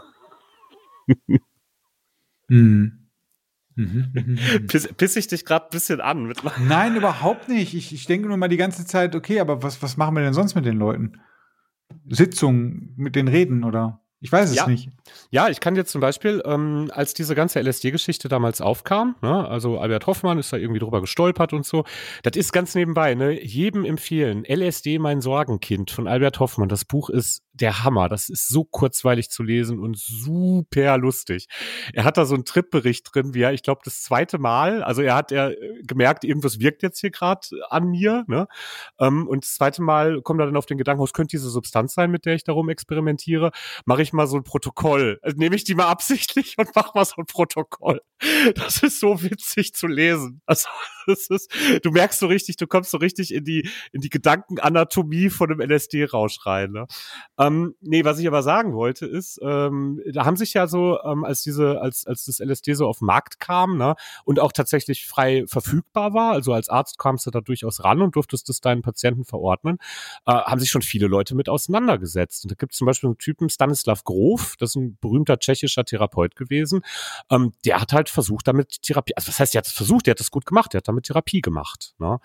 [2.48, 3.08] hm.
[4.66, 6.24] Piss, piss ich dich gerade ein bisschen an?
[6.24, 7.74] Mit Nein, überhaupt nicht.
[7.74, 10.34] Ich, ich denke nur mal die ganze Zeit, okay, aber was, was machen wir denn
[10.34, 11.20] sonst mit den Leuten?
[12.08, 14.00] Sitzungen, mit den Reden oder?
[14.20, 14.66] Ich weiß es ja.
[14.66, 14.88] nicht.
[15.30, 19.78] Ja, ich kann jetzt zum Beispiel, ähm, als diese ganze LSD-Geschichte damals aufkam, ne, also
[19.78, 21.84] Albert Hoffmann ist da irgendwie drüber gestolpert und so,
[22.24, 27.10] das ist ganz nebenbei, ne, jedem empfehlen, LSD, mein Sorgenkind von Albert Hoffmann, das Buch
[27.10, 31.46] ist der Hammer, das ist so kurzweilig zu lesen und super lustig.
[31.92, 35.02] Er hat da so einen Tripbericht drin, wie er, ich glaube, das zweite Mal, also
[35.02, 38.48] er hat er gemerkt, irgendwas wirkt jetzt hier gerade an mir, ne,
[38.98, 41.94] ähm, und das zweite Mal kommt er dann auf den Gedanken, was könnte diese Substanz
[41.94, 43.52] sein, mit der ich darum experimentiere,
[43.84, 45.20] mache ich ich mal so ein Protokoll.
[45.22, 48.00] Also nehme ich die mal absichtlich und mache mal so ein Protokoll.
[48.54, 50.40] Das ist so witzig zu lesen.
[50.46, 50.68] Also
[51.08, 51.50] ist,
[51.82, 55.60] du merkst so richtig, du kommst so richtig in die, in die Gedankenanatomie von einem
[55.60, 56.72] LSD-Rausch rein.
[56.72, 56.86] Ne?
[57.38, 61.24] Ähm, nee, was ich aber sagen wollte, ist, ähm, da haben sich ja so, ähm,
[61.24, 63.94] als diese, als, als das LSD so auf den Markt kam, ne,
[64.24, 68.16] und auch tatsächlich frei verfügbar war, also als Arzt kamst du da durchaus ran und
[68.16, 69.78] durftest es deinen Patienten verordnen,
[70.26, 72.44] äh, haben sich schon viele Leute mit auseinandergesetzt.
[72.44, 75.84] Und da gibt es zum Beispiel einen Typen, Stanislav Grof, das ist ein berühmter tschechischer
[75.84, 76.82] Therapeut gewesen,
[77.30, 80.12] ähm, der hat halt versucht, damit Therapie, also was heißt, der hat es versucht, der
[80.12, 81.94] hat es gut gemacht, der hat damit Therapie gemacht.
[81.98, 82.18] Ne?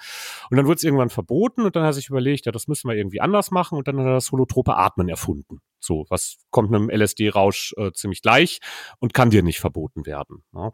[0.50, 2.96] Und dann wurde es irgendwann verboten und dann hat sich überlegt, ja, das müssen wir
[2.96, 5.62] irgendwie anders machen und dann hat er das holotrope Atmen erfunden.
[5.84, 8.60] So, was kommt einem LSD-Rausch äh, ziemlich gleich
[9.00, 10.44] und kann dir nicht verboten werden.
[10.54, 10.72] Ne?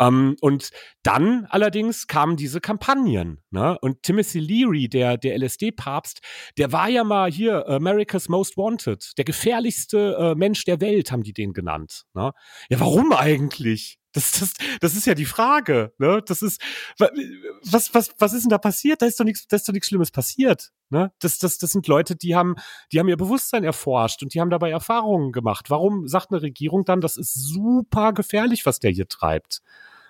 [0.00, 0.70] Ähm, und
[1.04, 3.42] dann allerdings kamen diese Kampagnen.
[3.50, 3.78] Ne?
[3.80, 6.20] Und Timothy Leary, der, der LSD-Papst,
[6.58, 11.22] der war ja mal hier America's Most Wanted, der gefährlichste äh, Mensch der Welt, haben
[11.22, 12.04] die den genannt.
[12.14, 12.32] Ne?
[12.68, 13.98] Ja, warum eigentlich?
[14.18, 15.92] Das, das, das ist ja die Frage.
[15.98, 16.22] Ne?
[16.26, 16.60] Das ist,
[16.98, 19.00] was, was, was ist denn da passiert?
[19.00, 20.72] Da ist doch nichts, da ist doch nichts Schlimmes passiert.
[20.90, 21.12] Ne?
[21.20, 22.56] Das, das, das sind Leute, die haben,
[22.90, 25.70] die haben ihr Bewusstsein erforscht und die haben dabei Erfahrungen gemacht.
[25.70, 29.62] Warum sagt eine Regierung dann, das ist super gefährlich, was der hier treibt?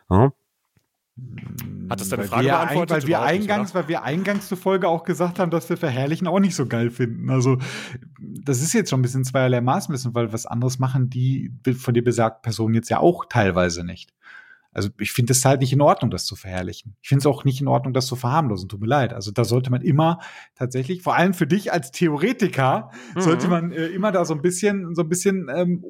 [0.09, 0.33] Ja?
[1.89, 3.03] Hat das deine weil Frage wir beantwortet?
[3.03, 6.39] Weil wir, eingangs, weil wir eingangs zur Folge auch gesagt haben, dass wir Verherrlichen auch
[6.39, 7.31] nicht so geil finden.
[7.31, 7.59] Also,
[8.21, 11.95] das ist jetzt schon ein bisschen zweierlei Maß müssen, weil was anderes machen die von
[11.95, 14.13] dir besagten Personen jetzt ja auch teilweise nicht.
[14.73, 16.95] Also, ich finde es halt nicht in Ordnung, das zu verherrlichen.
[17.01, 18.69] Ich finde es auch nicht in Ordnung, das zu verharmlosen.
[18.69, 19.15] Tut mir leid.
[19.15, 20.21] Also, da sollte man immer
[20.57, 23.21] tatsächlich, vor allem für dich als Theoretiker, mhm.
[23.21, 25.85] sollte man äh, immer da so ein bisschen, so ein bisschen ähm,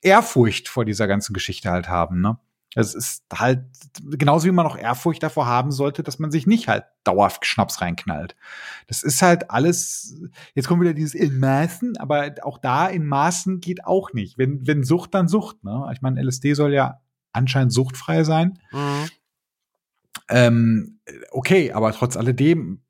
[0.00, 2.38] Ehrfurcht vor dieser ganzen Geschichte halt haben, ne?
[2.74, 3.64] Es ist halt
[4.02, 7.80] genauso wie man auch Ehrfurcht davor haben sollte, dass man sich nicht halt dauerhaft Schnaps
[7.80, 8.34] reinknallt.
[8.86, 10.16] Das ist halt alles,
[10.54, 14.38] jetzt kommt wieder dieses in Maßen, aber auch da in Maßen geht auch nicht.
[14.38, 15.62] Wenn, wenn Sucht, dann Sucht.
[15.64, 15.90] Ne?
[15.92, 17.00] Ich meine, LSD soll ja
[17.32, 18.58] anscheinend suchtfrei sein.
[18.72, 19.08] Mhm.
[20.28, 21.00] Ähm,
[21.30, 22.82] okay, aber trotz alledem,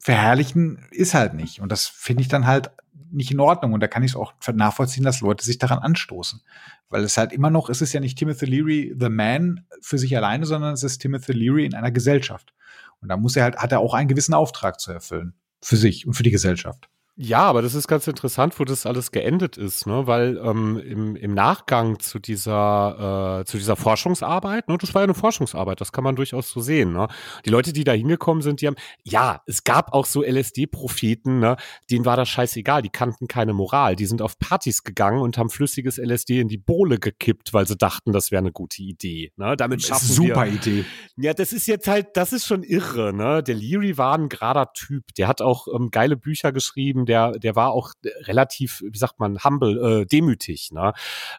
[0.00, 1.60] verherrlichen ist halt nicht.
[1.60, 2.70] Und das finde ich dann halt
[3.12, 3.74] nicht in Ordnung.
[3.74, 6.40] Und da kann ich es auch nachvollziehen, dass Leute sich daran anstoßen.
[6.88, 10.16] Weil es halt immer noch, es ist ja nicht Timothy Leary the Man für sich
[10.16, 12.52] alleine, sondern es ist Timothy Leary in einer Gesellschaft.
[13.00, 15.34] Und da muss er halt, hat er auch einen gewissen Auftrag zu erfüllen.
[15.62, 16.88] Für sich und für die Gesellschaft.
[17.22, 20.06] Ja, aber das ist ganz interessant, wo das alles geendet ist, ne?
[20.06, 25.04] Weil ähm, im, im Nachgang zu dieser äh, zu dieser Forschungsarbeit, ne, das war ja
[25.04, 26.94] eine Forschungsarbeit, das kann man durchaus so sehen.
[26.94, 27.08] Ne?
[27.44, 31.56] Die Leute, die da hingekommen sind, die haben, ja, es gab auch so LSD-Propheten, ne?
[31.90, 35.50] denen war das scheißegal, die kannten keine Moral, die sind auf Partys gegangen und haben
[35.50, 39.30] flüssiges LSD in die Bohle gekippt, weil sie dachten, das wäre eine gute Idee.
[39.36, 39.58] Ne?
[39.58, 40.84] Damit schaffen super wir, Idee.
[41.18, 43.12] Ja, das ist jetzt halt, das ist schon irre.
[43.12, 43.42] Ne?
[43.42, 47.56] Der Leary war ein gerader Typ, der hat auch ähm, geile Bücher geschrieben der, der
[47.56, 47.92] war auch
[48.22, 50.70] relativ, wie sagt man, humble, äh, demütig.
[50.72, 50.92] Ne?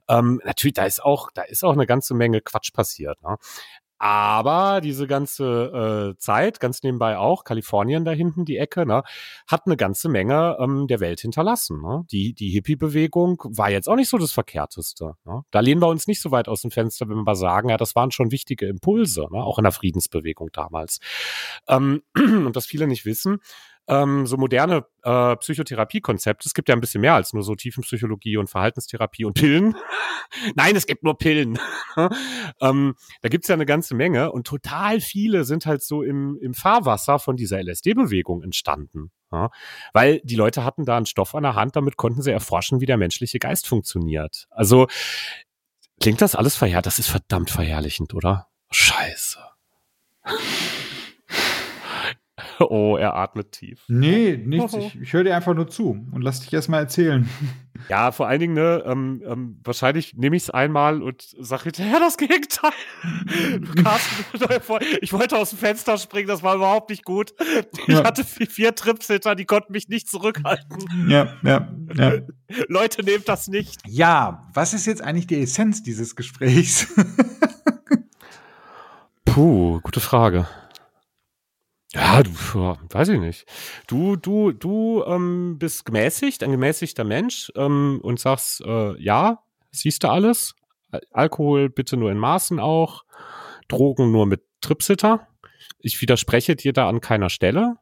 [0.08, 3.22] Ähm, natürlich, da ist auch, da ist auch eine ganze Menge Quatsch passiert.
[3.24, 3.38] Ne?
[4.04, 9.04] Aber diese ganze äh, Zeit, ganz nebenbei auch, Kalifornien da hinten, die Ecke, ne,
[9.46, 11.80] hat eine ganze Menge ähm, der Welt hinterlassen.
[11.84, 12.04] Ne?
[12.12, 15.14] Die, die Hippie-Bewegung war jetzt auch nicht so das Verkehrteste.
[15.24, 15.44] Ne?
[15.52, 17.94] Da lehnen wir uns nicht so weit aus dem Fenster, wenn wir sagen, ja, das
[17.96, 19.44] waren schon wichtige Impulse, ne?
[19.44, 21.00] auch in der Friedensbewegung damals.
[21.68, 23.38] Ähm, und das viele nicht wissen,
[23.88, 26.48] ähm, so moderne äh, Psychotherapiekonzepte.
[26.48, 29.76] Es gibt ja ein bisschen mehr als nur so Tiefenpsychologie und Verhaltenstherapie und Pillen.
[30.56, 31.60] Nein, es gibt nur Pillen.
[32.62, 36.54] ähm, da gibt's ja eine ganze Menge und total viele sind halt so im, im
[36.54, 39.12] Fahrwasser von dieser LSD-Bewegung entstanden.
[39.32, 39.50] Ja,
[39.94, 42.86] weil die Leute hatten da einen Stoff an der Hand, damit konnten sie erforschen, wie
[42.86, 44.48] der menschliche Geist funktioniert.
[44.50, 44.88] Also
[46.02, 46.86] klingt das alles verherrlichend?
[46.86, 48.48] Das ist verdammt verherrlichend, oder?
[48.72, 49.40] Scheiße.
[52.72, 53.84] Oh, er atmet tief.
[53.88, 54.74] Nee, nichts.
[54.74, 57.30] Ich, ich höre dir einfach nur zu und lass dich erstmal erzählen.
[57.90, 62.00] Ja, vor allen Dingen, ne, ähm, ähm, wahrscheinlich nehme ich es einmal und sage hinterher
[62.00, 62.70] das Gegenteil.
[63.82, 64.26] Carsten,
[65.02, 67.34] ich wollte aus dem Fenster springen, das war überhaupt nicht gut.
[67.88, 68.04] Ich ja.
[68.04, 71.10] hatte vier, vier Trips hinter, die konnten mich nicht zurückhalten.
[71.10, 72.14] Ja, ja, ja.
[72.68, 73.82] Leute, nehmt das nicht.
[73.88, 76.88] Ja, was ist jetzt eigentlich die Essenz dieses Gesprächs?
[79.26, 80.46] Puh, gute Frage.
[81.94, 83.46] Ja, du, weiß ich nicht.
[83.88, 90.04] Du, du, du ähm, bist gemäßigt, ein gemäßigter Mensch ähm, und sagst, äh, ja, siehst
[90.04, 90.56] du alles.
[91.12, 93.04] Alkohol bitte nur in Maßen auch.
[93.68, 95.28] Drogen nur mit Tripsitter.
[95.80, 97.76] Ich widerspreche dir da an keiner Stelle.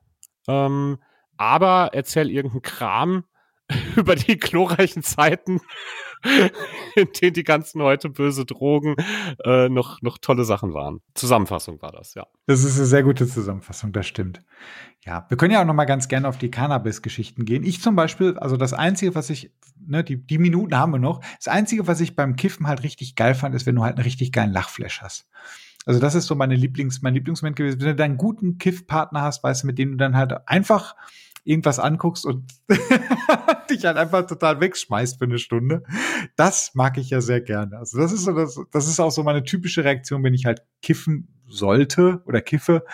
[0.48, 1.00] Ähm,
[1.38, 3.24] aber erzähl irgendeinen Kram
[3.96, 5.62] über die glorreichen Zeiten
[6.96, 8.96] in denen die ganzen heute böse Drogen
[9.46, 11.02] äh, noch, noch tolle Sachen waren.
[11.14, 12.28] Zusammenfassung war das, ja.
[12.46, 14.42] Das ist eine sehr gute Zusammenfassung, das stimmt.
[15.06, 17.64] Ja, wir können ja auch noch mal ganz gerne auf die Cannabis-Geschichten gehen.
[17.64, 21.22] Ich zum Beispiel, also das Einzige, was ich, ne, die, die Minuten haben wir noch,
[21.38, 24.04] das Einzige, was ich beim Kiffen halt richtig geil fand, ist, wenn du halt einen
[24.04, 25.30] richtig geilen Lachflash hast.
[25.86, 27.80] Also das ist so meine Lieblings, mein Lieblingsmoment gewesen.
[27.80, 30.96] Wenn du deinen guten Kiff-Partner hast, weißt du, mit dem du dann halt einfach
[31.46, 32.44] irgendwas anguckst und
[33.70, 35.84] dich halt einfach total wegschmeißt für eine Stunde.
[36.36, 37.78] Das mag ich ja sehr gerne.
[37.78, 40.64] Also das ist so, das, das ist auch so meine typische Reaktion, wenn ich halt
[40.82, 42.86] kiffen sollte oder kiffe,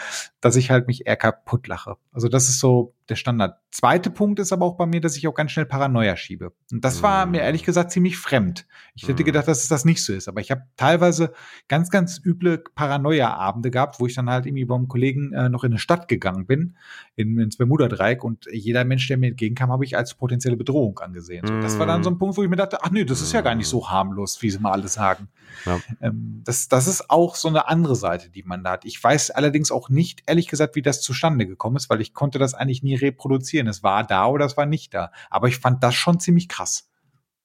[0.41, 1.95] dass ich halt mich eher kaputt lache.
[2.11, 3.59] Also das ist so der Standard.
[3.71, 6.53] Zweite Punkt ist aber auch bei mir, dass ich auch ganz schnell Paranoia schiebe.
[6.71, 8.65] Und das war mir ehrlich gesagt ziemlich fremd.
[8.95, 10.27] Ich hätte gedacht, dass es das nicht so ist.
[10.27, 11.33] Aber ich habe teilweise
[11.67, 15.71] ganz, ganz üble Paranoia-Abende gehabt, wo ich dann halt irgendwie beim Kollegen äh, noch in
[15.71, 16.77] eine Stadt gegangen bin,
[17.15, 18.23] in, ins Bermuda-Dreieck.
[18.23, 21.45] Und jeder Mensch, der mir entgegenkam, habe ich als potenzielle Bedrohung angesehen.
[21.45, 23.33] So, das war dann so ein Punkt, wo ich mir dachte, ach nee, das ist
[23.33, 25.27] ja gar nicht so harmlos, wie sie mal alle sagen.
[25.65, 25.79] Ja.
[26.01, 28.85] Ähm, das, das ist auch so eine andere Seite, die man da hat.
[28.85, 32.39] Ich weiß allerdings auch nicht, ehrlich gesagt, wie das zustande gekommen ist, weil ich konnte
[32.39, 33.67] das eigentlich nie reproduzieren.
[33.67, 35.11] Es war da oder es war nicht da.
[35.29, 36.89] Aber ich fand das schon ziemlich krass.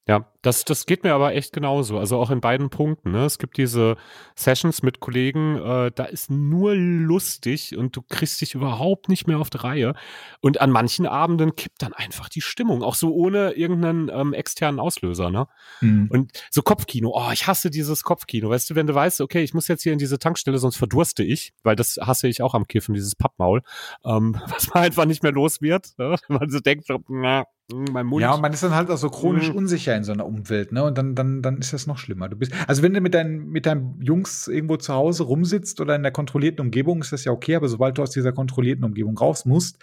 [0.07, 1.99] Ja, das, das geht mir aber echt genauso.
[1.99, 3.11] Also auch in beiden Punkten.
[3.11, 3.25] Ne?
[3.25, 3.95] Es gibt diese
[4.35, 9.37] Sessions mit Kollegen, äh, da ist nur lustig und du kriegst dich überhaupt nicht mehr
[9.37, 9.93] auf die Reihe.
[10.39, 14.79] Und an manchen Abenden kippt dann einfach die Stimmung, auch so ohne irgendeinen ähm, externen
[14.79, 15.29] Auslöser.
[15.29, 15.47] Ne?
[15.81, 16.07] Mhm.
[16.09, 18.49] Und so Kopfkino, oh, ich hasse dieses Kopfkino.
[18.49, 21.23] Weißt du, wenn du weißt, okay, ich muss jetzt hier in diese Tankstelle, sonst verdurste
[21.23, 23.61] ich, weil das hasse ich auch am Kiffen, dieses Pappmaul,
[24.03, 25.89] ähm, was man einfach nicht mehr los wird.
[25.97, 26.15] Ne?
[26.27, 28.21] Man so denkt, na, mein Mund.
[28.21, 29.55] Ja, und man ist dann halt auch so chronisch mhm.
[29.55, 30.83] unsicher in so einer Umwelt, ne?
[30.83, 32.29] Und dann, dann, dann ist das noch schlimmer.
[32.29, 35.95] Du bist, also wenn du mit deinen, mit deinen Jungs irgendwo zu Hause rumsitzt oder
[35.95, 39.17] in der kontrollierten Umgebung, ist das ja okay, aber sobald du aus dieser kontrollierten Umgebung
[39.17, 39.77] raus musst,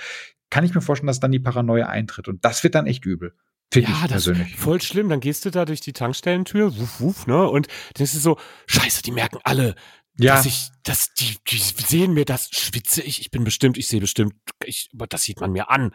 [0.50, 2.28] kann ich mir vorstellen, dass dann die Paranoia eintritt.
[2.28, 3.34] Und das wird dann echt übel.
[3.70, 5.10] Finde ja, das ist voll schlimm.
[5.10, 7.48] Dann gehst du da durch die Tankstellentür, wuff, wuff, ne?
[7.48, 9.74] Und dann ist es so, scheiße, die merken alle,
[10.18, 10.34] ja.
[10.34, 14.00] dass ich, dass die, die sehen mir das, schwitze ich, ich bin bestimmt, ich sehe
[14.00, 15.94] bestimmt, ich, aber das sieht man mir an.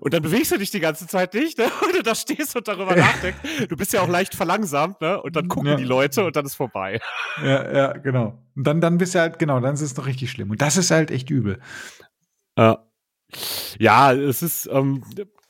[0.00, 1.64] Und dann bewegst du dich die ganze Zeit nicht, ne?
[1.82, 3.68] Und du da stehst und darüber nachdenkst.
[3.68, 5.20] Du bist ja auch leicht verlangsamt, ne?
[5.20, 5.76] Und dann gucken ja.
[5.76, 7.00] die Leute und dann ist vorbei.
[7.42, 8.42] Ja, ja, genau.
[8.54, 10.50] Und dann, dann bist du halt, genau, dann ist es doch richtig schlimm.
[10.50, 11.60] Und das ist halt echt übel.
[12.56, 12.86] Ja.
[13.78, 15.02] Ja, es ist, ähm,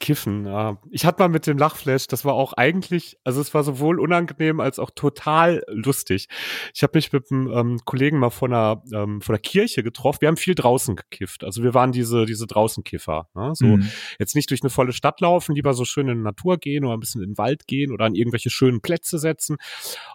[0.04, 0.76] Kiffen, ja.
[0.90, 4.60] Ich hatte mal mit dem Lachflash, das war auch eigentlich, also es war sowohl unangenehm
[4.60, 6.28] als auch total lustig.
[6.74, 10.20] Ich habe mich mit einem ähm, Kollegen mal von der, ähm, von der Kirche getroffen.
[10.20, 11.42] Wir haben viel draußen gekifft.
[11.42, 13.30] Also wir waren diese, diese Draußenkiffer.
[13.34, 13.52] Ne?
[13.54, 13.88] So mhm.
[14.18, 16.92] jetzt nicht durch eine volle Stadt laufen, lieber so schön in die Natur gehen oder
[16.92, 19.56] ein bisschen in den Wald gehen oder an irgendwelche schönen Plätze setzen.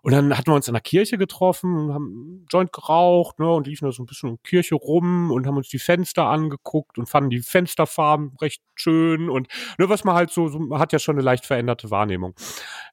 [0.04, 3.52] Und dann hatten wir uns in der Kirche getroffen und haben einen Joint geraucht ne,
[3.52, 7.00] und liefen da so ein bisschen um Kirche rum und haben uns die Fenster angeguckt
[7.00, 9.48] und fanden die Fensterfarben recht schön und
[9.80, 12.36] ne, was man halt so, so, man hat ja schon eine leicht veränderte Wahrnehmung.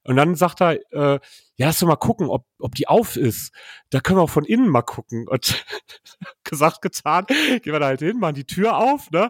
[0.05, 1.20] Und dann sagt er, äh,
[1.57, 3.53] ja, lass doch mal gucken, ob, ob die auf ist.
[3.91, 5.26] Da können wir auch von innen mal gucken.
[5.28, 5.64] Und
[6.45, 9.28] gesagt, getan, gehen wir da halt hin, machen die Tür auf, ne?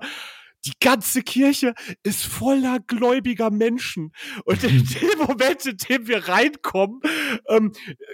[0.67, 4.13] Die ganze Kirche ist voller gläubiger Menschen.
[4.45, 7.01] Und in dem Moment, in dem wir reinkommen,
[7.49, 7.73] ähm,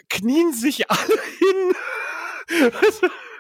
[0.09, 2.71] knien sich alle hin.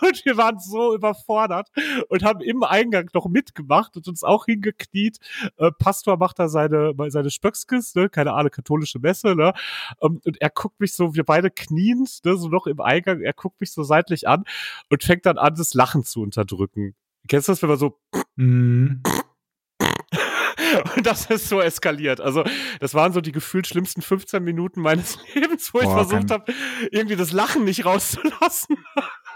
[0.00, 1.68] Und wir waren so überfordert
[2.08, 5.18] und haben im Eingang noch mitgemacht und uns auch hingekniet.
[5.56, 8.08] Äh, Pastor macht da seine, seine Spöckskis, ne?
[8.08, 9.52] keine Ahnung, katholische Messe, ne?
[10.02, 12.36] Ähm, und er guckt mich so, wir beide kniend, ne?
[12.36, 14.44] so noch im Eingang, er guckt mich so seitlich an
[14.90, 16.94] und fängt dann an, das Lachen zu unterdrücken.
[17.28, 17.98] Kennst du das, wenn man so
[18.36, 19.02] mm.
[20.96, 22.20] Und das ist so eskaliert.
[22.20, 22.44] Also,
[22.80, 26.52] das waren so die gefühlt schlimmsten 15 Minuten meines Lebens, wo Boah, ich versucht habe,
[26.90, 28.76] irgendwie das Lachen nicht rauszulassen.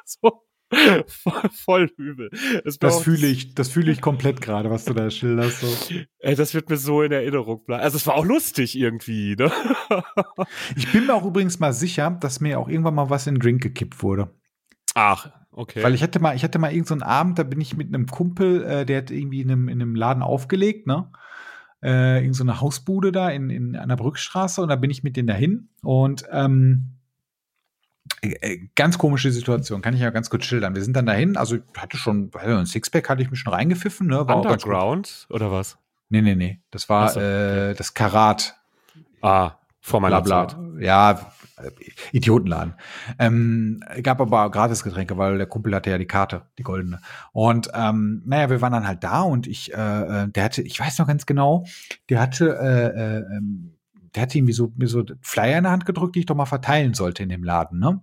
[0.23, 0.45] so.
[0.71, 2.31] Voll, voll übel.
[2.65, 5.61] Das, das fühle ich, das fühle ich komplett gerade, was du da schilderst.
[5.61, 5.95] So.
[6.19, 7.83] Ey, das wird mir so in Erinnerung bleiben.
[7.83, 9.51] Also es war auch lustig irgendwie, ne?
[10.77, 13.41] ich bin mir auch übrigens mal sicher, dass mir auch irgendwann mal was in den
[13.41, 14.35] Drink gekippt wurde.
[14.95, 15.83] Ach, okay.
[15.83, 18.07] Weil ich hatte mal, ich hatte mal irgendeinen so Abend, da bin ich mit einem
[18.07, 21.11] Kumpel, äh, der hat irgendwie in einem, in einem Laden aufgelegt, ne?
[21.83, 25.17] Äh, irgend so eine Hausbude da in, in einer Brückstraße und da bin ich mit
[25.17, 26.98] denen dahin und ähm, äh, äh,
[28.75, 30.75] ganz komische Situation, kann ich ja ganz kurz schildern.
[30.75, 34.07] Wir sind dann dahin, also ich hatte schon, ein Sixpack hatte ich mich schon reingepfiffen.
[34.07, 34.27] Ne?
[34.27, 35.79] War Underground oder was?
[36.09, 36.61] Nee, nee, nee.
[36.71, 37.71] Das war so, okay.
[37.71, 38.57] äh, das Karat.
[39.21, 40.49] Ah, vor meiner Blabla.
[40.49, 40.83] Zeit.
[40.83, 41.33] Ja,
[42.13, 42.75] Idiotenladen.
[43.19, 47.01] Ähm, gab aber Gratisgetränke, weil der Kumpel hatte ja die Karte, die goldene.
[47.33, 50.79] Und ähm, naja, wir waren dann halt da und ich, äh, äh der hatte, ich
[50.79, 51.65] weiß noch ganz genau,
[52.09, 53.79] der hatte äh, äh, ähm,
[54.15, 56.47] der hat irgendwie so, mir so Flyer in der Hand gedrückt, die ich doch mal
[56.47, 58.01] verteilen sollte in dem Laden, ne?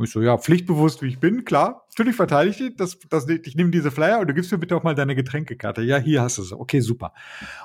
[0.00, 3.54] Und ich so, ja, pflichtbewusst wie ich bin, klar, natürlich verteile ich das, das, ich
[3.54, 5.82] nehme diese Flyer und du gibst mir bitte auch mal deine Getränkekarte.
[5.82, 6.58] Ja, hier hast du sie.
[6.58, 7.12] Okay, super.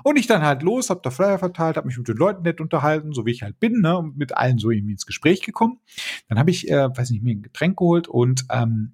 [0.04, 2.60] Und ich dann halt los, hab da Flyer verteilt, hab mich mit den Leuten nett
[2.60, 5.80] unterhalten, so wie ich halt bin, ne, und mit allen so irgendwie ins Gespräch gekommen.
[6.28, 8.92] Dann habe ich, äh, weiß nicht, mir ein Getränk geholt und ähm,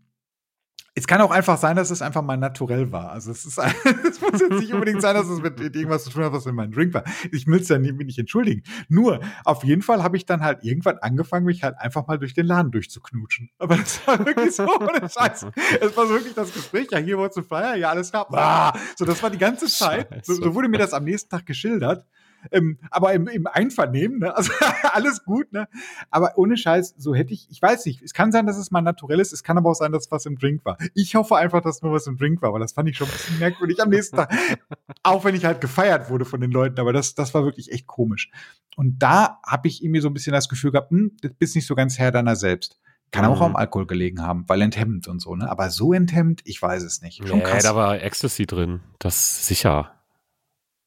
[0.94, 3.12] Es kann auch einfach sein, dass es einfach mal naturell war.
[3.12, 3.58] Also es ist,
[4.08, 6.46] es muss jetzt nicht unbedingt sein, dass es mit, mit irgendwas zu tun hat, was
[6.46, 7.06] in meinem Drink war.
[7.32, 8.64] Ich will es ja nicht, nicht entschuldigen.
[8.90, 12.34] Nur, auf jeden Fall habe ich dann halt irgendwann angefangen, mich halt einfach mal durch
[12.34, 13.50] den Laden durchzuknutschen.
[13.58, 15.46] Aber das war wirklich so, ohne Scheiß.
[15.80, 18.28] Es war wirklich das Gespräch, ja, hier wurde zu feiern, ja, alles klar.
[18.34, 20.26] Ah, so, das war die ganze Zeit.
[20.26, 22.06] So, so wurde mir das am nächsten Tag geschildert.
[22.52, 24.36] Ähm, aber im, im Einvernehmen, ne?
[24.36, 24.52] also
[24.94, 25.68] alles gut, ne?
[26.10, 28.82] Aber ohne Scheiß, so hätte ich, ich weiß nicht, es kann sein, dass es mal
[28.82, 30.78] naturell ist, es kann aber auch sein, dass was im Drink war.
[30.96, 33.14] Ich hoffe einfach, dass nur was im Drink war, weil das fand ich schon ein
[33.14, 34.34] bisschen merkwürdig am nächsten Tag.
[35.04, 37.88] auch wenn ich halt gefeiert wurde von den Leuten, aber das, das war wirklich echt
[37.88, 38.32] komisch.
[38.76, 41.68] Und da habe ich irgendwie so ein bisschen das Gefühl gehabt, hm, du bist nicht
[41.68, 42.80] so ganz Herr deiner selbst.
[43.12, 43.48] Kann auch mhm.
[43.48, 45.50] am Alkohol gelegen haben, weil enthemmt und so, ne?
[45.50, 47.28] Aber so enthemmt, ich weiß es nicht.
[47.28, 47.64] Schon nee, krass.
[47.64, 48.80] da war Ecstasy drin.
[49.00, 50.01] Das sicher.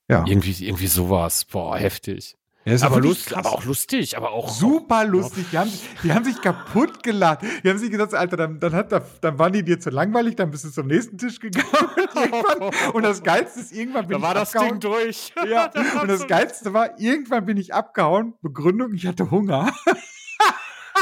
[0.09, 0.25] Ja.
[0.27, 1.45] Irgendwie, irgendwie sowas.
[1.45, 2.37] Boah, heftig.
[2.67, 5.45] Ja, aber, lust, aber auch lustig, aber auch super lustig.
[5.53, 5.71] Die haben,
[6.03, 7.47] die haben sich kaputt geladen.
[7.63, 8.91] Die haben sich gesagt, Alter, dann, dann, hat,
[9.23, 11.69] dann waren die dir zu langweilig, dann bist du zum nächsten Tisch gegangen.
[12.95, 15.35] und das Geilste ist, irgendwann bin da war ich das Ding durch.
[15.47, 15.71] Ja,
[16.01, 18.33] und das Geilste war, irgendwann bin ich abgehauen.
[18.41, 19.71] Begründung, ich hatte Hunger.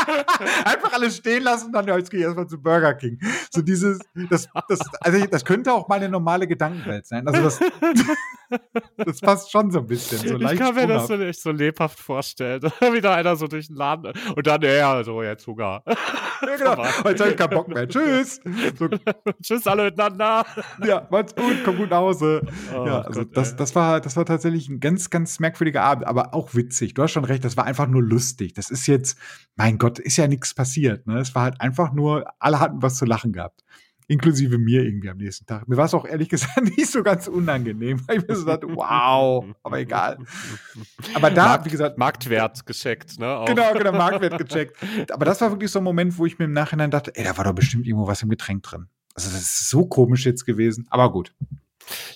[0.65, 3.19] Einfach alles stehen lassen, dann ja, jetzt gehe ich erstmal zu Burger King.
[3.51, 3.99] So dieses,
[4.31, 7.27] das, das, also das könnte auch mal eine normale Gedankenwelt sein.
[7.27, 7.61] Also das,
[8.97, 10.19] das passt schon so ein bisschen.
[10.19, 12.63] So ich kann mir das so echt so lebhaft vorstellen.
[12.81, 15.83] Wieder einer so durch den Laden und dann, ja, so jetzt Hunger.
[16.43, 16.85] Ja, genau.
[17.09, 17.89] Jetzt habe ich keinen Bock mehr.
[17.89, 18.41] Tschüss.
[18.79, 18.89] So.
[19.43, 20.45] Tschüss alle miteinander.
[20.85, 22.43] Ja, macht's gut, komm gut nach Hause.
[22.75, 26.07] Oh, ja, also Gott, das, das, war, das war tatsächlich ein ganz, ganz merkwürdiger Abend,
[26.07, 26.95] aber auch witzig.
[26.95, 28.55] Du hast schon recht, das war einfach nur lustig.
[28.55, 29.19] Das ist jetzt,
[29.57, 31.07] mein Gott, ist ja nichts passiert.
[31.07, 31.19] Ne?
[31.19, 33.63] Es war halt einfach nur, alle hatten was zu lachen gehabt
[34.09, 35.69] inklusive mir irgendwie am nächsten Tag.
[35.69, 38.67] Mir war es auch ehrlich gesagt nicht so ganz unangenehm, weil ich mir so dachte,
[38.69, 40.19] wow, aber egal.
[41.15, 41.99] Aber da, Markt, wie gesagt.
[41.99, 43.29] Marktwert gecheckt, ne?
[43.29, 43.47] Auch.
[43.47, 44.77] Genau, genau, Marktwert gecheckt.
[45.13, 47.37] Aber das war wirklich so ein Moment, wo ich mir im Nachhinein dachte, ey, da
[47.37, 48.87] war doch bestimmt irgendwo was im Getränk drin.
[49.15, 51.35] Also das ist so komisch jetzt gewesen, aber gut.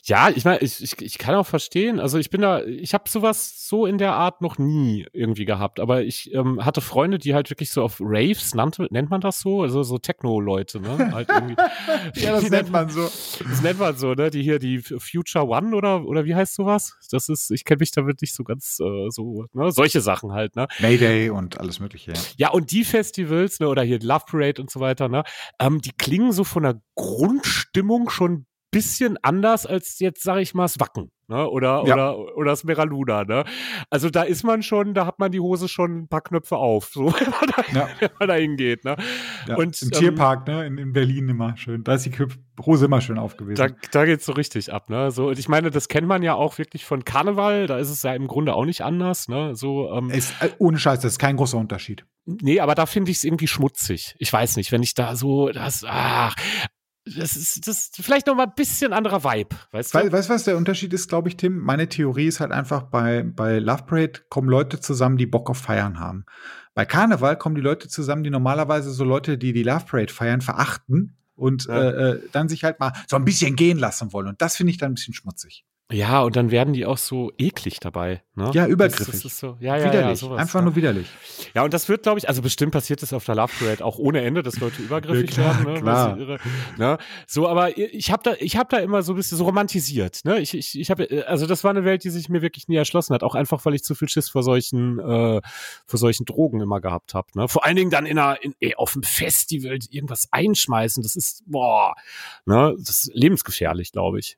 [0.05, 2.01] Ja, ich meine, ich, ich, ich kann auch verstehen.
[2.01, 5.81] Also ich bin da, ich habe sowas so in der Art noch nie irgendwie gehabt.
[5.81, 9.41] Aber ich ähm, hatte Freunde, die halt wirklich so auf Raves nannte, nennt man das
[9.41, 11.13] so, also so Techno-Leute, ne?
[11.13, 11.57] Halt irgendwie,
[12.21, 13.03] ja, das nennt man so.
[13.03, 14.31] Das nennt man so, ne?
[14.31, 16.97] Die hier die Future One oder oder wie heißt sowas?
[17.11, 19.73] Das ist, ich kenne mich damit nicht so ganz äh, so, ne?
[19.73, 20.69] Solche Sachen halt, ne?
[20.81, 22.13] Mayday und alles Mögliche.
[22.13, 23.69] Ja, ja und die Festivals, ne?
[23.69, 25.25] Oder hier Love Parade und so weiter, ne?
[25.59, 28.47] Ähm, die klingen so von der Grundstimmung schon
[28.77, 31.11] bisschen anders als jetzt, sage ich mal, das Wacken.
[31.29, 31.49] Ne?
[31.49, 31.95] Oder, ja.
[31.95, 33.45] oder, oder das Meraluna, ne?
[33.89, 36.91] Also da ist man schon, da hat man die Hose schon ein paar Knöpfe auf,
[36.93, 37.89] so wenn man da, ja.
[37.99, 38.85] wenn man da hingeht.
[38.85, 38.97] Ne?
[39.49, 40.67] Ja, und, Im ähm, Tierpark, ne?
[40.67, 41.85] In, in, Berlin immer schön.
[41.85, 42.13] Da ist die
[42.61, 43.57] Hose immer schön aufgewesen.
[43.57, 45.11] Da, da geht es so richtig ab, ne?
[45.11, 48.03] So, und ich meine, das kennt man ja auch wirklich von Karneval, da ist es
[48.03, 49.57] ja im Grunde auch nicht anders, ne?
[49.57, 52.05] So, ähm, es, äh, ohne Scheiß, das ist kein großer Unterschied.
[52.27, 54.15] Nee, aber da finde ich es irgendwie schmutzig.
[54.19, 56.37] Ich weiß nicht, wenn ich da so, das, ach,
[57.07, 60.13] das ist, das ist vielleicht noch mal ein bisschen anderer Vibe, weißt du?
[60.13, 61.59] Weißt du, was der Unterschied ist, glaube ich, Tim?
[61.59, 65.59] Meine Theorie ist halt einfach, bei, bei Love Parade kommen Leute zusammen, die Bock auf
[65.59, 66.25] Feiern haben.
[66.75, 70.41] Bei Karneval kommen die Leute zusammen, die normalerweise so Leute, die die Love Parade feiern,
[70.41, 71.81] verachten und ja.
[71.81, 74.27] äh, äh dann sich halt mal so ein bisschen gehen lassen wollen.
[74.27, 75.65] Und das finde ich dann ein bisschen schmutzig.
[75.93, 78.21] Ja, und dann werden die auch so eklig dabei.
[78.35, 78.51] Ne?
[78.53, 79.07] Ja, übergriffig.
[79.07, 80.09] Das, das so, ja, ja, widerlich.
[80.09, 80.65] Ja, sowas, Einfach ja.
[80.65, 81.07] nur widerlich.
[81.55, 83.97] Ja, und das wird, glaube ich, also bestimmt passiert das auf der Love Parade auch
[83.97, 85.75] ohne Ende, dass Leute übergriffig ja, klar, werden.
[85.75, 85.81] Ne?
[85.81, 86.19] Klar.
[86.19, 86.39] Irre,
[86.77, 86.99] ne?
[87.29, 90.25] So, aber ich habe da, ich habe da immer so ein bisschen so romantisiert.
[90.25, 90.41] Ne?
[90.41, 93.15] Ich, ich, ich habe, also das war eine Welt, die sich mir wirklich nie erschlossen
[93.15, 93.23] hat.
[93.23, 95.41] Auch einfach, weil ich zu viel Schiss vor solchen, äh,
[95.87, 97.29] vor solchen Drogen immer gehabt habe.
[97.37, 97.47] Ne?
[97.47, 101.01] Vor allen Dingen dann in einer, in, ey, auf dem Festival irgendwas einschmeißen.
[101.05, 101.95] Das ist, boah,
[102.45, 102.75] ne?
[102.77, 104.37] das ist lebensgefährlich, glaube ich.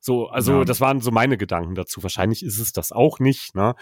[0.00, 0.64] So, also ja.
[0.64, 2.02] das waren so meine Gedanken dazu.
[2.02, 3.74] Wahrscheinlich ist es das auch nicht, ne?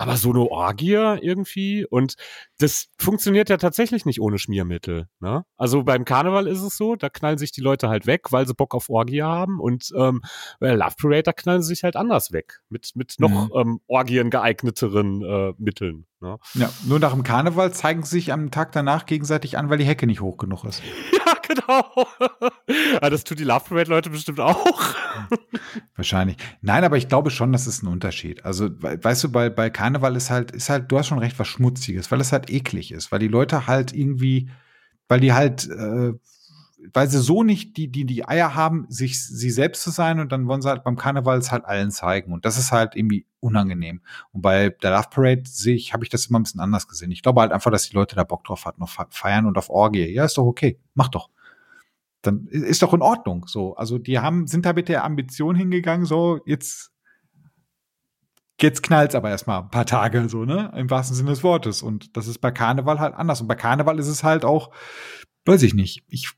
[0.00, 2.14] Aber so eine Orgie irgendwie und
[2.58, 5.44] das funktioniert ja tatsächlich nicht ohne Schmiermittel, ne?
[5.56, 8.54] Also beim Karneval ist es so, da knallen sich die Leute halt weg, weil sie
[8.54, 10.22] Bock auf Orgie haben und ähm,
[10.60, 13.52] bei Love Parade da knallen sie sich halt anders weg mit mit noch mhm.
[13.54, 16.06] ähm, Orgien geeigneteren äh, Mitteln.
[16.20, 16.38] Ne?
[16.54, 19.84] Ja, nur nach dem Karneval zeigen sie sich am Tag danach gegenseitig an, weil die
[19.84, 20.82] Hecke nicht hoch genug ist.
[21.48, 22.06] Genau.
[22.96, 24.94] Aber das tut die Love Parade Leute bestimmt auch.
[25.96, 26.36] Wahrscheinlich.
[26.60, 28.44] Nein, aber ich glaube schon, das ist ein Unterschied.
[28.44, 31.48] Also, weißt du, bei, bei Karneval ist halt, ist halt, du hast schon recht, was
[31.48, 34.50] Schmutziges, weil es halt eklig ist, weil die Leute halt irgendwie,
[35.08, 36.12] weil die halt, äh,
[36.92, 40.30] weil sie so nicht die, die, die Eier haben, sich sie selbst zu sein und
[40.30, 42.32] dann wollen sie halt beim Karneval es halt allen zeigen.
[42.32, 44.00] Und das ist halt irgendwie unangenehm.
[44.32, 47.10] Und bei der Love Parade sehe ich, habe ich das immer ein bisschen anders gesehen.
[47.10, 49.70] Ich glaube halt einfach, dass die Leute da Bock drauf hatten, noch feiern und auf
[49.70, 50.06] Orgie.
[50.06, 50.78] Ja, ist doch okay.
[50.94, 51.30] Mach doch
[52.22, 53.46] dann ist doch in Ordnung.
[53.46, 56.90] So, also die haben, sind da mit der Ambition hingegangen, so jetzt,
[58.60, 60.72] jetzt knallt's aber erstmal ein paar Tage, so, ne?
[60.76, 61.82] Im wahrsten Sinne des Wortes.
[61.82, 63.40] Und das ist bei Karneval halt anders.
[63.40, 64.72] Und bei Karneval ist es halt auch,
[65.44, 66.32] weiß ich nicht, ich,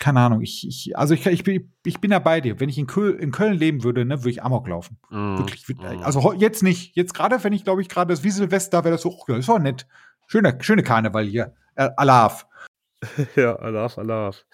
[0.00, 2.58] keine Ahnung, ich, ich also ich, ich, bin, ich bin da bei dir.
[2.58, 4.98] Wenn ich in Köln, in Köln leben würde, ne, würde ich Amok laufen.
[5.10, 5.36] Mm.
[5.36, 5.68] Wirklich.
[5.68, 6.02] Mm.
[6.02, 6.96] Also jetzt nicht.
[6.96, 9.46] Jetzt gerade, wenn ich, glaube ich, gerade das wie Silvester, wäre das so, oh, das
[9.46, 9.86] war nett.
[10.26, 11.54] Schöner, schöne Karneval hier.
[11.74, 12.46] Äh, Alaf.
[13.36, 14.44] ja, Alaf, Alaf.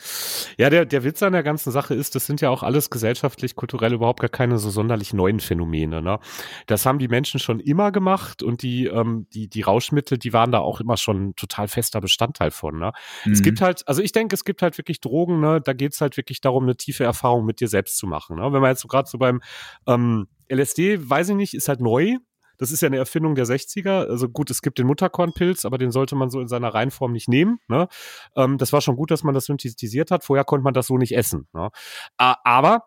[0.57, 3.57] Ja, der, der Witz an der ganzen Sache ist, das sind ja auch alles gesellschaftlich,
[3.57, 6.01] kulturell überhaupt gar keine so sonderlich neuen Phänomene.
[6.01, 6.21] Ne?
[6.67, 10.53] Das haben die Menschen schon immer gemacht und die, ähm, die, die Rauschmittel, die waren
[10.53, 12.79] da auch immer schon total fester Bestandteil von.
[12.79, 12.93] Ne?
[13.25, 13.33] Mhm.
[13.33, 15.61] Es gibt halt, also ich denke, es gibt halt wirklich Drogen, ne?
[15.61, 18.37] da geht's halt wirklich darum, eine tiefe Erfahrung mit dir selbst zu machen.
[18.37, 18.53] Ne?
[18.53, 19.41] Wenn man jetzt so gerade so beim
[19.89, 22.17] ähm, LSD, weiß ich nicht, ist halt neu,
[22.59, 24.07] das ist ja eine Erfindung der 60er.
[24.09, 27.29] Also gut, es gibt den Mutterkornpilz, aber den sollte man so in seiner Reihenform nicht
[27.29, 27.59] nehmen.
[27.69, 27.89] Ne?
[28.37, 30.25] Ähm, das war schon gut, dass man das synthetisiert hat.
[30.25, 31.49] Vorher konnte man das so nicht essen.
[31.53, 31.71] Ne?
[32.17, 32.85] Aber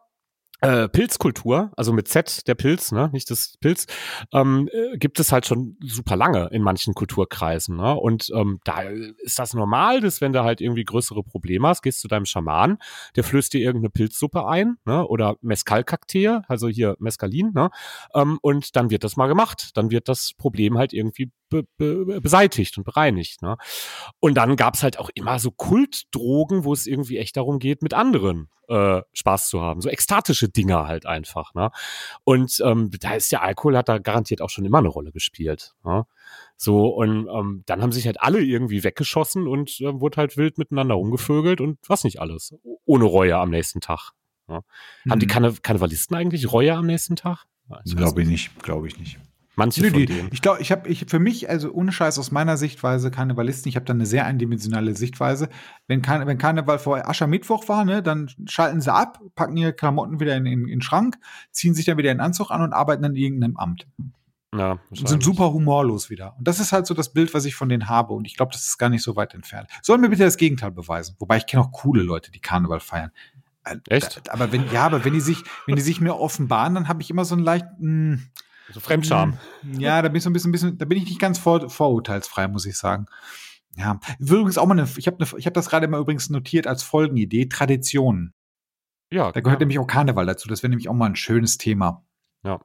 [0.61, 3.87] äh, Pilzkultur, also mit Z der Pilz, ne, nicht das Pilz,
[4.33, 7.77] ähm, äh, gibt es halt schon super lange in manchen Kulturkreisen.
[7.77, 7.95] Ne?
[7.95, 12.01] Und ähm, da ist das normal, dass wenn du halt irgendwie größere Probleme hast, gehst
[12.01, 12.77] zu deinem Schaman,
[13.15, 15.07] der flößt dir irgendeine Pilzsuppe ein, ne?
[15.07, 17.69] Oder Mescalkaktee, also hier Mescalin, ne?
[18.13, 19.71] Ähm, und dann wird das mal gemacht.
[19.75, 23.41] Dann wird das Problem halt irgendwie be be beseitigt und bereinigt.
[23.41, 23.57] Ne?
[24.19, 27.93] Und dann gab's halt auch immer so Kultdrogen, wo es irgendwie echt darum geht, mit
[27.93, 29.81] anderen äh, Spaß zu haben.
[29.81, 31.53] So ekstatische Dinger halt einfach.
[31.53, 31.71] Ne?
[32.23, 35.73] Und ähm, da ist der Alkohol, hat da garantiert auch schon immer eine Rolle gespielt.
[35.83, 36.05] Ne?
[36.55, 40.57] So, und ähm, dann haben sich halt alle irgendwie weggeschossen und äh, wurde halt wild
[40.57, 42.53] miteinander rumgevögelt und was nicht alles.
[42.85, 44.11] Ohne Reue am nächsten Tag.
[44.47, 44.61] Ne?
[45.05, 45.11] Mhm.
[45.11, 45.31] Haben die mhm.
[45.31, 47.45] Karne Karnevalisten eigentlich Reue am nächsten Tag?
[47.95, 49.19] Glaube ich nicht, glaube ich nicht.
[49.59, 50.29] Manche Nö, von denen.
[50.31, 53.75] Ich glaube, ich habe ich für mich, also ohne Scheiß aus meiner Sichtweise, Karnevalisten, ich
[53.75, 55.49] habe da eine sehr eindimensionale Sichtweise.
[55.87, 60.21] Wenn, Karne, wenn Karneval vor Aschermittwoch war, ne, dann schalten sie ab, packen ihre Klamotten
[60.21, 61.17] wieder in, in, in den Schrank,
[61.51, 63.85] ziehen sich dann wieder in den Anzug an und arbeiten in irgendeinem Amt.
[64.55, 66.35] Ja, sind super humorlos wieder.
[66.37, 68.13] Und das ist halt so das Bild, was ich von denen habe.
[68.13, 69.69] Und ich glaube, das ist gar nicht so weit entfernt.
[69.81, 71.15] Sollen mir bitte das Gegenteil beweisen.
[71.19, 73.11] Wobei ich kenne auch coole Leute, die Karneval feiern.
[73.65, 74.31] Äh, Echt?
[74.31, 77.09] Aber wenn, ja, aber wenn die sich, wenn die sich mir offenbaren, dann habe ich
[77.09, 77.65] immer so ein leicht,
[78.71, 79.37] so Fremdscham.
[79.61, 81.69] Hm, ja, da bin ich so ein bisschen, bisschen da bin ich nicht ganz vor,
[81.69, 83.05] vorurteilsfrei, muss ich sagen.
[83.75, 86.67] Ja, übrigens auch mal eine, ich habe ne, ich hab das gerade mal übrigens notiert
[86.67, 88.33] als Folgenidee, Traditionen.
[89.11, 89.31] Ja.
[89.31, 89.65] Da gehört ja.
[89.65, 90.47] nämlich auch Karneval dazu.
[90.47, 92.03] Das wäre nämlich auch mal ein schönes Thema.
[92.43, 92.59] Ja.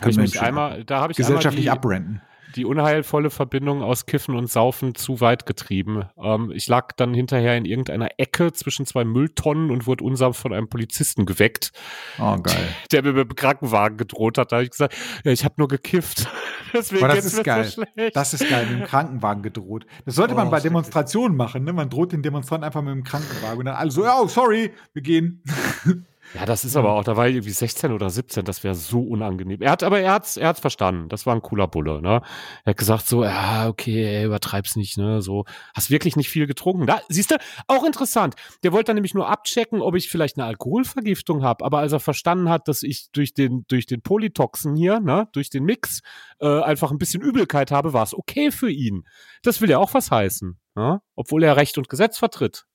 [0.00, 2.22] Hab ich mich einmal, da habe ich gesellschaftlich abrenten
[2.56, 6.04] die unheilvolle Verbindung aus Kiffen und Saufen zu weit getrieben.
[6.18, 10.52] Ähm, ich lag dann hinterher in irgendeiner Ecke zwischen zwei Mülltonnen und wurde unsanft von
[10.52, 11.72] einem Polizisten geweckt.
[12.18, 12.68] Oh, geil.
[12.92, 14.52] Der mir mit dem Krankenwagen gedroht hat.
[14.52, 14.94] Da habe ich gesagt,
[15.24, 16.28] ja, ich habe nur gekifft.
[16.72, 17.64] Deswegen das ist geil.
[17.64, 17.82] So
[18.14, 19.86] das ist geil, mit dem Krankenwagen gedroht.
[20.04, 21.64] Das sollte oh, man bei Demonstrationen machen.
[21.64, 21.72] Ne?
[21.72, 23.58] Man droht den Demonstranten einfach mit dem Krankenwagen.
[23.58, 25.42] Und dann alle so, oh, sorry, wir gehen.
[26.34, 29.00] Ja, das ist aber auch, da war ich irgendwie 16 oder 17, das wäre so
[29.00, 29.60] unangenehm.
[29.60, 31.08] Er hat, aber er hat's, er hat's verstanden.
[31.08, 32.22] Das war ein cooler Bulle, ne?
[32.64, 35.22] Er hat gesagt so, ja, okay, ey, übertreib's nicht, ne?
[35.22, 35.44] So,
[35.74, 36.86] hast wirklich nicht viel getrunken.
[36.86, 37.36] Da, siehst du,
[37.66, 38.36] auch interessant.
[38.62, 41.64] Der wollte dann nämlich nur abchecken, ob ich vielleicht eine Alkoholvergiftung habe.
[41.64, 45.50] Aber als er verstanden hat, dass ich durch den, durch den Polytoxen hier, ne, durch
[45.50, 46.00] den Mix,
[46.38, 49.02] äh, einfach ein bisschen Übelkeit habe, war es okay für ihn.
[49.42, 51.00] Das will ja auch was heißen, ne?
[51.16, 52.66] Obwohl er Recht und Gesetz vertritt.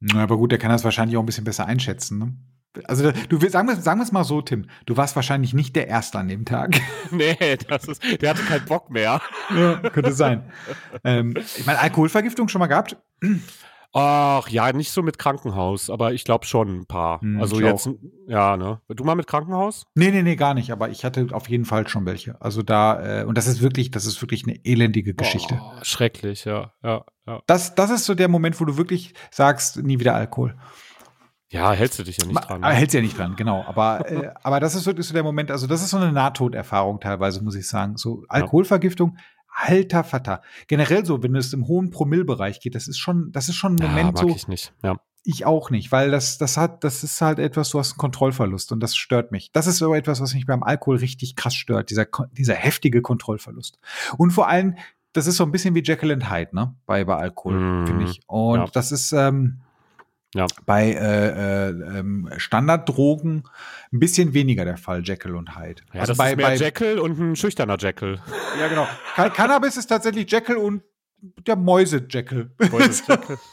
[0.00, 2.36] Na, aber gut, der kann das wahrscheinlich auch ein bisschen besser einschätzen, ne?
[2.84, 5.88] Also du sagen wir, sagen wir es mal so, Tim, du warst wahrscheinlich nicht der
[5.88, 6.80] Erste an dem Tag.
[7.10, 7.36] nee,
[7.68, 9.20] das ist, der hatte keinen Bock mehr.
[9.54, 10.50] ja, könnte sein.
[11.04, 12.96] ähm, ich meine, Alkoholvergiftung schon mal gehabt?
[13.94, 17.22] Ach ja, nicht so mit Krankenhaus, aber ich glaube schon ein paar.
[17.22, 17.94] Hm, also jetzt, auch.
[18.26, 18.80] ja, ne?
[18.88, 19.86] Du mal mit Krankenhaus?
[19.94, 22.40] Nee, nee, nee, gar nicht, aber ich hatte auf jeden Fall schon welche.
[22.40, 25.58] Also da, äh, und das ist wirklich, das ist wirklich eine elendige Geschichte.
[25.60, 27.42] Oh, schrecklich, ja, ja, ja.
[27.46, 30.54] Das, das ist so der Moment, wo du wirklich sagst, nie wieder Alkohol.
[31.50, 32.60] Ja, hältst du dich ja nicht dran.
[32.60, 32.68] Ne?
[32.68, 33.64] Hältst ja nicht dran, genau.
[33.66, 37.00] Aber, äh, aber das ist wirklich so der Moment, also das ist so eine Nahtoderfahrung
[37.00, 37.96] teilweise, muss ich sagen.
[37.96, 39.16] So Alkoholvergiftung,
[39.48, 40.42] alter Vater.
[40.66, 43.82] Generell so, wenn es im hohen Promillbereich geht, das ist schon, das ist schon ein
[43.82, 44.36] Moment ja, mag so.
[44.36, 44.96] Ich nicht, ja.
[45.24, 48.72] Ich auch nicht, weil das, das hat, das ist halt etwas, du hast einen Kontrollverlust
[48.72, 49.50] und das stört mich.
[49.52, 53.78] Das ist aber etwas, was mich beim Alkohol richtig krass stört, dieser, dieser heftige Kontrollverlust.
[54.16, 54.76] Und vor allem,
[55.12, 58.04] das ist so ein bisschen wie Jekyll and Hyde, ne, bei, bei Alkohol, mm, finde
[58.04, 58.20] ich.
[58.26, 58.66] Und ja.
[58.72, 59.60] das ist, ähm,
[60.34, 60.46] ja.
[60.66, 63.44] Bei äh, äh, ähm, Standarddrogen
[63.92, 65.82] ein bisschen weniger der Fall, Jekyll und Hyde.
[65.92, 68.20] Ja, also das bei, ist mehr bei, Jekyll und ein schüchterner Jekyll.
[68.60, 68.86] Ja, genau.
[69.34, 70.82] Cannabis ist tatsächlich Jekyll und
[71.46, 71.56] der.
[71.56, 72.50] Mäuse-Jackal.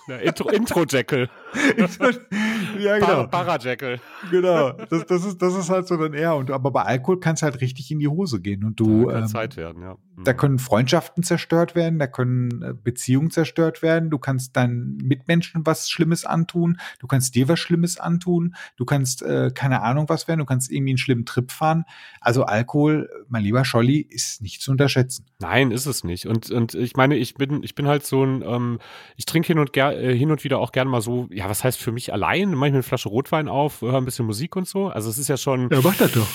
[0.07, 0.15] Ja,
[0.52, 1.30] Intro-Jackal.
[2.80, 3.27] ja, genau.
[3.27, 3.99] Para-Jackal.
[4.31, 4.72] Genau.
[4.89, 6.35] Das, das, ist, das ist halt so dann eher.
[6.35, 8.63] Und, aber bei Alkohol kann es halt richtig in die Hose gehen.
[8.63, 9.09] Und du.
[9.09, 9.95] Da ähm, Zeit werden, ja.
[10.15, 10.23] Mhm.
[10.23, 14.09] Da können Freundschaften zerstört werden, da können äh, Beziehungen zerstört werden.
[14.09, 16.77] Du kannst deinen Mitmenschen was Schlimmes antun.
[16.99, 18.55] Du kannst dir was Schlimmes antun.
[18.77, 20.39] Du kannst, äh, keine Ahnung was werden.
[20.39, 21.85] Du kannst irgendwie einen schlimmen Trip fahren.
[22.22, 25.26] Also Alkohol, mein lieber Scholli, ist nicht zu unterschätzen.
[25.39, 26.27] Nein, ist es nicht.
[26.27, 28.80] Und, und ich meine, ich bin ich bin halt so ein, ähm,
[29.15, 31.64] ich trinke hin und ger äh, hin und wieder auch gerne mal so ja, was
[31.64, 32.52] heißt für mich allein?
[32.52, 34.88] Mache ich mir eine Flasche Rotwein auf, höre ein bisschen Musik und so.
[34.88, 35.70] Also es ist ja schon.
[35.70, 36.28] Ja, mach das doch.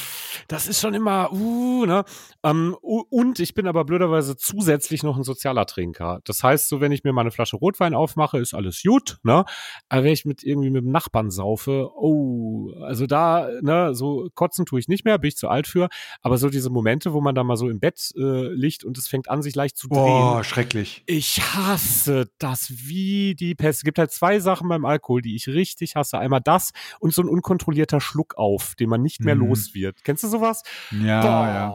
[0.48, 2.04] Das ist schon immer, uh, ne?
[2.42, 6.20] Ähm, und ich bin aber blöderweise zusätzlich noch ein sozialer Trinker.
[6.24, 9.44] Das heißt, so wenn ich mir mal eine Flasche Rotwein aufmache, ist alles gut, ne?
[9.88, 14.66] Aber wenn ich mit irgendwie mit dem Nachbarn saufe, oh, also da, ne, so kotzen
[14.66, 15.88] tue ich nicht mehr, bin ich zu alt für.
[16.20, 19.08] Aber so diese Momente, wo man da mal so im Bett äh, liegt und es
[19.08, 20.00] fängt an, sich leicht zu drehen.
[20.00, 21.02] Oh, schrecklich.
[21.06, 23.80] Ich hasse das wie die Pest.
[23.80, 26.18] Es gibt halt zwei Sachen beim Alkohol, die ich richtig hasse.
[26.18, 29.48] Einmal das und so ein unkontrollierter Schluck auf, den man nicht mehr Mhm.
[29.48, 30.04] los wird.
[30.04, 30.62] Kennst du sowas?
[30.90, 31.68] Ja, Boah, ja.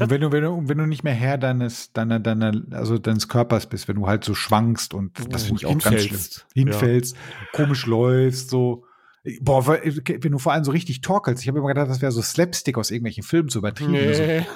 [0.00, 3.28] Und wenn du, wenn du, wenn du nicht mehr Herr deines, deiner, deiner, also deines
[3.28, 6.18] Körpers bist, wenn du halt so schwankst und das finde ich auch ganz schlimm.
[6.18, 6.46] hinfällst.
[6.54, 7.16] Hinfällst,
[7.52, 8.84] komisch läufst, so.
[9.40, 12.22] Boah, wenn du vor allem so richtig torkelst, ich habe immer gedacht, das wäre so
[12.22, 13.92] Slapstick aus irgendwelchen Filmen zu übertrieben.
[14.14, 14.46] So, Nee.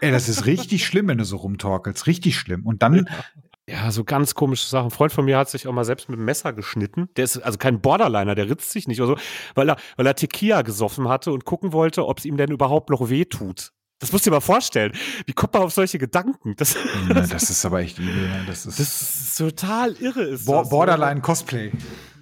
[0.00, 2.06] ey, das ist richtig schlimm, wenn du so rumtorkelst.
[2.06, 2.64] Richtig schlimm.
[2.66, 3.06] Und dann,
[3.72, 4.88] Ja, so ganz komische Sachen.
[4.88, 7.08] Ein Freund von mir hat sich auch mal selbst mit dem Messer geschnitten.
[7.16, 9.22] Der ist also kein Borderliner, der ritzt sich nicht oder so,
[9.54, 12.90] weil er, weil er Tequila gesoffen hatte und gucken wollte, ob es ihm denn überhaupt
[12.90, 13.72] noch weh tut.
[13.98, 14.92] Das musst du dir mal vorstellen.
[15.24, 16.54] Wie kommt man auf solche Gedanken?
[16.56, 16.76] Das,
[17.08, 18.28] Na, das ist aber echt übel.
[18.46, 20.22] Das ist, das ist total irre.
[20.24, 20.68] Ist Bo das.
[20.68, 21.72] Borderline Cosplay.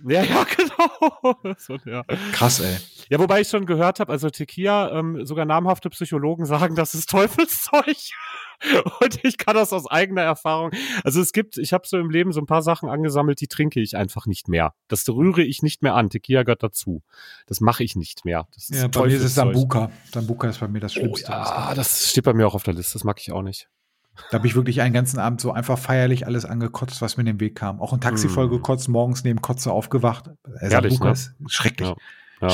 [0.07, 1.55] Ja, ja, genau.
[1.59, 2.05] So, ja.
[2.33, 2.77] Krass, ey.
[3.09, 7.11] ja, wobei ich schon gehört habe, also Tequila, ähm, sogar namhafte Psychologen sagen, das ist
[7.11, 7.97] Teufelszeug.
[9.01, 10.71] Und ich kann das aus eigener Erfahrung.
[11.05, 13.81] Also es gibt, ich habe so im Leben so ein paar Sachen angesammelt, die trinke
[13.81, 14.75] ich einfach nicht mehr.
[14.89, 16.11] Das rühre ich nicht mehr an.
[16.11, 17.03] Tequila gehört dazu.
[17.47, 18.47] Das mache ich nicht mehr.
[18.55, 19.35] Das Ja, bei mir ist es.
[19.35, 19.91] Sambuka.
[20.13, 21.33] Sambuka ist bei mir das Oh, Schlimmste.
[21.33, 22.93] ja, das steht bei mir auch auf der Liste.
[22.95, 23.69] Das mag ich auch nicht.
[24.31, 27.27] Da habe ich wirklich einen ganzen Abend so einfach feierlich alles angekotzt, was mir in
[27.27, 27.81] den Weg kam.
[27.81, 28.31] Auch ein Taxi Mm.
[28.31, 30.27] voll gekotzt, morgens neben Kotze aufgewacht.
[30.29, 31.13] Äh, Herrlich, Sambuka ne?
[31.13, 31.89] ist schrecklich.
[31.89, 31.97] Ja.
[32.43, 32.49] Ja.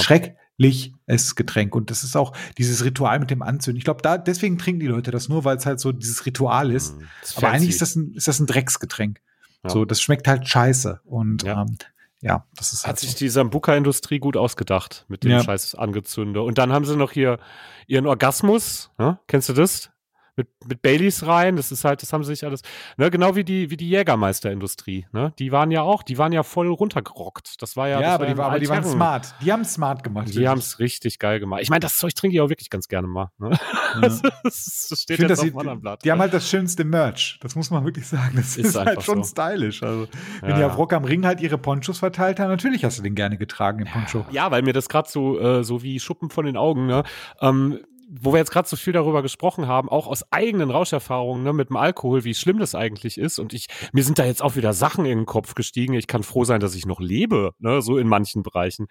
[0.59, 1.75] Schreckliches Getränk.
[1.75, 3.79] Und das ist auch dieses Ritual mit dem Anzünden.
[3.79, 6.71] Ich glaube, da, deswegen trinken die Leute das nur, weil es halt so dieses Ritual
[6.73, 6.97] ist.
[6.99, 9.21] Mm, das Aber eigentlich ist das ein, ist das ein Drecksgetränk.
[9.65, 9.71] Ja.
[9.71, 11.01] So, das schmeckt halt scheiße.
[11.05, 11.63] Und Ja.
[11.63, 11.77] ähm,
[12.23, 13.19] ja, das ist Hat halt sich so.
[13.19, 15.43] die Sambuka-Industrie gut ausgedacht mit dem Ja.
[15.45, 16.43] scheiß Angezünde.
[16.43, 17.39] Und dann haben sie noch hier
[17.87, 18.91] ihren Orgasmus.
[18.99, 19.19] Ne?
[19.27, 19.91] Kennst du das?
[20.37, 21.57] Mit, mit Baileys rein.
[21.57, 22.61] Das ist halt, das haben sie sich alles.
[22.97, 23.11] Ne?
[23.11, 25.07] Genau wie die, wie die Jägermeisterindustrie.
[25.13, 25.33] Ne?
[25.39, 27.63] Die waren ja auch, die waren ja voll runtergerockt.
[27.63, 28.01] Das war ja.
[28.01, 29.35] Ja, aber, war die, war, aber die waren smart.
[29.43, 30.29] Die haben smart gemacht.
[30.35, 31.63] Die haben es richtig geil gemacht.
[31.63, 33.31] Ich meine, das Zeug trinke ich auch wirklich ganz gerne mal.
[33.39, 33.51] Ne?
[33.51, 33.59] Ja.
[34.43, 36.05] Das, steht finde, jetzt auf sie, dem anderen Blatt.
[36.05, 37.39] die haben halt das schönste Merch.
[37.41, 38.33] Das muss man wirklich sagen.
[38.37, 39.31] Das Ist ist, halt schon so.
[39.31, 39.83] stylisch.
[39.83, 40.07] Also,
[40.43, 40.67] wenn Ja, die ja.
[40.69, 43.79] auf Rock am Ring halt ihre Ponchos verteilt haben, natürlich hast du den gerne getragen,
[43.79, 44.27] den Poncho.
[44.31, 47.05] Ja, weil mir das gerade so, äh, so wie Schuppen von den Augen, ne?
[47.41, 51.53] Ähm, wo wir jetzt gerade so viel darüber gesprochen haben, auch aus eigenen Rauscherfahrungen ne,
[51.53, 53.39] mit dem Alkohol, wie schlimm das eigentlich ist.
[53.39, 55.95] Und ich, mir sind da jetzt auch wieder Sachen in den Kopf gestiegen.
[55.95, 58.87] Ich kann froh sein, dass ich noch lebe, ne, so in manchen Bereichen.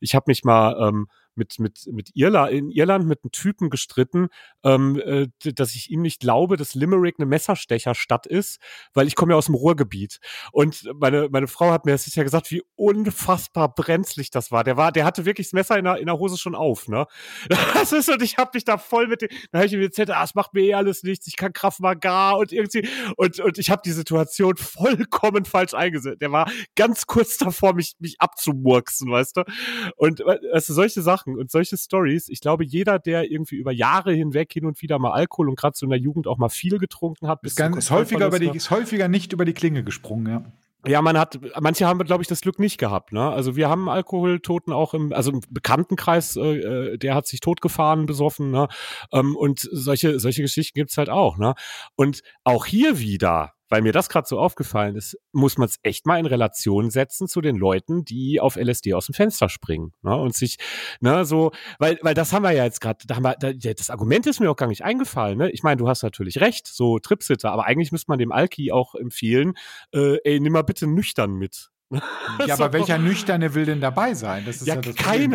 [0.00, 1.08] Ich habe mich mal ähm,
[1.40, 4.28] mit, mit, mit Irland, in Irland mit einem Typen gestritten,
[4.62, 8.60] ähm, äh, dass ich ihm nicht glaube, dass Limerick eine Messerstecherstadt ist,
[8.92, 10.20] weil ich komme ja aus dem Ruhrgebiet.
[10.52, 14.64] Und meine, meine Frau hat mir das ja gesagt, wie unfassbar brenzlig das war.
[14.64, 17.06] Der war, der hatte wirklich das Messer in der, in der Hose schon auf, ne?
[17.80, 20.10] Das ist, und ich habe mich da voll mit dem, da habe ich ihm erzählt,
[20.10, 22.86] ah, es macht mir eh alles nichts, ich kann Kraft Maga und irgendwie,
[23.16, 26.20] und, und ich habe die Situation vollkommen falsch eingesetzt.
[26.20, 29.44] Der war ganz kurz davor, mich, mich abzumurksen, weißt du?
[29.96, 30.22] Und
[30.52, 34.66] also solche Sachen und solche Stories, ich glaube, jeder, der irgendwie über Jahre hinweg hin
[34.66, 37.40] und wieder mal Alkohol und gerade so in der Jugend auch mal viel getrunken hat,
[37.42, 40.90] Ist, ganz, ist, häufiger über die, ist häufiger nicht über die Klinge gesprungen, ja.
[40.90, 43.12] ja, man hat, manche haben, glaube ich, das Glück nicht gehabt.
[43.12, 43.28] Ne?
[43.28, 48.06] Also wir haben Alkoholtoten auch im, also im Bekanntenkreis, äh, äh, der hat sich totgefahren,
[48.06, 48.50] besoffen.
[48.50, 48.68] Ne?
[49.12, 51.38] Ähm, und solche, solche Geschichten gibt's halt auch.
[51.38, 51.54] Ne?
[51.96, 56.04] Und auch hier wieder, weil mir das gerade so aufgefallen ist, muss man es echt
[56.04, 59.92] mal in Relation setzen zu den Leuten, die auf LSD aus dem Fenster springen.
[60.02, 60.14] Ne?
[60.14, 60.58] Und sich,
[61.00, 63.88] ne, so, weil, weil das haben wir ja jetzt gerade, da haben wir, da, das
[63.88, 65.38] Argument ist mir auch gar nicht eingefallen.
[65.38, 65.50] Ne?
[65.52, 68.94] Ich meine, du hast natürlich recht, so Tripsitter, aber eigentlich müsste man dem Alki auch
[68.94, 69.54] empfehlen,
[69.94, 71.70] äh, ey, nimm mal bitte nüchtern mit.
[72.46, 74.44] Ja, aber welcher Nüchterne will denn dabei sein?
[74.46, 75.32] Das ist Ja, das Problem.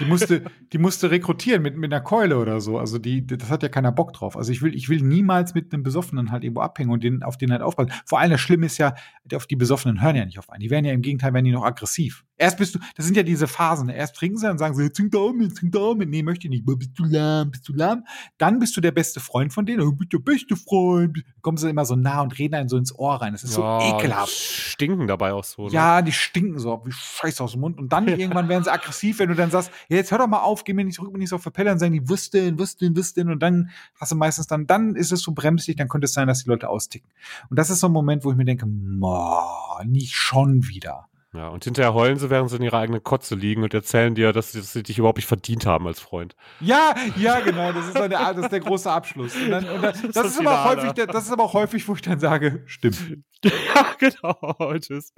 [0.00, 2.78] Die musste, die musste rekrutieren mit, mit einer Keule oder so.
[2.78, 4.36] Also die, das hat ja keiner Bock drauf.
[4.36, 7.36] Also ich will, ich will niemals mit einem Besoffenen halt irgendwo abhängen und den, auf
[7.36, 7.92] den halt aufpassen.
[8.04, 8.94] Vor allem das Schlimme ist ja,
[9.34, 10.60] auf die Besoffenen hören ja nicht auf einen.
[10.60, 12.24] Die werden ja im Gegenteil, werden die noch aggressiv.
[12.38, 13.88] Erst bist du, das sind ja diese Phasen.
[13.88, 16.10] Erst trinken sie und sagen sie, trink da auch mit, trink da auch mit.
[16.10, 16.66] Nee, möchte ich nicht.
[16.66, 18.04] Bist du lahm, bist du lahm?
[18.36, 19.80] Dann bist du der beste Freund von denen.
[19.80, 21.16] Oh, bist der beste Freund.
[21.16, 23.32] Dann kommen sie immer so nah und reden einem so ins Ohr rein.
[23.32, 24.32] Das ist so Ja, ekelhaft.
[24.32, 25.66] Stinken dabei auch so.
[25.66, 25.72] Ne?
[25.72, 27.78] Ja, die stinken so wie Scheiße aus dem Mund.
[27.78, 30.40] Und dann irgendwann werden sie aggressiv, wenn du dann sagst, ja, jetzt hör doch mal
[30.40, 33.30] auf, geh mir nicht zurück, mir nicht so verpellern, sagen die, wüssten, wüssten, wüssten.
[33.30, 36.28] Und dann hast du meistens dann, dann ist es so bremsig, dann könnte es sein,
[36.28, 37.08] dass die Leute austicken.
[37.50, 41.08] Und das ist so ein Moment, wo ich mir denke, boah, nicht schon wieder.
[41.36, 44.32] Ja, und hinterher heulen sie, während sie in ihrer eigenen Kotze liegen und erzählen dir,
[44.32, 46.34] dass sie, dass sie dich überhaupt nicht verdient haben als Freund.
[46.60, 49.36] Ja, ja, genau, das ist, der, das ist der große Abschluss.
[49.36, 51.86] Und dann, und dann, das, das, ist aber auch häufig, das ist aber auch häufig,
[51.88, 52.96] wo ich dann sage, stimmt.
[53.44, 54.74] Ja, genau.
[54.80, 55.12] Tschüss.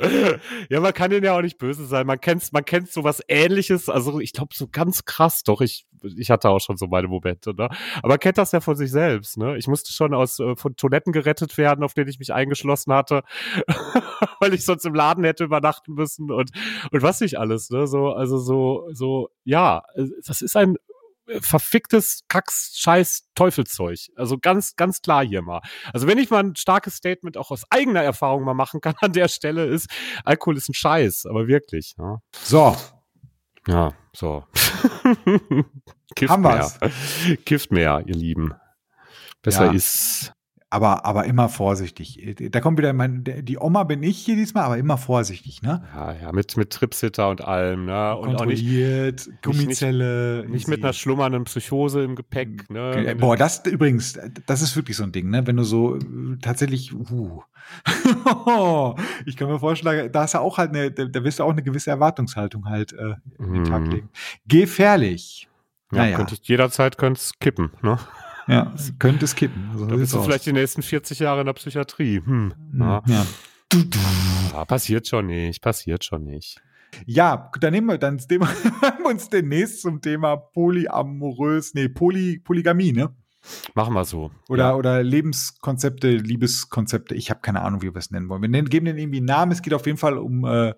[0.69, 2.07] Ja, man kann denen ja auch nicht böse sein.
[2.07, 3.89] Man kennt, man kennt sowas ähnliches.
[3.89, 5.61] Also ich glaube, so ganz krass doch.
[5.61, 7.69] Ich, ich hatte auch schon so meine Momente, ne?
[7.99, 9.57] Aber man kennt das ja von sich selbst, ne?
[9.57, 13.23] Ich musste schon aus äh, von Toiletten gerettet werden, auf denen ich mich eingeschlossen hatte,
[14.40, 17.86] weil ich sonst im Laden hätte übernachten müssen und, und was nicht alles, ne?
[17.86, 19.82] So, also so, so, ja,
[20.26, 20.76] das ist ein
[21.40, 23.98] verficktes Kacks, Scheiß, Teufelzeug.
[24.16, 25.60] Also ganz, ganz klar hier mal.
[25.93, 29.12] Also wenn ich mal ein starkes Statement auch aus eigener Erfahrung mal machen kann an
[29.12, 29.90] der Stelle ist,
[30.24, 31.94] Alkohol ist ein Scheiß, aber wirklich.
[31.98, 32.18] Ja.
[32.32, 32.76] So.
[33.66, 34.44] Ja, so.
[36.16, 36.72] Kifft Haben mehr.
[37.44, 38.55] Kifft mehr, ihr Lieben.
[39.43, 39.72] Besser Ja.
[39.72, 40.32] ist.
[40.70, 42.36] Aber, aber immer vorsichtig.
[42.51, 45.82] Da kommt wieder mein, die Oma bin ich hier diesmal, aber immer vorsichtig, ne?
[45.95, 48.15] Ja, ja, mit, mit Tripsitter und allem, ne?
[48.15, 50.45] Und auch nicht, Kontrolliert, Gummizelle.
[50.47, 52.90] nicht mit einer schlummernden Psychose im Gepäck, ne?
[52.95, 55.47] Okay, Boah, das übrigens, das ist wirklich so ein Ding, ne?
[55.47, 56.01] Wenn du so äh,
[56.43, 57.43] tatsächlich, uh.
[59.27, 61.53] ich kann mir vorstellen, da hast du auch halt eine, da da wirst du auch
[61.53, 63.90] eine gewisse Erwartungshaltung halt äh, in den Tag Mhm.
[63.90, 64.09] legen.
[64.47, 65.49] Gefährlich.
[65.93, 66.16] Ja, naja.
[66.16, 67.99] könnte ich, jederzeit könnte es kippen, ne?
[68.49, 69.70] Ja, es könnte es kippen.
[69.77, 70.25] So Da bist du aus.
[70.27, 72.23] vielleicht die nächsten 40 Jahre in der Psychiatrie.
[72.25, 72.55] Hm.
[72.79, 73.03] Ja.
[73.07, 73.27] ja.
[74.53, 76.61] Ja, passiert schon nicht, passiert schon nicht.
[77.05, 78.49] Ja, dann nehmen wir dann das Thema,
[78.81, 83.11] haben wir uns demnächst zum Thema polyamorös, nee, Poly, Polygamie, ne?
[83.75, 84.31] Machen wir so.
[84.49, 84.75] Oder, ja.
[84.75, 87.15] oder Lebenskonzepte, Liebeskonzepte.
[87.15, 88.43] Ich habe keine Ahnung, wie wir es nennen wollen.
[88.43, 89.53] Wir nennen, geben denen irgendwie einen Namen.
[89.53, 90.73] Es geht auf jeden Fall um äh,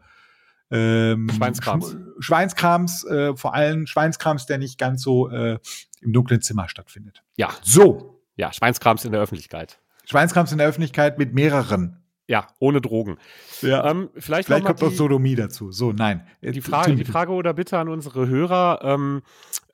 [0.71, 1.95] ähm, Schweinskrams.
[1.95, 5.59] Schm- Schweinskrams, äh, vor allem Schweinskrams, der nicht ganz so äh,
[6.01, 7.23] im dunklen Zimmer stattfindet.
[7.37, 9.81] ja, So, ja, Schweinskrams in der Öffentlichkeit.
[10.07, 12.00] Schweinskrams in der Öffentlichkeit mit mehreren.
[12.31, 13.16] Ja, ohne Drogen.
[13.61, 13.90] Ja.
[13.90, 15.73] Ähm, vielleicht Vielleicht kommt die, Sodomie dazu.
[15.73, 16.28] So, nein.
[16.40, 19.23] Äh, die, Frage, die Frage oder Bitte an unsere Hörer, ähm,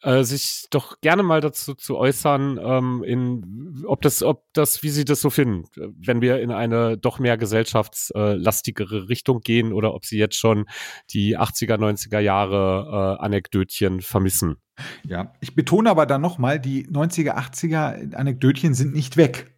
[0.01, 4.89] äh, sich doch gerne mal dazu zu äußern, ähm, in, ob das, ob das, wie
[4.89, 5.65] sie das so finden,
[5.99, 10.65] wenn wir in eine doch mehr gesellschaftslastigere Richtung gehen oder ob sie jetzt schon
[11.11, 14.57] die 80er, 90er Jahre äh, Anekdötchen vermissen.
[15.07, 19.56] Ja, ich betone aber dann nochmal, die 90er, 80er Anekdötchen sind nicht weg.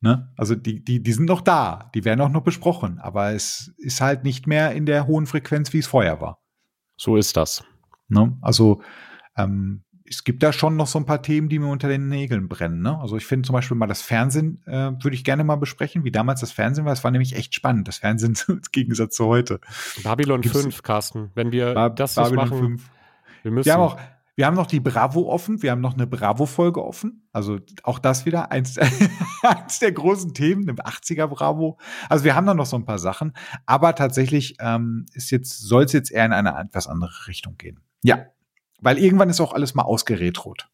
[0.00, 0.32] Ne?
[0.36, 4.00] Also die, die, die sind noch da, die werden auch noch besprochen, aber es ist
[4.00, 6.38] halt nicht mehr in der hohen Frequenz, wie es vorher war.
[6.96, 7.64] So ist das.
[8.08, 8.38] Ne?
[8.40, 8.80] Also
[9.36, 12.48] ähm, es gibt da schon noch so ein paar Themen, die mir unter den Nägeln
[12.48, 12.80] brennen.
[12.80, 12.96] Ne?
[12.98, 16.10] Also ich finde zum Beispiel mal das Fernsehen, äh, würde ich gerne mal besprechen, wie
[16.12, 16.92] damals das Fernsehen war.
[16.92, 19.60] Es war nämlich echt spannend, das Fernsehen im Gegensatz zu heute.
[20.04, 21.30] Babylon Gibt's- 5, Carsten.
[21.34, 22.90] Wenn wir Ba- das Babylon machen, 5.
[23.42, 23.66] wir müssen.
[23.66, 23.98] Wir haben auch,
[24.38, 27.28] wir haben noch die Bravo offen, wir haben noch eine Bravo-Folge offen.
[27.32, 28.78] Also auch das wieder eins,
[29.42, 31.76] eins der großen Themen, eine 80er Bravo.
[32.08, 33.32] Also wir haben da noch so ein paar Sachen,
[33.66, 37.80] aber tatsächlich ähm, ist jetzt, soll es jetzt eher in eine etwas andere Richtung gehen.
[38.04, 38.26] Ja.
[38.80, 40.68] Weil irgendwann ist auch alles mal ausgeretrot.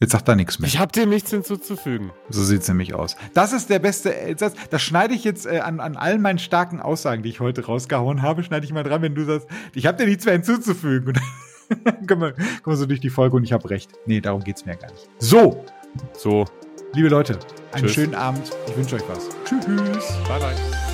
[0.00, 0.68] Jetzt sagt er nichts mehr.
[0.68, 2.12] ich habe dem nichts hinzuzufügen.
[2.28, 3.16] So sieht's nämlich aus.
[3.34, 4.54] Das ist der beste Satz.
[4.70, 8.22] Das schneide ich jetzt äh, an, an all meinen starken Aussagen, die ich heute rausgehauen
[8.22, 11.08] habe, schneide ich mal dran, wenn du sagst, ich habe dir nichts mehr hinzuzufügen.
[11.68, 13.90] Und dann kommen wir, kommen wir so durch die Folge und ich habe recht.
[14.06, 15.08] Nee, darum geht's mir gar nicht.
[15.18, 15.64] So,
[16.16, 16.44] So,
[16.94, 17.40] liebe Leute,
[17.72, 17.94] einen Tschüss.
[17.94, 18.52] schönen Abend.
[18.68, 19.28] Ich wünsche euch was.
[19.44, 19.64] Tschüss.
[20.28, 20.87] bye bye.